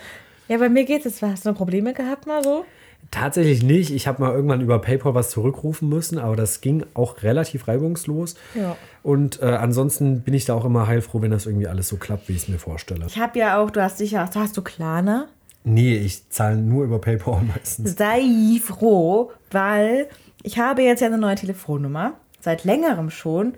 Ja, 0.48 0.58
bei 0.58 0.70
mir 0.70 0.84
geht 0.86 1.06
es. 1.06 1.22
Hast 1.22 1.46
du 1.46 1.50
noch 1.50 1.58
Probleme 1.58 1.94
gehabt 1.94 2.26
mal 2.26 2.44
so? 2.44 2.66
Tatsächlich 3.12 3.62
nicht. 3.64 3.92
Ich 3.92 4.08
habe 4.08 4.22
mal 4.22 4.34
irgendwann 4.34 4.62
über 4.62 4.80
PayPal 4.80 5.14
was 5.14 5.30
zurückrufen 5.30 5.88
müssen, 5.90 6.18
aber 6.18 6.36
das 6.36 6.62
ging 6.62 6.84
auch 6.94 7.22
relativ 7.22 7.68
reibungslos. 7.68 8.36
Ja. 8.56 8.76
Und 9.04 9.42
äh, 9.42 9.46
ansonsten 9.46 10.22
bin 10.22 10.34
ich 10.34 10.46
da 10.46 10.56
auch 10.56 10.66
immer 10.66 10.88
heilfroh, 10.88 11.22
wenn 11.22 11.32
das 11.32 11.46
irgendwie 11.46 11.68
alles 11.68 11.88
so 11.90 11.98
klappt, 11.98 12.28
wie 12.30 12.34
ich 12.34 12.44
es 12.44 12.48
mir 12.48 12.58
vorstelle. 12.58 13.06
Ich 13.08 13.20
habe 13.20 13.38
ja 13.38 13.62
auch, 13.62 13.70
du 13.70 13.82
hast 13.82 14.00
sicher, 14.00 14.28
hast 14.34 14.58
du 14.58 14.62
Klarna? 14.62 15.28
Nee, 15.64 15.96
ich 15.98 16.30
zahle 16.30 16.58
nur 16.58 16.84
über 16.84 17.00
PayPal 17.00 17.42
meistens. 17.56 17.96
Sei 17.96 18.60
froh, 18.64 19.32
weil 19.52 20.08
ich 20.42 20.58
habe 20.58 20.82
jetzt 20.82 21.02
ja 21.02 21.08
eine 21.08 21.18
neue 21.18 21.36
Telefonnummer, 21.36 22.14
seit 22.40 22.64
längerem 22.64 23.10
schon. 23.10 23.54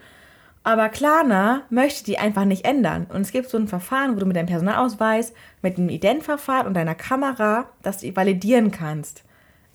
Aber 0.64 0.89
Klarna 0.89 1.62
möchte 1.70 2.04
die 2.06 2.18
einfach 2.18 2.43
nicht 2.43 2.66
ändern. 2.66 3.06
Und 3.14 3.22
es 3.22 3.32
gibt 3.32 3.50
so 3.50 3.58
ein 3.58 3.68
Verfahren, 3.68 4.16
wo 4.16 4.20
du 4.20 4.26
mit 4.26 4.36
deinem 4.36 4.48
Personalausweis, 4.48 5.34
mit 5.62 5.78
dem 5.78 5.89
Identverfahren 5.89 6.66
und 6.66 6.74
deiner 6.74 6.96
Kamera 6.96 7.70
das 7.84 8.04
validieren 8.16 8.72
kannst. 8.72 9.24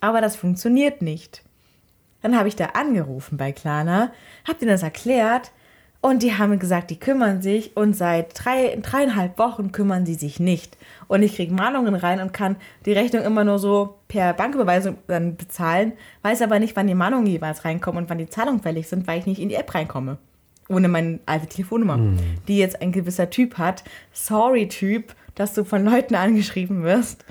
Aber 0.00 0.20
das 0.20 0.36
funktioniert 0.36 1.02
nicht. 1.02 1.42
Dann 2.22 2.36
habe 2.36 2.48
ich 2.48 2.56
da 2.56 2.66
angerufen 2.66 3.36
bei 3.36 3.52
Klarna, 3.52 4.12
habe 4.46 4.58
denen 4.58 4.72
das 4.72 4.82
erklärt 4.82 5.52
und 6.02 6.22
die 6.22 6.34
haben 6.34 6.58
gesagt, 6.58 6.90
die 6.90 6.98
kümmern 6.98 7.42
sich 7.42 7.76
und 7.76 7.94
seit 7.94 8.32
drei, 8.34 8.78
dreieinhalb 8.80 9.38
Wochen 9.38 9.70
kümmern 9.70 10.06
sie 10.06 10.14
sich 10.14 10.40
nicht. 10.40 10.76
Und 11.08 11.22
ich 11.22 11.36
kriege 11.36 11.52
Mahnungen 11.52 11.94
rein 11.94 12.20
und 12.20 12.32
kann 12.32 12.56
die 12.86 12.92
Rechnung 12.92 13.22
immer 13.22 13.44
nur 13.44 13.58
so 13.58 13.98
per 14.08 14.32
Banküberweisung 14.32 14.96
dann 15.06 15.36
bezahlen, 15.36 15.92
weiß 16.22 16.40
aber 16.42 16.58
nicht, 16.58 16.74
wann 16.76 16.86
die 16.86 16.94
Mahnungen 16.94 17.26
jeweils 17.26 17.64
reinkommen 17.64 18.04
und 18.04 18.10
wann 18.10 18.18
die 18.18 18.28
Zahlungen 18.28 18.62
fällig 18.62 18.88
sind, 18.88 19.06
weil 19.06 19.18
ich 19.18 19.26
nicht 19.26 19.40
in 19.40 19.50
die 19.50 19.56
App 19.56 19.74
reinkomme. 19.74 20.18
Ohne 20.68 20.88
meine 20.88 21.18
alte 21.26 21.48
Telefonnummer, 21.48 21.98
die 22.46 22.56
jetzt 22.56 22.80
ein 22.80 22.92
gewisser 22.92 23.28
Typ 23.28 23.58
hat. 23.58 23.82
Sorry, 24.12 24.68
Typ, 24.68 25.14
dass 25.34 25.52
du 25.52 25.64
von 25.64 25.84
Leuten 25.84 26.14
angeschrieben 26.14 26.84
wirst 26.84 27.24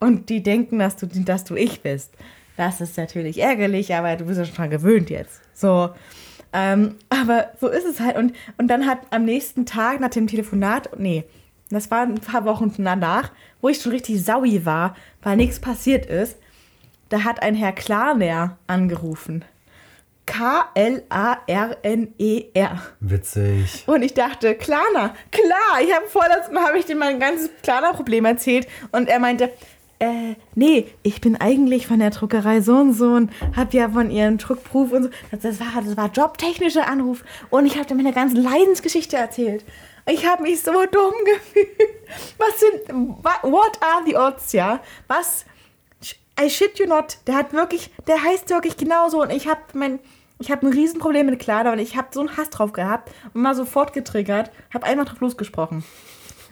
und 0.00 0.28
die 0.28 0.42
denken, 0.42 0.78
dass 0.78 0.96
du, 0.96 1.06
dass 1.06 1.44
du 1.44 1.54
ich 1.54 1.82
bist. 1.82 2.12
Das 2.56 2.80
ist 2.80 2.96
natürlich 2.96 3.38
ärgerlich, 3.40 3.94
aber 3.94 4.16
du 4.16 4.24
bist 4.24 4.38
ja 4.38 4.44
schon 4.44 4.56
dran 4.56 4.70
gewöhnt 4.70 5.08
jetzt. 5.10 5.40
So. 5.54 5.90
Ähm, 6.52 6.96
aber 7.08 7.50
so 7.60 7.68
ist 7.68 7.86
es 7.86 8.00
halt. 8.00 8.16
Und, 8.16 8.34
und 8.58 8.68
dann 8.68 8.86
hat 8.86 8.98
am 9.10 9.24
nächsten 9.24 9.66
Tag 9.66 10.00
nach 10.00 10.10
dem 10.10 10.26
Telefonat, 10.26 10.98
nee, 10.98 11.24
das 11.70 11.90
war 11.90 12.02
ein 12.02 12.16
paar 12.16 12.44
Wochen 12.44 12.72
danach, 12.78 13.30
wo 13.60 13.68
ich 13.68 13.80
schon 13.80 13.92
richtig 13.92 14.24
saui 14.24 14.66
war, 14.66 14.96
weil 15.22 15.36
nichts 15.36 15.60
passiert 15.60 16.06
ist, 16.06 16.36
da 17.08 17.22
hat 17.24 17.42
ein 17.42 17.54
Herr 17.54 17.72
Klarner 17.72 18.58
angerufen. 18.66 19.44
K-L-A-R-N-E-R. 20.26 21.02
Witzig. 23.00 23.84
Und 23.86 24.02
ich 24.02 24.14
dachte, 24.14 24.54
Klarna, 24.54 25.14
klar. 25.32 25.80
Ich 25.82 25.92
habe 25.94 26.06
vorletzten 26.06 26.54
Mal 26.54 26.68
habe 26.68 26.78
ich 26.78 26.86
dem 26.86 26.98
mein 26.98 27.18
ganzes 27.18 27.50
Klarna-Problem 27.62 28.24
erzählt 28.24 28.68
und 28.92 29.08
er 29.08 29.18
meinte, 29.18 29.50
äh, 30.00 30.34
nee, 30.54 30.88
ich 31.02 31.20
bin 31.20 31.36
eigentlich 31.36 31.86
von 31.86 31.98
der 31.98 32.10
Druckerei 32.10 32.62
so 32.62 32.74
und 32.76 32.94
so 32.94 33.12
und 33.12 33.30
habe 33.54 33.76
ja 33.76 33.88
von 33.88 34.10
ihrem 34.10 34.38
Druckproof 34.38 34.92
und 34.92 35.02
so. 35.04 35.10
Das, 35.30 35.60
war, 35.60 35.82
das 35.84 35.96
war 35.96 36.10
jobtechnischer 36.10 36.88
Anruf 36.88 37.22
und 37.50 37.66
ich 37.66 37.76
habe 37.76 37.86
dir 37.86 37.94
meine 37.94 38.12
ganze 38.12 38.36
Leidensgeschichte 38.36 39.16
erzählt. 39.16 39.64
Ich 40.06 40.26
habe 40.26 40.42
mich 40.42 40.62
so 40.62 40.72
dumm 40.72 41.12
gefühlt. 41.24 41.68
Was 42.38 42.60
sind, 42.60 43.14
what 43.42 43.78
are 43.82 44.02
the 44.06 44.16
odds, 44.16 44.52
ja? 44.52 44.80
Was, 45.06 45.44
I 46.40 46.48
shit 46.48 46.78
you 46.78 46.86
not, 46.86 47.18
der 47.26 47.36
hat 47.36 47.52
wirklich, 47.52 47.90
der 48.06 48.22
heißt 48.22 48.48
wirklich 48.48 48.78
genauso 48.78 49.22
und 49.22 49.30
ich 49.30 49.46
habe 49.46 49.60
mein, 49.74 50.00
Ich 50.38 50.50
habe 50.50 50.66
ein 50.66 50.72
Riesenproblem 50.72 51.26
mit 51.26 51.38
Klarna 51.38 51.72
und 51.72 51.78
ich 51.78 51.98
habe 51.98 52.08
so 52.12 52.20
einen 52.20 52.34
Hass 52.38 52.48
drauf 52.48 52.72
gehabt 52.72 53.12
und 53.34 53.42
mal 53.42 53.54
sofort 53.54 53.92
getriggert, 53.92 54.50
habe 54.72 54.86
einmal 54.86 55.04
drauf 55.04 55.20
losgesprochen. 55.20 55.84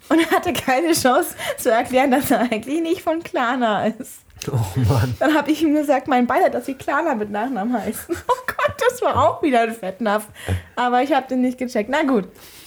Und 0.09 0.21
er 0.21 0.31
hatte 0.31 0.53
keine 0.53 0.93
Chance 0.93 1.35
zu 1.59 1.71
erklären, 1.71 2.11
dass 2.11 2.31
er 2.31 2.41
eigentlich 2.41 2.81
nicht 2.81 3.03
von 3.03 3.23
Klarna 3.23 3.87
ist. 3.87 4.21
Oh 4.51 4.81
Mann. 4.89 5.15
Dann 5.19 5.35
habe 5.35 5.51
ich 5.51 5.63
ihm 5.63 5.75
gesagt, 5.75 6.07
mein 6.07 6.27
Beileid, 6.27 6.55
dass 6.55 6.67
sie 6.67 6.75
Klarna 6.75 7.15
mit 7.15 7.31
Nachnamen 7.31 7.75
heißen. 7.75 8.17
Oh 8.29 8.35
Gott, 8.47 8.77
das 8.91 9.03
war 9.03 9.17
auch 9.17 9.43
wieder 9.43 9.63
ein 9.63 9.73
Fettnapf. 9.73 10.27
Aber 10.75 11.03
ich 11.03 11.13
habe 11.13 11.29
den 11.29 11.43
nicht 11.43 11.59
gecheckt. 11.59 11.91
Na 11.91 12.03
gut. 12.03 12.29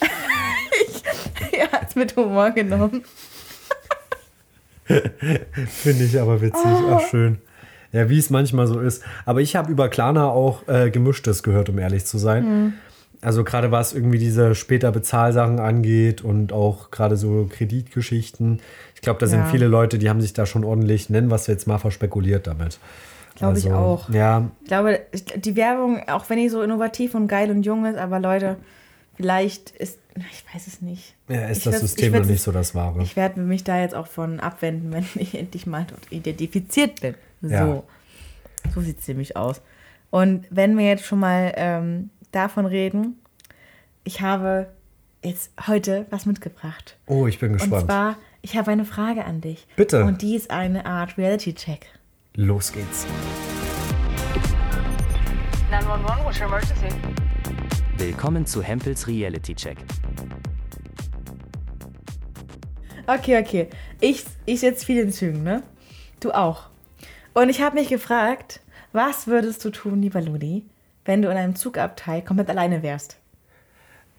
ich, 1.50 1.58
er 1.58 1.70
hat 1.70 1.88
es 1.88 1.94
mit 1.94 2.16
Humor 2.16 2.50
genommen. 2.50 3.04
Finde 4.86 6.04
ich 6.04 6.18
aber 6.18 6.40
witzig. 6.40 6.64
Ach, 6.64 7.00
schön. 7.08 7.38
Ja, 7.92 8.08
wie 8.08 8.18
es 8.18 8.30
manchmal 8.30 8.66
so 8.66 8.80
ist. 8.80 9.04
Aber 9.26 9.40
ich 9.40 9.54
habe 9.54 9.70
über 9.70 9.88
Klarna 9.88 10.28
auch 10.28 10.66
äh, 10.66 10.90
Gemischtes 10.90 11.42
gehört, 11.42 11.68
um 11.68 11.78
ehrlich 11.78 12.06
zu 12.06 12.18
sein. 12.18 12.74
Also 13.22 13.44
gerade 13.44 13.70
was 13.70 13.92
irgendwie 13.92 14.18
diese 14.18 14.54
später 14.56 14.90
Bezahlsachen 14.90 15.60
angeht 15.60 16.22
und 16.22 16.52
auch 16.52 16.90
gerade 16.90 17.16
so 17.16 17.48
Kreditgeschichten. 17.50 18.60
Ich 18.96 19.00
glaube, 19.00 19.20
da 19.20 19.26
sind 19.26 19.40
Ja. 19.40 19.46
viele 19.46 19.68
Leute, 19.68 19.98
die 19.98 20.10
haben 20.10 20.20
sich 20.20 20.32
da 20.32 20.44
schon 20.44 20.64
ordentlich, 20.64 21.08
nennen 21.08 21.28
wir 21.30 21.36
es 21.36 21.46
jetzt 21.46 21.66
mal, 21.68 21.78
verspekuliert 21.78 22.46
damit. 22.48 22.78
Glaube 23.36 23.58
ich 23.58 23.70
auch. 23.72 24.10
Ja, 24.10 24.50
Ich 24.62 24.68
glaube, 24.68 25.00
die 25.36 25.56
Werbung, 25.56 26.06
auch 26.08 26.28
wenn 26.28 26.38
die 26.38 26.48
so 26.48 26.62
innovativ 26.62 27.14
und 27.14 27.28
geil 27.28 27.50
und 27.50 27.64
jung 27.64 27.86
ist, 27.86 27.96
aber 27.96 28.18
Leute, 28.20 28.56
vielleicht 29.14 29.70
ist, 29.70 29.98
ich 30.16 30.44
weiß 30.54 30.66
es 30.66 30.82
nicht. 30.82 31.14
ja 31.28 31.46
ist 31.46 31.58
Ich 31.58 31.64
das 31.64 31.80
System 31.80 32.12
noch 32.12 32.24
nicht 32.26 32.42
so 32.42 32.50
das 32.52 32.74
Wahre. 32.74 33.02
Ich 33.02 33.14
werde 33.16 33.40
mich 33.40 33.62
da 33.64 33.80
jetzt 33.80 33.94
auch 33.94 34.08
von 34.08 34.40
abwenden, 34.40 34.92
wenn 34.92 35.06
ich 35.14 35.36
endlich 35.38 35.66
mal 35.66 35.86
dort 35.88 36.10
identifiziert 36.10 37.00
bin. 37.00 37.14
So. 37.40 37.48
Ja. 37.48 37.82
So 38.74 38.80
sieht 38.80 39.00
es 39.00 39.08
nämlich 39.08 39.36
aus. 39.36 39.60
Und 40.10 40.44
wenn 40.50 40.76
wir 40.76 40.86
jetzt 40.86 41.04
schon 41.04 41.20
mal 41.20 41.52
ähm, 41.56 42.10
davon 42.32 42.66
reden, 42.66 43.20
ich 44.04 44.20
habe 44.20 44.72
jetzt 45.22 45.52
heute 45.66 46.06
was 46.10 46.26
mitgebracht. 46.26 46.96
Oh, 47.06 47.26
ich 47.26 47.38
bin 47.38 47.52
Und 47.52 47.58
gespannt. 47.58 47.84
zwar, 47.86 48.16
ich 48.40 48.56
habe 48.56 48.70
eine 48.72 48.84
Frage 48.84 49.24
an 49.24 49.40
dich. 49.40 49.66
Bitte. 49.76 50.04
Und 50.04 50.22
die 50.22 50.34
ist 50.34 50.50
eine 50.50 50.84
Art 50.86 51.16
Reality-Check. 51.16 51.86
Los 52.34 52.72
geht's. 52.72 53.06
911, 55.70 56.24
what's 56.24 56.40
your 56.40 56.46
emergency? 56.46 56.88
Willkommen 57.98 58.46
zu 58.46 58.62
Hempels 58.62 59.06
Reality 59.06 59.54
Check. 59.54 59.78
Okay, 63.06 63.40
okay. 63.40 63.68
Ich, 64.00 64.24
ich 64.46 64.60
sitze 64.60 64.86
viel 64.86 65.00
in 65.02 65.12
Zügen, 65.12 65.42
ne? 65.42 65.62
Du 66.20 66.32
auch. 66.32 66.68
Und 67.34 67.48
ich 67.48 67.60
habe 67.60 67.76
mich 67.76 67.88
gefragt, 67.88 68.60
was 68.92 69.26
würdest 69.26 69.64
du 69.64 69.70
tun, 69.70 70.02
lieber 70.02 70.20
Ludi, 70.20 70.64
wenn 71.04 71.22
du 71.22 71.30
in 71.30 71.36
einem 71.36 71.54
Zugabteil 71.56 72.22
komplett 72.22 72.48
alleine 72.50 72.82
wärst? 72.82 73.16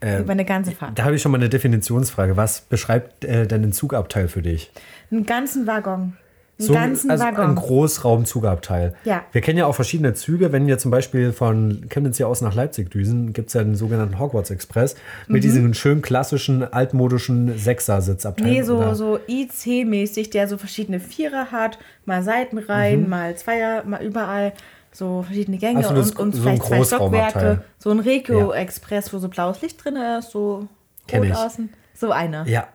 Ähm, 0.02 0.24
Über 0.24 0.34
eine 0.34 0.46
ganze 0.46 0.72
Fahrt. 0.72 1.00
Da 1.00 1.06
habe 1.06 1.16
ich 1.16 1.22
schon 1.22 1.32
mal 1.32 1.38
eine 1.38 1.50
Definitionsfrage. 1.50 2.36
Was 2.36 2.62
beschreibt 2.62 3.24
äh, 3.24 3.48
denn 3.48 3.64
ein 3.64 3.72
Zugabteil 3.72 4.28
für 4.28 4.42
dich? 4.42 4.72
Einen 5.12 5.26
ganzen 5.26 5.66
Waggon. 5.66 6.18
Einen 6.60 6.68
So, 6.68 6.74
ganzen 6.74 7.10
also 7.10 7.24
Waggon. 7.24 7.52
ein 7.52 7.56
Großraumzugabteil. 7.56 8.96
Ja. 9.06 9.24
Wir 9.32 9.42
kennen 9.42 9.58
ja 9.58 9.66
auch 9.66 9.76
verschiedene 9.76 10.14
Züge. 10.14 10.52
Wenn 10.52 10.68
wir 10.68 10.78
zum 10.78 10.92
Beispiel 10.92 11.32
von 11.32 11.86
Chemnitz 11.90 12.18
hier 12.18 12.28
aus 12.28 12.42
nach 12.42 12.54
Leipzig 12.54 12.92
düsen, 12.92 13.34
gibt 13.34 13.48
es 13.48 13.54
ja 13.54 13.64
den 13.64 13.76
sogenannten 13.76 14.20
Hogwarts 14.20 14.52
Express 14.52 14.96
mit 15.28 15.44
diesen 15.44 15.74
schön 15.74 16.02
klassischen, 16.02 16.64
altmodischen 16.72 17.58
Sechser-Sitzabteilen. 17.58 18.52
Mhm. 18.52 18.58
Nee, 18.58 18.64
so, 18.64 18.78
oder- 18.78 18.96
so 18.96 19.20
IC-mäßig, 19.28 20.30
der 20.32 20.48
so 20.48 20.58
verschiedene 20.58 21.00
Vierer 21.00 21.52
hat, 21.52 21.80
mal 22.06 22.20
Mhm. 22.22 22.26
Seitenreihen, 22.26 23.10
mal 23.10 23.36
Zweier, 23.36 23.84
mal 23.86 24.04
überall 24.04 24.52
so 24.94 25.24
verschiedene 25.24 25.58
Gänge 25.58 25.78
Also 25.80 25.94
das- 25.96 26.12
und, 26.12 26.20
und 26.20 26.36
so 26.36 26.42
vielleicht 26.44 26.64
zwei. 26.64 26.84
Stockwerke. 26.84 27.64
So 27.80 27.90
ein 27.92 27.98
Ja. 27.98 28.04
Regio-Express, 28.04 29.12
wo 29.14 29.18
so 29.18 29.28
blaues 29.28 29.62
Licht 29.62 29.84
drin 29.84 29.96
ist, 29.96 30.32
so 30.32 30.68
Kenn 31.08 31.22
rot 31.24 31.30
ich. 31.30 31.36
außen. 31.36 31.70
So 31.96 32.12
einer. 32.12 32.48
Ja. 32.48 32.68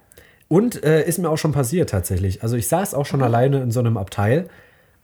Und 0.48 0.82
äh, 0.84 1.04
ist 1.06 1.18
mir 1.18 1.28
auch 1.28 1.36
schon 1.36 1.52
passiert 1.52 1.90
tatsächlich. 1.90 2.42
Also 2.42 2.56
ich 2.56 2.68
saß 2.68 2.94
auch 2.94 3.00
Mhm. 3.00 3.04
schon 3.04 3.22
alleine 3.22 3.62
in 3.62 3.70
so 3.70 3.80
einem 3.80 3.96
Abteil. 3.96 4.48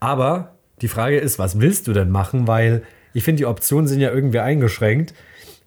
Aber 0.01 0.53
die 0.81 0.89
Frage 0.89 1.19
ist, 1.19 1.39
was 1.39 1.61
willst 1.61 1.87
du 1.87 1.93
denn 1.93 2.11
machen? 2.11 2.47
Weil 2.49 2.83
ich 3.13 3.25
finde, 3.25 3.39
die 3.39 3.47
Optionen 3.47 3.87
sind 3.87 4.01
ja 4.01 4.11
irgendwie 4.11 4.41
eingeschränkt. 4.41 5.15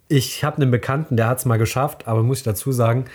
Ich 0.09 0.43
habe 0.43 0.61
einen 0.61 0.71
Bekannten, 0.71 1.15
der 1.17 1.27
hat 1.27 1.39
es 1.39 1.45
mal 1.45 1.57
geschafft, 1.57 2.07
aber 2.07 2.23
muss 2.23 2.39
ich 2.39 2.43
dazu 2.43 2.71
sagen, 2.71 3.05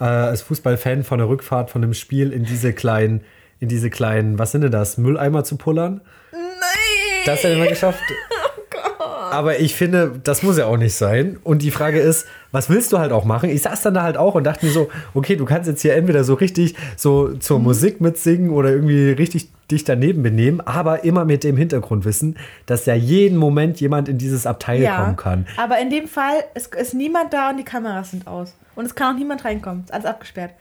äh, 0.00 0.04
als 0.04 0.42
Fußballfan 0.42 1.04
von 1.04 1.18
der 1.18 1.28
Rückfahrt 1.28 1.70
von 1.70 1.82
einem 1.82 1.94
Spiel 1.94 2.32
in 2.32 2.44
diese 2.44 2.72
kleinen, 2.72 3.22
in 3.58 3.68
diese 3.68 3.90
kleinen, 3.90 4.38
was 4.38 4.52
sind 4.52 4.62
denn 4.62 4.70
das, 4.70 4.96
Mülleimer 4.98 5.44
zu 5.44 5.56
pullern? 5.56 6.00
Nein! 6.32 6.40
Das 7.26 7.44
er 7.44 7.54
immer 7.54 7.66
geschafft. 7.66 8.00
Aber 9.30 9.60
ich 9.60 9.74
finde, 9.74 10.20
das 10.24 10.42
muss 10.42 10.58
ja 10.58 10.66
auch 10.66 10.76
nicht 10.76 10.94
sein. 10.94 11.38
Und 11.44 11.62
die 11.62 11.70
Frage 11.70 12.00
ist, 12.00 12.26
was 12.50 12.68
willst 12.68 12.92
du 12.92 12.98
halt 12.98 13.12
auch 13.12 13.24
machen? 13.24 13.48
Ich 13.48 13.62
saß 13.62 13.82
dann 13.82 13.94
da 13.94 14.02
halt 14.02 14.16
auch 14.16 14.34
und 14.34 14.44
dachte 14.44 14.66
mir 14.66 14.72
so, 14.72 14.88
okay, 15.14 15.36
du 15.36 15.44
kannst 15.44 15.68
jetzt 15.68 15.82
hier 15.82 15.94
entweder 15.94 16.24
so 16.24 16.34
richtig 16.34 16.74
so 16.96 17.34
zur 17.34 17.60
Musik 17.60 18.00
mitsingen 18.00 18.50
oder 18.50 18.70
irgendwie 18.70 19.10
richtig 19.10 19.48
dich 19.70 19.84
daneben 19.84 20.24
benehmen, 20.24 20.60
aber 20.60 21.04
immer 21.04 21.24
mit 21.24 21.44
dem 21.44 21.56
Hintergrundwissen, 21.56 22.36
dass 22.66 22.86
ja 22.86 22.94
jeden 22.94 23.38
Moment 23.38 23.80
jemand 23.80 24.08
in 24.08 24.18
dieses 24.18 24.44
Abteil 24.46 24.84
kommen 24.84 25.16
kann. 25.16 25.46
aber 25.56 25.78
in 25.78 25.90
dem 25.90 26.08
Fall 26.08 26.42
ist, 26.54 26.74
ist 26.74 26.94
niemand 26.94 27.32
da 27.32 27.50
und 27.50 27.56
die 27.56 27.64
Kameras 27.64 28.10
sind 28.10 28.26
aus. 28.26 28.56
Und 28.74 28.84
es 28.84 28.94
kann 28.96 29.14
auch 29.14 29.18
niemand 29.18 29.44
reinkommen. 29.44 29.84
Ist 29.84 29.92
alles 29.92 30.06
abgesperrt. 30.06 30.54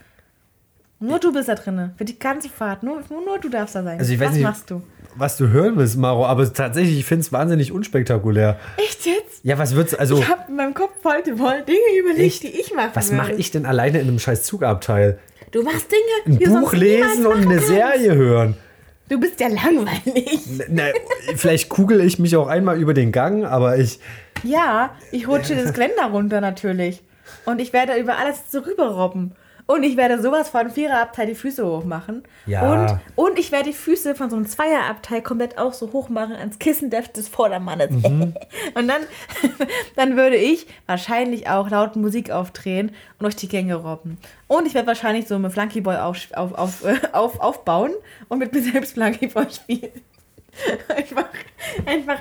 Nur 0.99 1.20
du 1.20 1.32
bist 1.32 1.47
da 1.47 1.55
drinne. 1.55 1.93
Für 1.97 2.05
die 2.05 2.20
ganze 2.20 2.49
Fahrt. 2.49 2.84
Nur, 2.84 3.01
nur, 3.10 3.24
nur 3.26 3.39
du 3.39 3.49
darfst 3.49 3.74
da 3.74 3.84
sein. 3.84 3.97
Also 3.97 4.14
ich 4.14 4.20
weiß 4.20 4.28
Was 4.28 4.36
nicht, 4.36 4.43
machst 4.43 4.70
du? 4.70 4.84
Was 5.16 5.38
du 5.38 5.49
hören 5.49 5.78
willst, 5.78 5.97
Maro, 5.97 6.26
aber 6.26 6.51
tatsächlich, 6.53 6.99
ich 6.99 7.05
finde 7.05 7.22
es 7.22 7.32
wahnsinnig 7.32 7.72
unspektakulär. 7.72 8.60
Echt 8.78 9.05
jetzt? 9.05 9.43
Ja, 9.43 9.57
was 9.57 9.76
wird's, 9.76 9.93
also, 9.93 10.18
Ich 10.18 10.28
habe 10.28 10.43
in 10.47 10.55
meinem 10.55 10.74
Kopf 10.74 10.93
heute 11.03 11.38
voll 11.38 11.62
Dinge 11.68 11.99
überlegt, 11.99 12.20
Echt? 12.26 12.43
die 12.43 12.60
ich 12.60 12.74
machen 12.74 12.91
was 12.93 13.12
mache 13.12 13.34
ich 13.34 13.51
denn 13.51 13.66
alleine 13.66 13.99
in 13.99 14.07
einem 14.07 14.20
scheiß 14.20 14.43
Zugabteil? 14.43 15.20
Du 15.51 15.64
machst 15.64 15.88
Dinge, 15.91 16.01
Ein 16.36 16.39
die 16.39 16.45
du 16.45 16.60
Buch 16.60 16.74
lesen 16.74 17.26
und 17.26 17.38
eine 17.41 17.55
kannst. 17.55 17.68
Serie 17.68 18.16
hören. 18.16 18.55
Du 19.10 19.20
bist 19.20 19.39
ja 19.39 19.47
langweilig. 19.47 20.39
Na, 20.70 20.84
vielleicht 21.36 21.68
kugel 21.70 22.01
ich 22.01 22.20
mich 22.20 22.36
auch 22.36 22.47
einmal 22.47 22.80
über 22.80 22.93
den 22.93 23.12
Gang, 23.12 23.43
aber 23.43 23.78
ich. 23.78 23.99
Ja, 24.43 24.95
ich 25.12 25.28
rutsche 25.28 25.55
das 25.55 25.74
Geländer 25.74 26.05
runter 26.12 26.41
natürlich. 26.41 27.01
Und 27.45 27.60
ich 27.60 27.74
werde 27.74 27.95
über 27.99 28.18
alles 28.18 28.51
so 28.51 28.60
rüberrobben. 28.60 29.32
Und 29.70 29.84
ich 29.84 29.97
werde 29.97 30.20
sowas 30.20 30.49
von 30.49 30.72
Viererabteil 30.72 31.28
die 31.28 31.36
Füße 31.36 31.63
hochmachen. 31.63 32.24
Ja. 32.47 32.63
Und, 32.74 32.99
und 33.15 33.38
ich 33.38 33.51
werde 33.51 33.65
die 33.65 33.76
Füße 33.76 34.15
von 34.15 34.32
so 34.32 34.36
einem 34.36 34.47
Zweierabteil 34.47 35.22
komplett 35.22 35.59
auch 35.59 35.74
so 35.74 35.93
hoch 35.93 36.09
machen 36.09 36.36
ans 36.36 36.57
Kissen 36.57 36.89
des 36.89 37.30
Vordermannes. 37.30 37.91
Mhm. 37.91 38.34
und 38.74 38.88
dann, 38.88 39.01
dann 39.95 40.17
würde 40.17 40.38
ich 40.38 40.65
wahrscheinlich 40.88 41.49
auch 41.49 41.70
laut 41.70 41.95
Musik 41.97 42.32
aufdrehen 42.32 42.88
und 42.88 43.22
durch 43.22 43.36
die 43.36 43.47
Gänge 43.47 43.76
robben. 43.76 44.17
Und 44.47 44.65
ich 44.65 44.74
werde 44.74 44.88
wahrscheinlich 44.88 45.28
so 45.28 45.38
mit 45.38 45.51
Flunky 45.51 45.82
Boy 45.82 45.97
auf, 45.97 46.17
auf, 46.34 46.53
auf, 46.55 46.84
auf, 47.11 47.39
aufbauen 47.39 47.91
und 48.28 48.39
mit 48.39 48.51
mir 48.51 48.63
selbst 48.63 48.93
Flunky 48.93 49.28
Boy 49.28 49.45
spielen. 49.51 50.01
einfach, 50.88 51.30
einfach, 51.86 52.20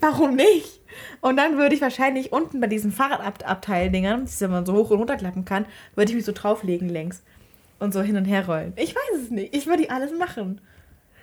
warum 0.00 0.34
nicht? 0.34 0.80
Und 1.20 1.36
dann 1.36 1.58
würde 1.58 1.74
ich 1.74 1.80
wahrscheinlich 1.80 2.32
unten 2.32 2.60
bei 2.60 2.66
diesen 2.66 2.92
Fahrradabteildingern, 2.92 4.26
die 4.26 4.48
man 4.48 4.66
so 4.66 4.74
hoch 4.74 4.90
und 4.90 4.98
runter 4.98 5.16
klappen 5.16 5.44
kann, 5.44 5.66
würde 5.94 6.10
ich 6.10 6.16
mich 6.16 6.24
so 6.24 6.32
drauflegen 6.32 6.88
längs 6.88 7.22
und 7.78 7.92
so 7.92 8.02
hin 8.02 8.16
und 8.16 8.24
her 8.24 8.46
rollen. 8.46 8.72
Ich 8.76 8.94
weiß 8.94 9.22
es 9.22 9.30
nicht. 9.30 9.54
Ich 9.54 9.66
würde 9.66 9.82
die 9.82 9.90
alles 9.90 10.12
machen. 10.16 10.60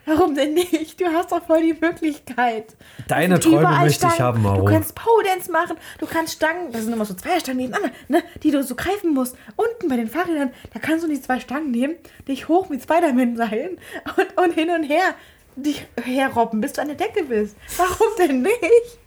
Warum 0.05 0.34
denn 0.34 0.53
nicht? 0.53 0.99
Du 0.99 1.05
hast 1.05 1.32
doch 1.32 1.45
voll 1.45 1.61
die 1.61 1.76
Möglichkeit. 1.80 2.76
Deine 3.07 3.39
Träume 3.39 3.69
möchte 3.82 3.86
ich 3.88 3.95
Stangen. 3.95 4.19
haben, 4.19 4.41
Maro. 4.41 4.65
Du 4.65 4.74
kannst 4.74 4.95
Pole-Dance 4.95 5.51
machen, 5.51 5.78
du 5.99 6.07
kannst 6.07 6.34
Stangen, 6.34 6.72
das 6.72 6.84
sind 6.84 6.93
immer 6.93 7.05
so 7.05 7.13
zwei 7.13 7.39
Stangen 7.39 7.59
nebeneinander, 7.59 7.95
ne, 8.07 8.24
die 8.41 8.51
du 8.51 8.63
so 8.63 8.76
greifen 8.76 9.13
musst. 9.13 9.38
Unten 9.55 9.89
bei 9.89 9.97
den 9.97 10.07
Fahrrädern, 10.07 10.51
da 10.74 10.80
kannst 10.80 11.05
du 11.05 11.07
die 11.07 11.22
zwei 11.22 11.39
Stangen 11.39 11.72
nehmen, 11.72 11.95
dich 12.28 12.47
hoch 12.47 12.69
mit 12.69 12.82
Spider-Man-Seilen 12.82 13.78
und, 14.17 14.38
und 14.43 14.53
hin 14.53 14.72
und 14.72 14.84
her 14.84 15.13
dich 15.55 15.86
herrobben, 16.01 16.61
bis 16.61 16.74
du 16.74 16.82
an 16.82 16.88
der 16.88 16.97
Decke 16.97 17.24
bist. 17.24 17.55
Warum 17.78 18.07
denn 18.17 18.41
nicht? 18.41 18.99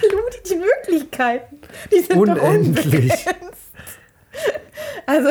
Ludi, 0.00 0.38
die 0.48 0.56
Möglichkeiten, 0.56 1.58
die 1.92 2.00
sind 2.00 2.16
Unendlich. 2.16 3.12
Also, 5.06 5.30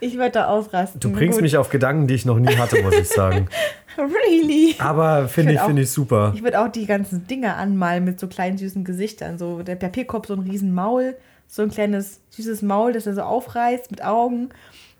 ich 0.00 0.14
würde 0.16 0.30
da 0.32 0.46
ausrasten. 0.46 1.00
Du 1.00 1.10
bringst 1.12 1.36
Gut. 1.38 1.42
mich 1.42 1.56
auf 1.56 1.70
Gedanken, 1.70 2.06
die 2.06 2.14
ich 2.14 2.24
noch 2.26 2.38
nie 2.38 2.56
hatte, 2.56 2.82
muss 2.82 2.94
ich 2.94 3.08
sagen. 3.08 3.48
Really? 3.98 4.74
Aber 4.78 5.28
finde 5.28 5.52
Ich 5.52 5.60
auch- 5.60 5.68
ich 5.70 5.90
super. 5.90 6.32
Ich 6.34 6.42
würde 6.42 6.60
auch 6.60 6.68
die 6.68 6.86
ganzen 6.86 7.26
Dinger 7.26 7.56
anmalen 7.56 8.04
mit 8.04 8.18
so 8.18 8.26
kleinen 8.26 8.56
süßen 8.56 8.84
Gesichtern. 8.84 9.36
So 9.38 9.62
der 9.62 9.76
Papierkorb, 9.76 10.26
so 10.26 10.32
ein 10.32 10.40
riesen 10.40 10.72
Maul, 10.72 11.14
so 11.46 11.60
ein 11.62 11.70
kleines 11.70 12.20
süßes 12.30 12.62
Maul, 12.62 12.92
das 12.94 13.06
er 13.06 13.14
so 13.14 13.20
aufreißt 13.22 13.90
mit 13.90 14.02
Augen. 14.02 14.48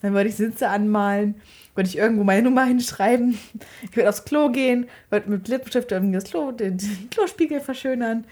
Dann 0.03 0.13
würde 0.13 0.29
ich 0.29 0.37
Sitze 0.37 0.69
anmalen, 0.69 1.37
würde 1.75 1.89
ich 1.89 1.97
irgendwo 1.97 2.23
meine 2.23 2.43
Nummer 2.43 2.65
hinschreiben. 2.65 3.39
Ich 3.91 3.97
würde 3.97 4.11
aufs 4.11 4.25
Klo 4.27 4.51
gehen, 4.51 4.87
würde 5.09 5.31
mit 5.31 5.49
Lippenstift 5.49 5.91
irgendwie 5.91 6.15
das 6.15 6.25
Klo, 6.25 6.53
den, 6.53 6.77
den 6.77 7.09
Klospiegel 7.11 7.61
verschönern. 7.61 8.25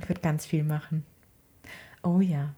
Ich 0.00 0.08
würde 0.08 0.20
ganz 0.20 0.44
viel 0.46 0.64
machen. 0.64 1.04
Oh 2.02 2.20
ja. 2.20 2.50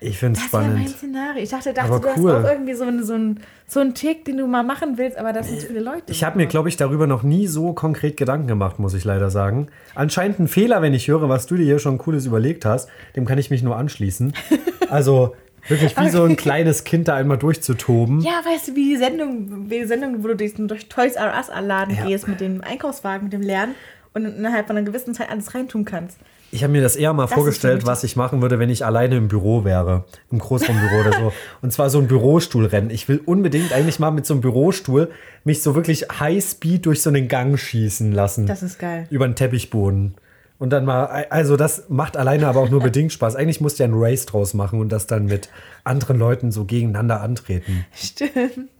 Ich 0.00 0.16
finde 0.18 0.38
es 0.38 0.44
Das 0.44 0.52
wäre 0.52 0.62
mein 0.70 0.72
spannend. 0.86 0.96
Szenario. 0.96 1.42
Ich 1.42 1.50
dachte, 1.50 1.72
dachte 1.74 1.92
Aber 1.92 1.98
du 2.14 2.20
cool. 2.20 2.32
hast 2.32 2.44
auch 2.44 2.50
irgendwie 2.52 2.74
so, 2.74 2.84
einen- 2.84 3.02
so, 3.04 3.14
einen, 3.14 3.40
so 3.66 3.80
einen 3.80 3.94
Tick, 3.94 4.24
den 4.24 4.36
du 4.36 4.46
mal 4.46 4.62
machen 4.62 4.96
willst, 4.96 5.18
aber 5.18 5.32
das 5.32 5.48
sind 5.48 5.60
zu 5.60 5.66
viele 5.66 5.80
Leute. 5.80 6.12
Ich 6.12 6.22
habe 6.22 6.36
mir, 6.38 6.46
glaube 6.46 6.68
ich, 6.68 6.76
darüber 6.76 7.08
noch 7.08 7.24
nie 7.24 7.48
so 7.48 7.72
konkret 7.72 8.16
Gedanken 8.16 8.46
gemacht, 8.46 8.78
muss 8.78 8.94
ich 8.94 9.04
leider 9.04 9.28
sagen. 9.30 9.66
Anscheinend 9.96 10.38
ein 10.38 10.46
Fehler, 10.46 10.82
wenn 10.82 10.94
ich 10.94 11.08
höre, 11.08 11.28
was 11.28 11.46
du 11.46 11.56
dir 11.56 11.64
hier 11.64 11.80
schon 11.80 11.98
Cooles 11.98 12.26
überlegt 12.26 12.64
hast. 12.64 12.88
Dem 13.16 13.24
kann 13.26 13.38
ich 13.38 13.50
mich 13.50 13.62
nur 13.62 13.76
anschließen. 13.76 14.32
Also 14.90 15.36
wirklich 15.68 15.98
wie 15.98 16.08
so 16.08 16.24
ein 16.24 16.36
kleines 16.36 16.84
Kind 16.84 17.08
da 17.08 17.14
einmal 17.16 17.36
durchzutoben. 17.36 18.22
Ja, 18.22 18.40
weißt 18.42 18.68
du, 18.68 18.74
wie 18.74 18.88
die 18.94 18.96
Sendung, 18.96 19.68
wie 19.68 19.80
die 19.80 19.84
Sendung, 19.84 20.22
wo 20.24 20.28
du 20.28 20.34
durch, 20.36 20.54
durch 20.54 20.88
Toys 20.88 21.14
R 21.16 21.34
Us 21.36 21.48
Laden 21.60 21.94
Ja. 21.94 22.06
gehst 22.06 22.26
mit 22.26 22.40
dem 22.40 22.62
Einkaufswagen, 22.62 23.24
mit 23.24 23.34
dem 23.34 23.42
Leeren 23.42 23.74
und 24.14 24.24
innerhalb 24.24 24.66
von 24.66 24.78
einer 24.78 24.86
gewissen 24.86 25.12
Zeit 25.12 25.28
alles 25.28 25.54
reintun 25.54 25.84
kannst. 25.84 26.16
Ich 26.50 26.62
habe 26.62 26.72
mir 26.72 26.82
das 26.82 26.96
eher 26.96 27.12
mal 27.12 27.24
ist 27.24 27.34
vorgestellt, 27.34 27.84
was 27.84 28.04
ich 28.04 28.16
machen 28.16 28.40
würde, 28.40 28.58
wenn 28.58 28.70
ich 28.70 28.84
alleine 28.84 29.16
im 29.16 29.28
Büro 29.28 29.64
wäre. 29.64 30.04
Im 30.30 30.38
Großraumbüro 30.38 31.00
oder 31.00 31.12
so. 31.12 31.32
Und 31.62 31.72
zwar 31.72 31.90
so 31.90 31.98
ein 31.98 32.08
Bürostuhlrennen. 32.08 32.90
Ich 32.90 33.08
will 33.08 33.20
unbedingt 33.24 33.72
eigentlich 33.72 33.98
mal 33.98 34.10
mit 34.10 34.24
so 34.24 34.34
einem 34.34 34.40
Bürostuhl 34.40 35.10
mich 35.44 35.62
so 35.62 35.74
wirklich 35.74 36.06
Highspeed 36.08 36.86
durch 36.86 37.02
so 37.02 37.10
einen 37.10 37.28
Gang 37.28 37.58
schießen 37.58 38.12
lassen. 38.12 38.46
Das 38.46 38.62
ist 38.62 38.78
geil. 38.78 39.06
Über 39.10 39.28
den 39.28 39.34
Teppichboden. 39.34 40.14
Und 40.58 40.70
dann 40.70 40.84
mal, 40.84 41.26
also 41.30 41.56
das 41.56 41.84
macht 41.88 42.16
alleine 42.16 42.48
aber 42.48 42.60
auch 42.60 42.70
nur 42.70 42.80
bedingt 42.80 43.12
Spaß. 43.12 43.36
Eigentlich 43.36 43.60
musst 43.60 43.78
du 43.78 43.84
ja 43.84 43.88
ein 43.88 43.94
Race 43.94 44.26
draus 44.26 44.54
machen 44.54 44.80
und 44.80 44.88
das 44.88 45.06
dann 45.06 45.26
mit 45.26 45.50
anderen 45.84 46.18
Leuten 46.18 46.50
so 46.50 46.64
gegeneinander 46.64 47.20
antreten. 47.20 47.86
Stimmt. 47.94 48.70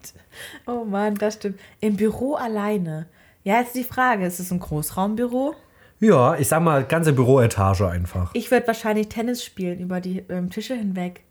Oh 0.66 0.85
Mann, 0.85 1.14
das 1.16 1.35
stimmt. 1.35 1.61
Im 1.81 1.97
Büro 1.97 2.35
alleine. 2.35 3.07
Ja, 3.45 3.61
jetzt 3.61 3.77
die 3.77 3.85
Frage, 3.85 4.27
ist 4.27 4.41
es 4.41 4.51
ein 4.51 4.59
Großraumbüro? 4.59 5.55
Ja, 6.01 6.37
ich 6.37 6.49
sag 6.49 6.63
mal, 6.63 6.85
ganze 6.85 7.13
Büroetage 7.13 7.89
einfach. 7.89 8.31
Ich 8.35 8.51
würde 8.51 8.67
wahrscheinlich 8.67 9.09
Tennis 9.09 9.45
spielen 9.45 9.81
über 9.81 10.01
die 10.01 10.25
ähm, 10.29 10.51
Tische 10.51 10.75
hinweg. 10.75 11.23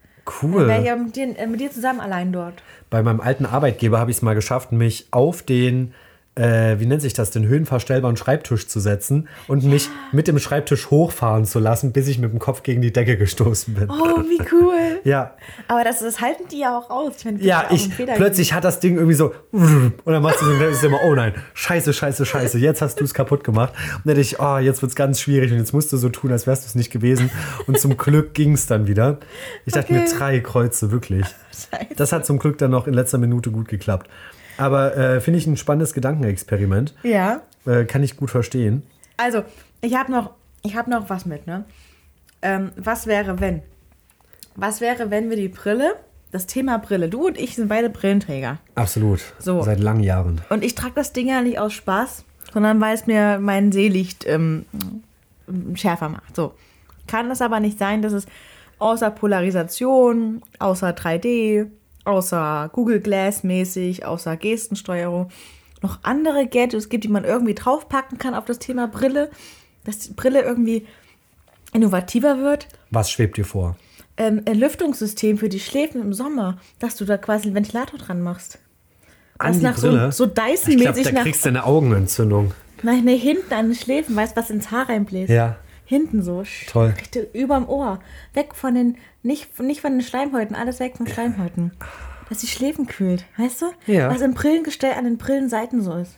Cool. 0.41 0.59
Dann 0.59 0.67
wäre 0.67 0.79
ich 0.81 0.87
ja 0.87 0.95
mit 0.95 1.15
dir, 1.15 1.39
äh, 1.39 1.47
mit 1.47 1.61
dir 1.61 1.71
zusammen 1.71 2.01
allein 2.01 2.33
dort. 2.33 2.61
Bei 2.89 3.01
meinem 3.01 3.21
alten 3.21 3.45
Arbeitgeber 3.45 3.99
habe 3.99 4.11
ich 4.11 4.17
es 4.17 4.23
mal 4.23 4.35
geschafft, 4.35 4.73
mich 4.73 5.07
auf 5.11 5.41
den, 5.41 5.93
äh, 6.37 6.79
wie 6.79 6.85
nennt 6.85 7.01
sich 7.01 7.13
das, 7.13 7.31
den 7.31 7.47
höhenverstellbaren 7.47 8.15
Schreibtisch 8.17 8.67
zu 8.67 8.79
setzen 8.79 9.27
und 9.47 9.63
mich 9.63 9.89
mit 10.11 10.27
dem 10.27 10.39
Schreibtisch 10.39 10.89
hochfahren 10.89 11.45
zu 11.45 11.59
lassen, 11.59 11.91
bis 11.91 12.07
ich 12.07 12.19
mit 12.19 12.31
dem 12.31 12.39
Kopf 12.39 12.63
gegen 12.63 12.81
die 12.81 12.93
Decke 12.93 13.17
gestoßen 13.17 13.73
bin. 13.73 13.89
Oh, 13.89 14.21
wie 14.21 14.41
cool. 14.51 14.73
Ja, 15.03 15.35
Aber 15.67 15.83
das, 15.83 15.99
das 15.99 16.19
halten 16.19 16.43
die 16.51 16.59
ja 16.59 16.77
auch 16.77 16.89
aus. 16.89 17.13
Ich 17.19 17.25
meine, 17.25 17.39
ja, 17.39 17.65
ich 17.69 17.89
plötzlich 17.95 18.51
hat 18.53 18.63
das 18.63 18.79
Ding 18.79 18.95
irgendwie 18.95 19.13
so 19.13 19.33
und 19.51 19.93
dann 20.05 20.21
machst 20.21 20.41
du 20.41 20.45
so, 20.45 20.53
dann 20.53 20.71
ist 20.71 20.83
immer, 20.83 20.99
oh 21.05 21.13
nein, 21.15 21.33
scheiße, 21.53 21.93
scheiße, 21.93 22.25
scheiße, 22.25 22.57
jetzt 22.57 22.81
hast 22.81 22.99
du 22.99 23.03
es 23.03 23.13
kaputt 23.13 23.43
gemacht. 23.43 23.73
Und 23.95 24.01
dann 24.05 24.15
dachte 24.15 24.21
ich, 24.21 24.39
oh, 24.39 24.57
jetzt 24.57 24.81
wird 24.81 24.89
es 24.89 24.95
ganz 24.95 25.21
schwierig 25.21 25.51
und 25.51 25.59
jetzt 25.59 25.73
musst 25.73 25.93
du 25.93 25.97
so 25.97 26.09
tun, 26.09 26.31
als 26.31 26.47
wärst 26.47 26.63
du 26.63 26.67
es 26.67 26.75
nicht 26.75 26.91
gewesen. 26.91 27.29
Und 27.67 27.79
zum 27.79 27.95
Glück 27.97 28.33
ging 28.33 28.53
es 28.53 28.65
dann 28.65 28.87
wieder. 28.87 29.19
Ich 29.65 29.73
dachte 29.73 29.93
mir, 29.93 30.01
Okay. 30.01 30.13
drei 30.17 30.39
Kreuze, 30.39 30.91
wirklich. 30.91 31.25
Scheiße. 31.71 31.95
Das 31.95 32.11
hat 32.11 32.25
zum 32.25 32.39
Glück 32.39 32.57
dann 32.57 32.71
noch 32.71 32.87
in 32.87 32.93
letzter 32.93 33.17
Minute 33.17 33.51
gut 33.51 33.67
geklappt. 33.67 34.07
Aber 34.57 34.95
äh, 34.97 35.21
finde 35.21 35.39
ich 35.39 35.47
ein 35.47 35.57
spannendes 35.57 35.93
Gedankenexperiment. 35.93 36.93
Ja. 37.03 37.41
Äh, 37.65 37.85
kann 37.85 38.03
ich 38.03 38.17
gut 38.17 38.31
verstehen. 38.31 38.83
Also, 39.17 39.43
ich 39.81 39.95
habe 39.95 40.11
noch, 40.11 40.31
ich 40.63 40.75
hab 40.75 40.87
noch 40.87 41.09
was 41.09 41.25
mit, 41.25 41.47
ne? 41.47 41.65
Ähm, 42.41 42.71
was 42.75 43.07
wäre, 43.07 43.39
wenn? 43.39 43.61
Was 44.55 44.81
wäre, 44.81 45.09
wenn 45.11 45.29
wir 45.29 45.37
die 45.37 45.49
Brille, 45.49 45.95
das 46.31 46.45
Thema 46.45 46.77
Brille, 46.77 47.09
du 47.09 47.27
und 47.27 47.37
ich 47.37 47.55
sind 47.55 47.67
beide 47.67 47.89
Brillenträger. 47.89 48.57
Absolut. 48.75 49.21
So. 49.39 49.61
Seit 49.63 49.79
langen 49.79 50.03
Jahren. 50.03 50.41
Und 50.49 50.63
ich 50.63 50.75
trage 50.75 50.93
das 50.95 51.13
Ding 51.13 51.27
ja 51.27 51.41
nicht 51.41 51.59
aus 51.59 51.73
Spaß, 51.73 52.25
sondern 52.53 52.81
weil 52.81 52.95
es 52.95 53.07
mir 53.07 53.39
mein 53.39 53.71
Seelicht 53.71 54.25
ähm, 54.27 54.65
schärfer 55.75 56.09
macht. 56.09 56.35
So. 56.35 56.53
Kann 57.07 57.31
es 57.31 57.41
aber 57.41 57.59
nicht 57.59 57.79
sein, 57.79 58.01
dass 58.01 58.13
es 58.13 58.25
außer 58.79 59.11
Polarisation, 59.11 60.41
außer 60.59 60.89
3D, 60.89 61.67
außer 62.07 62.69
Google 62.73 62.99
Glass 62.99 63.43
mäßig, 63.43 64.05
außer 64.05 64.37
Gestensteuerung 64.37 65.29
noch 65.83 65.99
andere 66.03 66.47
Gadgets 66.47 66.89
gibt, 66.89 67.03
die 67.03 67.09
man 67.09 67.23
irgendwie 67.23 67.53
draufpacken 67.53 68.17
kann 68.17 68.33
auf 68.33 68.45
das 68.45 68.59
Thema 68.59 68.87
Brille, 68.87 69.29
dass 69.83 69.99
die 69.99 70.13
Brille 70.13 70.41
irgendwie 70.41 70.87
innovativer 71.73 72.39
wird. 72.39 72.67
Was 72.89 73.11
schwebt 73.11 73.37
dir 73.37 73.45
vor? 73.45 73.75
Ähm, 74.17 74.41
ein 74.45 74.57
Lüftungssystem 74.57 75.37
für 75.37 75.49
die 75.49 75.59
Schläfen 75.59 76.01
im 76.01 76.13
Sommer, 76.13 76.57
dass 76.79 76.95
du 76.95 77.05
da 77.05 77.17
quasi 77.17 77.45
einen 77.47 77.55
Ventilator 77.55 77.99
dran 77.99 78.21
machst. 78.21 78.57
An 79.37 79.49
Was 79.49 79.57
die 79.57 79.63
nach 79.63 79.77
so, 79.77 79.89
Brille? 79.89 80.11
so 80.11 80.25
ich 80.25 80.33
glaube, 80.33 80.51
Dyson-mäßig 80.51 81.03
da 81.03 81.11
nach 81.11 81.23
kriegst 81.23 81.45
du 81.45 81.49
eine 81.49 81.63
Augenentzündung. 81.65 82.53
Nein, 82.81 83.03
nee, 83.05 83.17
hinten 83.17 83.53
an 83.53 83.67
den 83.67 83.75
Schläfen, 83.75 84.15
weißt 84.15 84.35
du, 84.35 84.41
was 84.41 84.49
ins 84.49 84.71
Haar 84.71 84.89
reinbläst? 84.89 85.29
Ja. 85.29 85.57
Hinten 85.85 86.21
so. 86.21 86.43
Toll. 86.67 86.93
Richtig 86.97 87.33
überm 87.33 87.69
Ohr. 87.69 87.99
Weg 88.33 88.55
von 88.55 88.75
den, 88.75 88.97
nicht, 89.27 89.59
nicht 89.59 89.81
von 89.81 89.91
den 89.91 90.01
Schleimhäuten, 90.01 90.55
alles 90.55 90.79
weg 90.79 90.97
von 90.97 91.05
Schleimhäuten. 91.05 91.71
Dass 92.29 92.39
die 92.39 92.47
Schläfen 92.47 92.87
kühlt, 92.87 93.25
weißt 93.37 93.61
du? 93.61 93.67
Ja. 93.85 94.09
Was 94.09 94.21
im 94.21 94.33
Brillengestell 94.33 94.93
an 94.93 95.03
den 95.03 95.17
Brillenseiten 95.17 95.81
so 95.81 95.93
ist. 95.93 96.17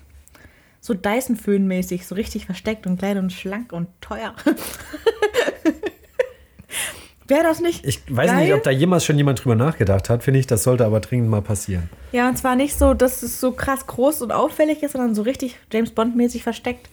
So 0.80 0.94
Dyson-Föhn-mäßig, 0.94 2.08
so 2.08 2.16
richtig 2.16 2.46
versteckt 2.46 2.88
und 2.88 2.98
klein 2.98 3.18
und 3.18 3.34
schlank 3.34 3.74
und 3.74 3.90
teuer. 4.00 4.34
Wäre 7.28 7.44
das 7.44 7.60
nicht? 7.60 7.86
Ich 7.86 8.02
weiß 8.10 8.32
geil? 8.32 8.44
nicht, 8.44 8.54
ob 8.56 8.64
da 8.64 8.72
jemals 8.72 9.06
schon 9.06 9.18
jemand 9.18 9.44
drüber 9.44 9.54
nachgedacht 9.56 10.10
hat. 10.10 10.24
Finde 10.24 10.40
ich, 10.40 10.48
das 10.48 10.64
sollte 10.64 10.84
aber 10.86 11.00
dringend 11.00 11.30
mal 11.30 11.44
passieren. 11.44 11.88
Ja, 12.12 12.28
und 12.28 12.38
zwar 12.38 12.56
nicht 12.56 12.76
so, 12.76 12.96
dass 12.96 13.22
es 13.22 13.40
so 13.40 13.52
krass 13.52 13.86
groß 13.86 14.24
und 14.24 14.32
auffällig 14.32 14.82
ist, 14.82 14.94
sondern 14.94 15.14
so 15.14 15.22
richtig 15.22 15.60
James 15.72 15.92
Bond-mäßig 15.92 16.42
versteckt. 16.42 16.90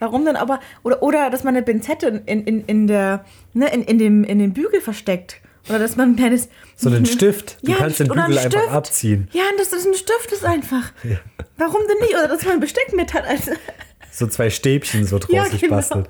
Warum 0.00 0.24
denn 0.24 0.34
aber? 0.34 0.58
Oder, 0.82 1.02
oder 1.02 1.30
dass 1.30 1.44
man 1.44 1.54
eine 1.54 1.64
Pinzette 1.64 2.22
in, 2.26 2.44
in, 2.44 2.64
in, 2.64 2.88
der, 2.88 3.24
ne, 3.54 3.72
in, 3.72 3.82
in, 3.82 3.98
dem, 3.98 4.24
in 4.24 4.40
dem 4.40 4.52
Bügel 4.54 4.80
versteckt. 4.80 5.40
Oder 5.68 5.78
dass 5.80 5.96
man 5.96 6.10
ein 6.10 6.16
kleines. 6.16 6.48
So 6.76 6.88
einen 6.88 7.06
Stift. 7.06 7.58
Du 7.62 7.72
Ja, 7.72 7.78
kannst 7.78 8.00
den 8.00 8.10
oder 8.10 8.24
ein 8.24 8.30
Bügel 8.30 8.44
einfach 8.44 8.70
abziehen. 8.72 9.28
Ja, 9.32 9.42
und 9.50 9.58
dass 9.60 9.70
das 9.70 9.84
ein 9.86 9.94
Stift 9.94 10.32
ist 10.32 10.44
einfach. 10.44 10.92
Warum 11.58 11.82
denn 11.88 11.98
nicht? 12.00 12.14
Oder 12.14 12.28
dass 12.28 12.44
man 12.44 12.54
ein 12.54 12.60
Besteck 12.60 12.92
mit 12.94 13.12
hat. 13.14 13.24
Also, 13.26 13.52
So 14.12 14.26
zwei 14.26 14.48
Stäbchen 14.50 15.04
so 15.04 15.18
draus 15.18 15.30
Ja, 15.34 15.44
sich 15.44 15.60
genau. 15.60 15.76
bastelt. 15.76 16.06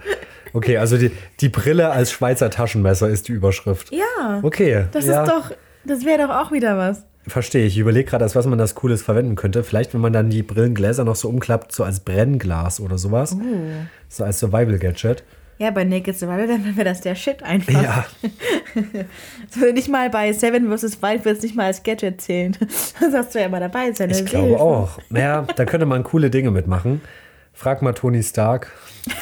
Okay, 0.53 0.77
also 0.79 0.97
die, 0.97 1.11
die 1.41 1.49
Brille 1.49 1.91
als 1.91 2.13
Schweizer 2.13 2.51
Taschenmesser 2.51 3.09
ist 3.09 3.29
die 3.29 3.33
Überschrift. 3.33 3.93
ja. 3.93 4.41
Okay. 4.43 4.87
Das 4.93 5.07
ja. 5.07 5.25
ist 5.25 5.31
doch. 5.31 5.51
Das 5.85 6.05
wäre 6.05 6.27
doch 6.27 6.35
auch 6.35 6.53
wieder 6.53 6.77
was. 6.79 7.03
Verstehe. 7.29 7.67
Ich 7.67 7.77
überlege 7.79 8.09
gerade, 8.11 8.25
als 8.25 8.37
was 8.37 8.47
man 8.47 8.59
das 8.59 8.75
Cooles 8.77 9.03
verwenden 9.03 9.35
könnte. 9.35 9.65
Vielleicht, 9.65 9.93
wenn 9.95 10.01
man 10.01 10.13
dann 10.13 10.31
die 10.31 10.43
Brillengläser 10.45 11.03
noch 11.05 11.17
so 11.17 11.29
umklappt, 11.29 11.73
so 11.73 11.83
als 11.83 12.01
Brennglas 12.01 12.79
oder 12.81 12.99
sowas. 12.99 13.35
Oh. 13.37 13.43
So 14.09 14.23
als 14.25 14.39
Survival-Gadget. 14.39 15.25
Ja, 15.59 15.71
bei 15.71 15.85
Naked 15.85 16.17
Survival 16.19 16.49
wäre 16.77 16.85
das 16.85 17.01
der 17.01 17.15
Shit 17.15 17.43
einfach. 17.43 17.83
Ja. 17.83 18.07
So, 19.51 19.73
nicht 19.73 19.89
mal 19.89 20.11
bei 20.11 20.33
Seven 20.33 20.71
vs. 20.77 21.01
Wild 21.01 21.25
wird 21.25 21.39
es 21.39 21.43
nicht 21.43 21.55
mal 21.57 21.67
als 21.67 21.83
Gadget 21.83 22.21
zählen. 22.21 22.57
Das 23.01 23.13
hast 23.15 23.35
du 23.35 23.39
ja 23.41 23.47
immer 23.47 23.61
dabei. 23.61 23.93
Seine 23.93 24.13
Ich 24.13 24.27
glaube 24.27 24.49
Hilfe. 24.49 24.61
auch. 24.63 24.99
Naja, 25.09 25.47
da 25.57 25.65
könnte 25.65 25.87
man 25.87 26.03
coole 26.03 26.29
Dinge 26.31 26.51
mitmachen. 26.51 27.01
Frag 27.55 27.81
mal 27.81 27.95
Tony 27.95 28.23
Stark. 28.23 28.71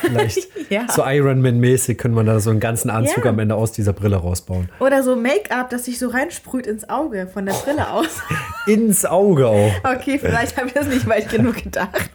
Vielleicht 0.00 0.48
Ja. 0.70 0.86
so 0.90 1.02
Iron 1.04 1.42
Man-mäßig 1.42 1.98
könnte 1.98 2.16
man 2.16 2.26
da 2.26 2.40
so 2.40 2.50
einen 2.50 2.60
ganzen 2.60 2.90
Anzug 2.90 3.24
Ja. 3.24 3.30
am 3.30 3.38
Ende 3.38 3.54
aus 3.54 3.72
dieser 3.72 3.92
Brille 3.92 4.16
rausbauen. 4.16 4.68
Oder 4.80 5.02
so 5.02 5.14
Make-up, 5.16 5.68
das 5.70 5.84
sich 5.84 5.98
so 5.98 6.08
reinsprüht 6.08 6.66
ins 6.66 6.88
Auge 6.88 7.26
von 7.32 7.44
der 7.46 7.52
Brille 7.54 7.90
aus. 7.90 8.08
Ins 8.66 9.04
Auge 9.04 9.46
auch. 9.46 9.72
Okay, 9.84 10.18
vielleicht 10.18 10.56
habe 10.56 10.68
ich 10.68 10.72
das 10.72 10.86
nicht 10.86 11.06
weit 11.06 11.28
genug 11.28 11.62
gedacht. 11.62 12.10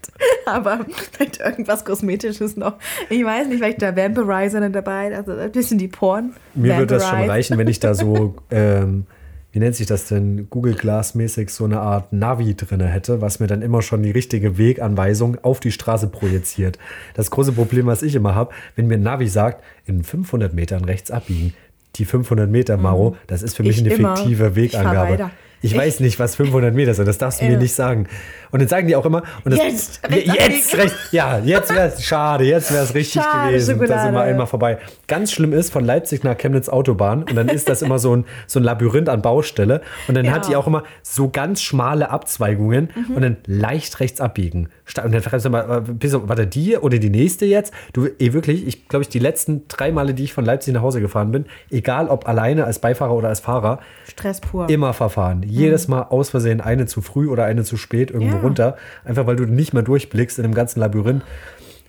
Aber 0.45 0.79
vielleicht 1.11 1.39
irgendwas 1.39 1.85
Kosmetisches 1.85 2.57
noch. 2.57 2.73
Ich 3.09 3.23
weiß 3.23 3.47
nicht, 3.47 3.59
vielleicht 3.59 3.81
der 3.83 3.95
Vampirizer 3.95 4.67
dabei. 4.69 5.15
Also 5.15 5.33
ein 5.33 5.51
bisschen 5.51 5.77
die 5.77 5.87
Porn. 5.87 6.33
Mir 6.55 6.73
würde 6.77 6.95
das 6.95 7.03
schon 7.03 7.11
Vampirize. 7.19 7.31
reichen, 7.33 7.57
wenn 7.59 7.67
ich 7.67 7.79
da 7.79 7.93
so, 7.93 8.33
ähm, 8.51 9.05
wie 9.51 9.59
nennt 9.59 9.75
sich 9.75 9.87
das 9.87 10.05
denn, 10.05 10.47
Google 10.49 10.75
Glass-mäßig 10.75 11.49
so 11.49 11.65
eine 11.65 11.79
Art 11.79 12.13
Navi 12.13 12.55
drin 12.55 12.81
hätte, 12.81 13.21
was 13.21 13.39
mir 13.39 13.47
dann 13.47 13.61
immer 13.61 13.81
schon 13.81 14.03
die 14.03 14.11
richtige 14.11 14.57
Weganweisung 14.57 15.37
auf 15.43 15.59
die 15.59 15.71
Straße 15.71 16.07
projiziert. 16.07 16.77
Das 17.15 17.31
große 17.31 17.53
Problem, 17.53 17.87
was 17.87 18.03
ich 18.03 18.13
immer 18.15 18.35
habe, 18.35 18.53
wenn 18.75 18.87
mir 18.87 18.95
ein 18.95 19.03
Navi 19.03 19.27
sagt, 19.27 19.63
in 19.85 20.03
500 20.03 20.53
Metern 20.53 20.85
rechts 20.85 21.09
abbiegen, 21.09 21.53
die 21.95 22.05
500 22.05 22.49
Meter, 22.49 22.77
Maro, 22.77 23.17
das 23.27 23.41
ist 23.41 23.55
für 23.55 23.63
mich 23.63 23.81
Mhm. 23.81 23.87
Ich 23.87 23.93
eine 23.93 23.99
immer. 24.01 24.17
fiktive 24.17 24.55
Wegangabe. 24.55 25.31
Ich 25.61 25.75
weiß 25.75 25.99
nicht, 25.99 26.19
was 26.19 26.35
500 26.35 26.73
Meter 26.73 26.93
sind, 26.93 27.07
das 27.07 27.17
darfst 27.17 27.41
du 27.41 27.45
mir 27.45 27.53
Ja. 27.53 27.57
nicht 27.59 27.73
sagen. 27.73 28.07
Und 28.51 28.61
dann 28.61 28.67
sagen 28.67 28.87
die 28.87 28.95
auch 28.95 29.05
immer, 29.05 29.23
und 29.43 29.51
das, 29.53 29.59
Jetzt, 29.59 30.01
rechts 30.09 30.33
jetzt, 30.35 30.77
rechts, 30.77 30.95
ja, 31.11 31.37
jetzt 31.39 31.73
wäre 31.75 31.87
es 31.89 32.03
schade, 32.05 32.45
jetzt 32.45 32.71
wäre 32.73 32.83
es 32.83 32.95
richtig 32.95 33.21
Schade, 33.21 33.49
gewesen. 33.51 33.79
Da 33.87 34.01
sind 34.03 34.13
wir 34.13 34.21
einmal 34.21 34.47
vorbei. 34.47 34.79
Ganz 35.07 35.31
schlimm 35.31 35.53
ist 35.53 35.71
von 35.71 35.83
Leipzig 35.85 36.23
nach 36.23 36.37
Chemnitz 36.37 36.67
Autobahn 36.69 37.23
und 37.23 37.35
dann 37.35 37.47
ist 37.49 37.69
das 37.69 37.81
immer 37.83 37.99
so 37.99 38.15
ein, 38.15 38.25
so 38.47 38.59
ein 38.59 38.63
Labyrinth 38.63 39.09
an 39.09 39.21
Baustelle 39.21 39.81
und 40.07 40.15
dann 40.15 40.25
Ja. 40.25 40.31
hat 40.31 40.47
die 40.47 40.55
auch 40.55 40.65
immer 40.65 40.83
so 41.03 41.29
ganz 41.29 41.61
schmale 41.61 42.09
Abzweigungen 42.09 42.89
und 43.13 43.21
dann 43.21 43.37
leicht 43.45 43.99
rechts 43.99 44.19
abbiegen. 44.21 44.69
Und 45.03 45.13
dann 45.13 45.21
fragst 45.21 45.45
du 45.45 45.49
mal, 45.51 45.83
äh, 45.87 46.11
war 46.27 46.35
da 46.35 46.45
die 46.45 46.77
oder 46.77 46.97
die 46.97 47.09
nächste 47.11 47.45
jetzt? 47.45 47.71
Du, 47.93 48.07
eh 48.17 48.33
wirklich, 48.33 48.65
ich 48.65 48.87
glaube, 48.87 49.03
ich 49.03 49.09
die 49.09 49.19
letzten 49.19 49.67
drei 49.67 49.91
Male, 49.91 50.13
die 50.15 50.23
ich 50.23 50.33
von 50.33 50.45
Leipzig 50.45 50.73
nach 50.73 50.81
Hause 50.81 51.01
gefahren 51.01 51.31
bin, 51.31 51.45
egal 51.69 52.07
ob 52.07 52.27
alleine 52.27 52.65
als 52.65 52.79
Beifahrer 52.79 53.13
oder 53.13 53.27
als 53.29 53.39
Fahrer, 53.41 53.79
Stress 54.09 54.41
pur. 54.41 54.67
immer 54.69 54.93
verfahren. 54.93 55.43
Jedes 55.51 55.87
Mal 55.87 56.03
aus 56.03 56.29
Versehen 56.29 56.61
eine 56.61 56.85
zu 56.85 57.01
früh 57.01 57.27
oder 57.29 57.45
eine 57.45 57.63
zu 57.63 57.77
spät 57.77 58.11
irgendwo 58.11 58.35
Ja. 58.37 58.41
runter. 58.41 58.77
Einfach 59.05 59.27
weil 59.27 59.35
du 59.35 59.45
nicht 59.45 59.73
mehr 59.73 59.83
durchblickst 59.83 60.37
in 60.39 60.43
dem 60.43 60.53
ganzen 60.53 60.79
Labyrinth, 60.79 61.23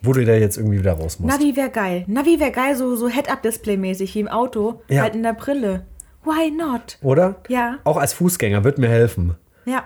wo 0.03 0.13
du 0.13 0.25
da 0.25 0.35
jetzt 0.35 0.57
irgendwie 0.57 0.79
wieder 0.79 0.93
raus 0.93 1.19
musst. 1.21 1.35
Navi 1.39 1.57
wäre 1.57 1.71
geil. 1.71 2.05
Navi 2.07 2.41
wäre 2.41 2.53
geil, 2.53 2.75
so, 2.77 2.97
so 2.97 3.09
Head-Up-Display-mäßig 3.09 4.15
wie 4.15 4.21
im 4.21 4.29
Auto, 4.29 4.83
Ja. 4.89 5.03
halt 5.03 5.15
in 5.15 5.23
der 5.23 5.35
Brille. 5.35 5.85
Why 6.25 6.51
not? 6.51 6.99
Oder? 7.03 7.37
Ja. 7.49 7.79
Auch 7.85 7.97
als 7.97 8.13
Fußgänger 8.13 8.63
wird 8.65 8.79
mir 8.79 8.89
helfen. 8.89 9.35
Ja. 9.65 9.85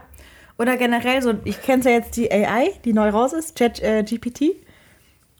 Oder 0.58 0.76
generell 0.76 1.20
so, 1.20 1.34
ich 1.44 1.60
kenne 1.62 1.82
ja 1.84 1.90
jetzt 1.90 2.16
die 2.16 2.30
AI, 2.30 2.70
die 2.84 2.92
neu 2.92 3.08
raus 3.08 3.32
ist, 3.32 3.56
Chat 3.56 3.82
äh, 3.82 4.02
GPT. 4.04 4.54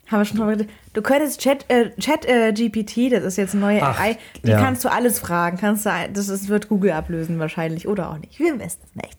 Haben 0.09 0.20
wir 0.20 0.24
schon 0.24 0.37
drüber 0.39 0.53
geredet. 0.53 0.70
Du 0.95 1.03
könntest 1.03 1.41
Chat, 1.41 1.67
äh, 1.69 1.91
Chat 2.01 2.25
äh, 2.25 2.53
GPT, 2.53 3.13
das 3.13 3.25
ist 3.25 3.37
jetzt 3.37 3.53
eine 3.53 3.61
neue 3.61 3.83
Ach, 3.83 4.01
AI, 4.01 4.17
die 4.45 4.51
ja. 4.51 4.61
kannst 4.61 4.85
du 4.85 4.91
alles 4.91 5.19
fragen. 5.19 5.59
Kannst 5.59 5.85
du, 5.85 5.91
das 6.13 6.29
ist, 6.29 6.49
wird 6.49 6.69
Google 6.69 6.93
ablösen 6.93 7.39
wahrscheinlich 7.39 7.87
oder 7.87 8.11
auch 8.11 8.19
nicht. 8.19 8.39
Wir 8.39 8.59
wissen 8.59 8.81
es 8.83 8.95
nicht. 8.95 9.19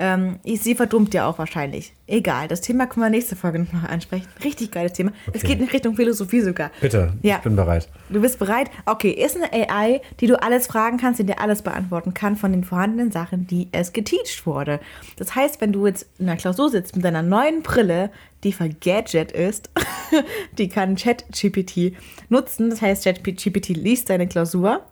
Ähm, 0.00 0.40
ich- 0.42 0.60
sie 0.60 0.74
verdummt 0.74 1.14
ja 1.14 1.26
auch 1.28 1.38
wahrscheinlich. 1.38 1.92
Egal, 2.08 2.48
das 2.48 2.60
Thema 2.60 2.86
können 2.86 3.06
wir 3.06 3.10
nächste 3.10 3.36
Folge 3.36 3.60
noch 3.60 3.84
ansprechen. 3.88 4.26
Richtig 4.42 4.72
geiles 4.72 4.92
Thema. 4.92 5.12
Es 5.32 5.44
Okay. 5.44 5.52
geht 5.54 5.60
in 5.60 5.68
Richtung 5.68 5.94
Philosophie 5.94 6.40
sogar. 6.40 6.70
Bitte, 6.80 7.12
Ja. 7.22 7.36
ich 7.36 7.42
bin 7.42 7.54
bereit. 7.54 7.88
Du 8.10 8.20
bist 8.20 8.38
bereit? 8.40 8.70
Okay, 8.86 9.10
ist 9.10 9.36
eine 9.36 9.52
AI, 9.52 10.00
die 10.20 10.26
du 10.26 10.42
alles 10.42 10.66
fragen 10.66 10.96
kannst, 10.98 11.20
die 11.20 11.24
dir 11.26 11.40
alles 11.40 11.62
beantworten 11.62 12.12
kann 12.12 12.34
von 12.36 12.50
den 12.50 12.64
vorhandenen 12.64 13.12
Sachen, 13.12 13.46
die 13.46 13.68
es 13.70 13.92
geteacht 13.92 14.46
wurde. 14.46 14.80
Das 15.16 15.34
heißt, 15.36 15.60
wenn 15.60 15.72
du 15.72 15.86
jetzt 15.86 16.06
in 16.18 16.26
der 16.26 16.36
Klausur 16.36 16.70
sitzt 16.70 16.96
mit 16.96 17.04
deiner 17.04 17.22
neuen 17.22 17.62
Brille, 17.62 18.10
die 18.42 18.52
vergadget 18.52 19.30
ist, 19.32 19.70
die 20.58 20.68
kann 20.68 20.96
ChatGPT 20.96 21.92
nutzen. 22.28 22.68
Das 22.70 22.82
heißt, 22.82 23.04
ChatGPT 23.04 23.68
liest 23.70 24.10
deine 24.10 24.26
Klausur 24.26 24.82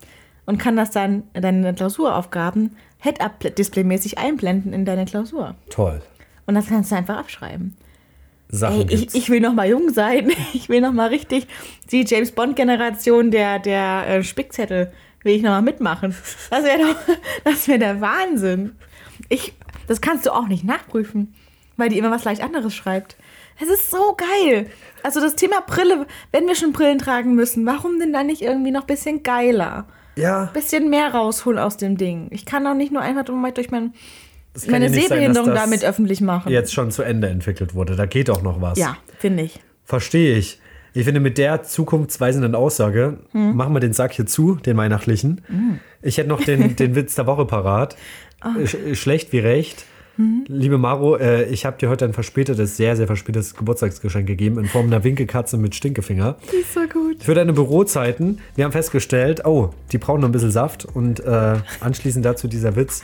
und 0.46 0.58
kann 0.58 0.76
das 0.76 0.90
dann 0.92 1.24
deine 1.34 1.74
Klausuraufgaben 1.74 2.76
Head-Up-Display-mäßig 3.02 4.18
einblenden 4.18 4.72
in 4.72 4.84
deine 4.84 5.04
Klausur. 5.04 5.56
Toll. 5.70 6.00
Und 6.46 6.54
das 6.54 6.68
kannst 6.68 6.92
du 6.92 6.96
einfach 6.96 7.18
abschreiben. 7.18 7.76
Sachen 8.48 8.88
Ey, 8.88 8.94
ich, 8.94 9.14
ich 9.14 9.30
will 9.30 9.40
noch 9.40 9.54
mal 9.54 9.68
jung 9.68 9.90
sein. 9.90 10.30
Ich 10.52 10.68
will 10.68 10.80
noch 10.80 10.92
mal 10.92 11.08
richtig 11.08 11.46
die 11.90 12.04
James 12.06 12.32
Bond 12.32 12.54
Generation 12.54 13.30
der 13.30 13.58
der 13.58 14.06
äh, 14.06 14.22
Spickzettel 14.22 14.92
will 15.22 15.34
ich 15.34 15.42
noch 15.42 15.50
mal 15.50 15.62
mitmachen. 15.62 16.14
Das 16.50 16.64
wäre 16.64 16.78
doch 16.78 17.16
das 17.44 17.66
wäre 17.66 17.78
der 17.78 18.00
Wahnsinn. 18.00 18.76
Ich 19.28 19.54
das 19.88 20.00
kannst 20.00 20.26
du 20.26 20.30
auch 20.30 20.46
nicht 20.46 20.64
nachprüfen, 20.64 21.34
weil 21.76 21.88
die 21.88 21.98
immer 21.98 22.10
was 22.10 22.24
leicht 22.24 22.42
anderes 22.42 22.74
schreibt. 22.74 23.16
Es 23.60 23.68
ist 23.68 23.90
so 23.90 24.16
geil. 24.16 24.70
Also 25.02 25.20
das 25.20 25.34
Thema 25.34 25.60
Brille, 25.60 26.06
wenn 26.30 26.46
wir 26.46 26.54
schon 26.54 26.72
Brillen 26.72 26.98
tragen 26.98 27.34
müssen, 27.34 27.66
warum 27.66 27.98
denn 27.98 28.12
dann 28.12 28.26
nicht 28.26 28.42
irgendwie 28.42 28.70
noch 28.70 28.82
ein 28.82 28.86
bisschen 28.86 29.22
geiler? 29.22 29.86
Ja, 30.16 30.46
Bisschen 30.52 30.90
mehr 30.90 31.12
rausholen 31.14 31.58
aus 31.58 31.76
dem 31.76 31.96
Ding. 31.96 32.28
Ich 32.30 32.44
kann 32.44 32.64
doch 32.64 32.74
nicht 32.74 32.92
nur 32.92 33.02
einfach 33.02 33.24
durch 33.24 33.70
mein, 33.70 33.92
meine 34.68 34.86
ja 34.86 34.92
sein, 34.92 35.00
Sehbehinderung 35.02 35.50
das 35.50 35.60
damit 35.62 35.84
öffentlich 35.84 36.20
machen. 36.20 36.52
jetzt 36.52 36.72
schon 36.72 36.90
zu 36.90 37.02
Ende 37.02 37.28
entwickelt 37.28 37.74
wurde. 37.74 37.96
Da 37.96 38.06
geht 38.06 38.28
doch 38.28 38.42
noch 38.42 38.60
was. 38.60 38.78
Ja, 38.78 38.96
finde 39.18 39.44
ich. 39.44 39.60
Verstehe 39.84 40.36
ich. 40.36 40.60
Ich 40.94 41.04
finde, 41.04 41.20
mit 41.20 41.38
der 41.38 41.62
zukunftsweisenden 41.62 42.54
Aussage 42.54 43.18
Hm. 43.32 43.56
machen 43.56 43.72
wir 43.74 43.80
den 43.80 43.94
Sack 43.94 44.12
hier 44.12 44.26
zu, 44.26 44.56
den 44.56 44.76
weihnachtlichen. 44.76 45.40
Ich 46.02 46.18
hätte 46.18 46.28
noch 46.28 46.42
den, 46.44 46.76
den 46.76 46.94
Witz 46.94 47.14
der 47.14 47.26
Woche 47.26 47.46
parat. 47.46 47.96
Sch 48.66 48.76
schlecht 48.94 49.32
wie 49.32 49.38
recht. 49.38 49.86
Hm. 50.16 50.44
Liebe 50.46 50.76
Maro, 50.78 51.16
äh, 51.16 51.44
ich 51.44 51.64
habe 51.64 51.78
dir 51.78 51.88
heute 51.88 52.04
ein 52.04 52.12
verspätetes, 52.12 52.76
sehr, 52.76 52.96
sehr 52.96 53.06
verspätetes 53.06 53.54
Geburtstagsgeschenk 53.54 54.26
gegeben 54.26 54.58
in 54.58 54.66
Form 54.66 54.86
einer 54.86 55.02
Winkelkatze 55.04 55.56
mit 55.56 55.74
Stinkefinger. 55.74 56.36
Die 56.52 56.56
ist 56.56 56.74
so 56.74 56.80
gut. 56.80 57.22
Für 57.22 57.34
deine 57.34 57.52
Bürozeiten. 57.54 58.40
Wir 58.54 58.64
haben 58.64 58.72
festgestellt, 58.72 59.44
oh, 59.46 59.70
die 59.90 59.98
brauchen 59.98 60.20
noch 60.20 60.28
ein 60.28 60.32
bisschen 60.32 60.50
Saft. 60.50 60.84
Und 60.84 61.20
äh, 61.20 61.56
anschließend 61.80 62.24
dazu 62.24 62.46
dieser 62.48 62.76
Witz. 62.76 63.02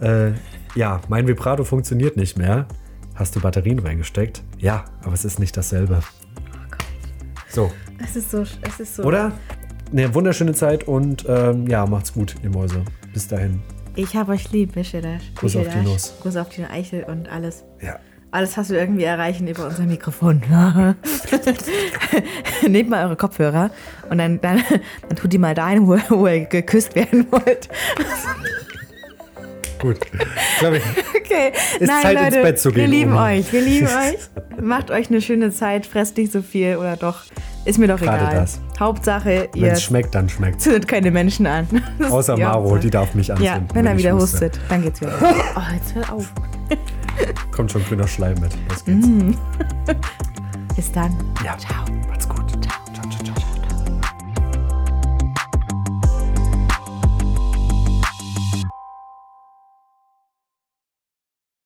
Äh, 0.00 0.32
ja, 0.74 1.00
mein 1.08 1.26
Vibrato 1.26 1.64
funktioniert 1.64 2.16
nicht 2.16 2.36
mehr. 2.36 2.66
Hast 3.14 3.34
du 3.36 3.40
Batterien 3.40 3.78
reingesteckt? 3.78 4.42
Ja, 4.58 4.84
aber 5.02 5.14
es 5.14 5.24
ist 5.24 5.38
nicht 5.38 5.56
dasselbe. 5.56 6.00
So, 7.48 7.70
Es 8.02 8.16
ist 8.16 8.30
so, 8.30 8.42
es 8.42 8.80
ist 8.80 8.96
so. 8.96 9.02
oder? 9.02 9.32
Eine 9.92 10.14
wunderschöne 10.14 10.52
Zeit 10.54 10.86
und 10.86 11.24
ähm, 11.28 11.66
ja, 11.66 11.84
macht's 11.84 12.12
gut, 12.12 12.36
ihr 12.44 12.50
Mäuse. 12.50 12.84
Bis 13.12 13.26
dahin. 13.26 13.60
Ich 14.00 14.16
hab 14.16 14.30
euch 14.30 14.50
lieb, 14.50 14.76
Mischelasch. 14.76 15.24
Kuss 15.34 15.54
auf 15.56 15.66
die 15.68 15.82
Nuss. 15.82 16.14
Kuss 16.22 16.34
auf 16.36 16.48
die 16.48 16.64
Eichel 16.64 17.04
und 17.04 17.28
alles. 17.30 17.64
Ja. 17.82 17.98
Alles 18.30 18.56
hast 18.56 18.70
du 18.70 18.74
irgendwie 18.74 19.04
erreichen 19.04 19.46
über 19.46 19.66
unser 19.66 19.82
Mikrofon. 19.82 20.40
Nehmt 22.66 22.88
mal 22.88 23.04
eure 23.04 23.16
Kopfhörer 23.16 23.70
und 24.08 24.16
dann, 24.16 24.40
dann, 24.40 24.62
dann 25.06 25.16
tut 25.16 25.30
die 25.34 25.38
mal 25.38 25.54
dahin, 25.54 25.86
wo, 25.86 25.98
wo 26.08 26.26
ihr 26.28 26.46
geküsst 26.46 26.96
werden 26.96 27.26
wollt. 27.30 27.68
Gut. 29.80 29.98
Glaub 30.60 30.74
ich. 30.74 30.82
Okay. 31.20 31.52
Ist 31.78 31.88
Nein, 31.88 32.02
Zeit, 32.02 32.12
ins 32.16 32.22
Leute, 32.22 32.42
Bett 32.42 32.58
zu 32.58 32.74
wir 32.74 32.82
gehen, 32.82 32.90
lieben 32.90 33.12
Uni. 33.12 33.20
euch. 33.20 33.52
Wir 33.52 33.60
lieben 33.60 33.86
euch. 33.88 34.62
Macht 34.62 34.90
euch 34.90 35.10
eine 35.10 35.20
schöne 35.20 35.50
Zeit. 35.50 35.84
Fresst 35.84 36.16
nicht 36.16 36.32
so 36.32 36.40
viel 36.40 36.76
oder 36.76 36.96
doch. 36.96 37.24
Ist 37.64 37.78
mir 37.78 37.88
doch 37.88 38.00
Gerade 38.00 38.22
egal. 38.22 38.34
das. 38.36 38.60
Hauptsache, 38.78 39.50
ihr 39.54 39.62
Wenn 39.62 39.72
es 39.72 39.82
schmeckt, 39.82 40.14
dann 40.14 40.28
schmeckt's. 40.28 40.64
zündet 40.64 40.88
keine 40.88 41.10
Menschen 41.10 41.46
an. 41.46 41.66
Außer 42.10 42.36
Maro, 42.36 42.78
die 42.78 42.90
darf 42.90 43.14
mich 43.14 43.30
anzünden. 43.30 43.66
Ja, 43.68 43.74
wenn 43.74 43.86
er 43.86 43.92
ich 43.92 43.98
wieder 43.98 44.12
huste. 44.14 44.46
hustet, 44.46 44.60
dann 44.68 44.82
geht's 44.82 45.00
wieder. 45.00 45.12
Oh, 45.20 45.60
jetzt 45.74 45.94
hör 45.94 46.12
auf. 46.14 46.32
Kommt 47.52 47.70
schon 47.72 47.84
grüner 47.84 48.08
Schleim 48.08 48.38
mit. 48.40 48.52
Los 48.70 48.84
geht's. 48.84 49.06
Bis 50.76 50.92
dann. 50.92 51.14
Ja. 51.44 51.56
Ciao. 51.58 51.84
Macht's 52.08 52.28
gut. 52.28 52.49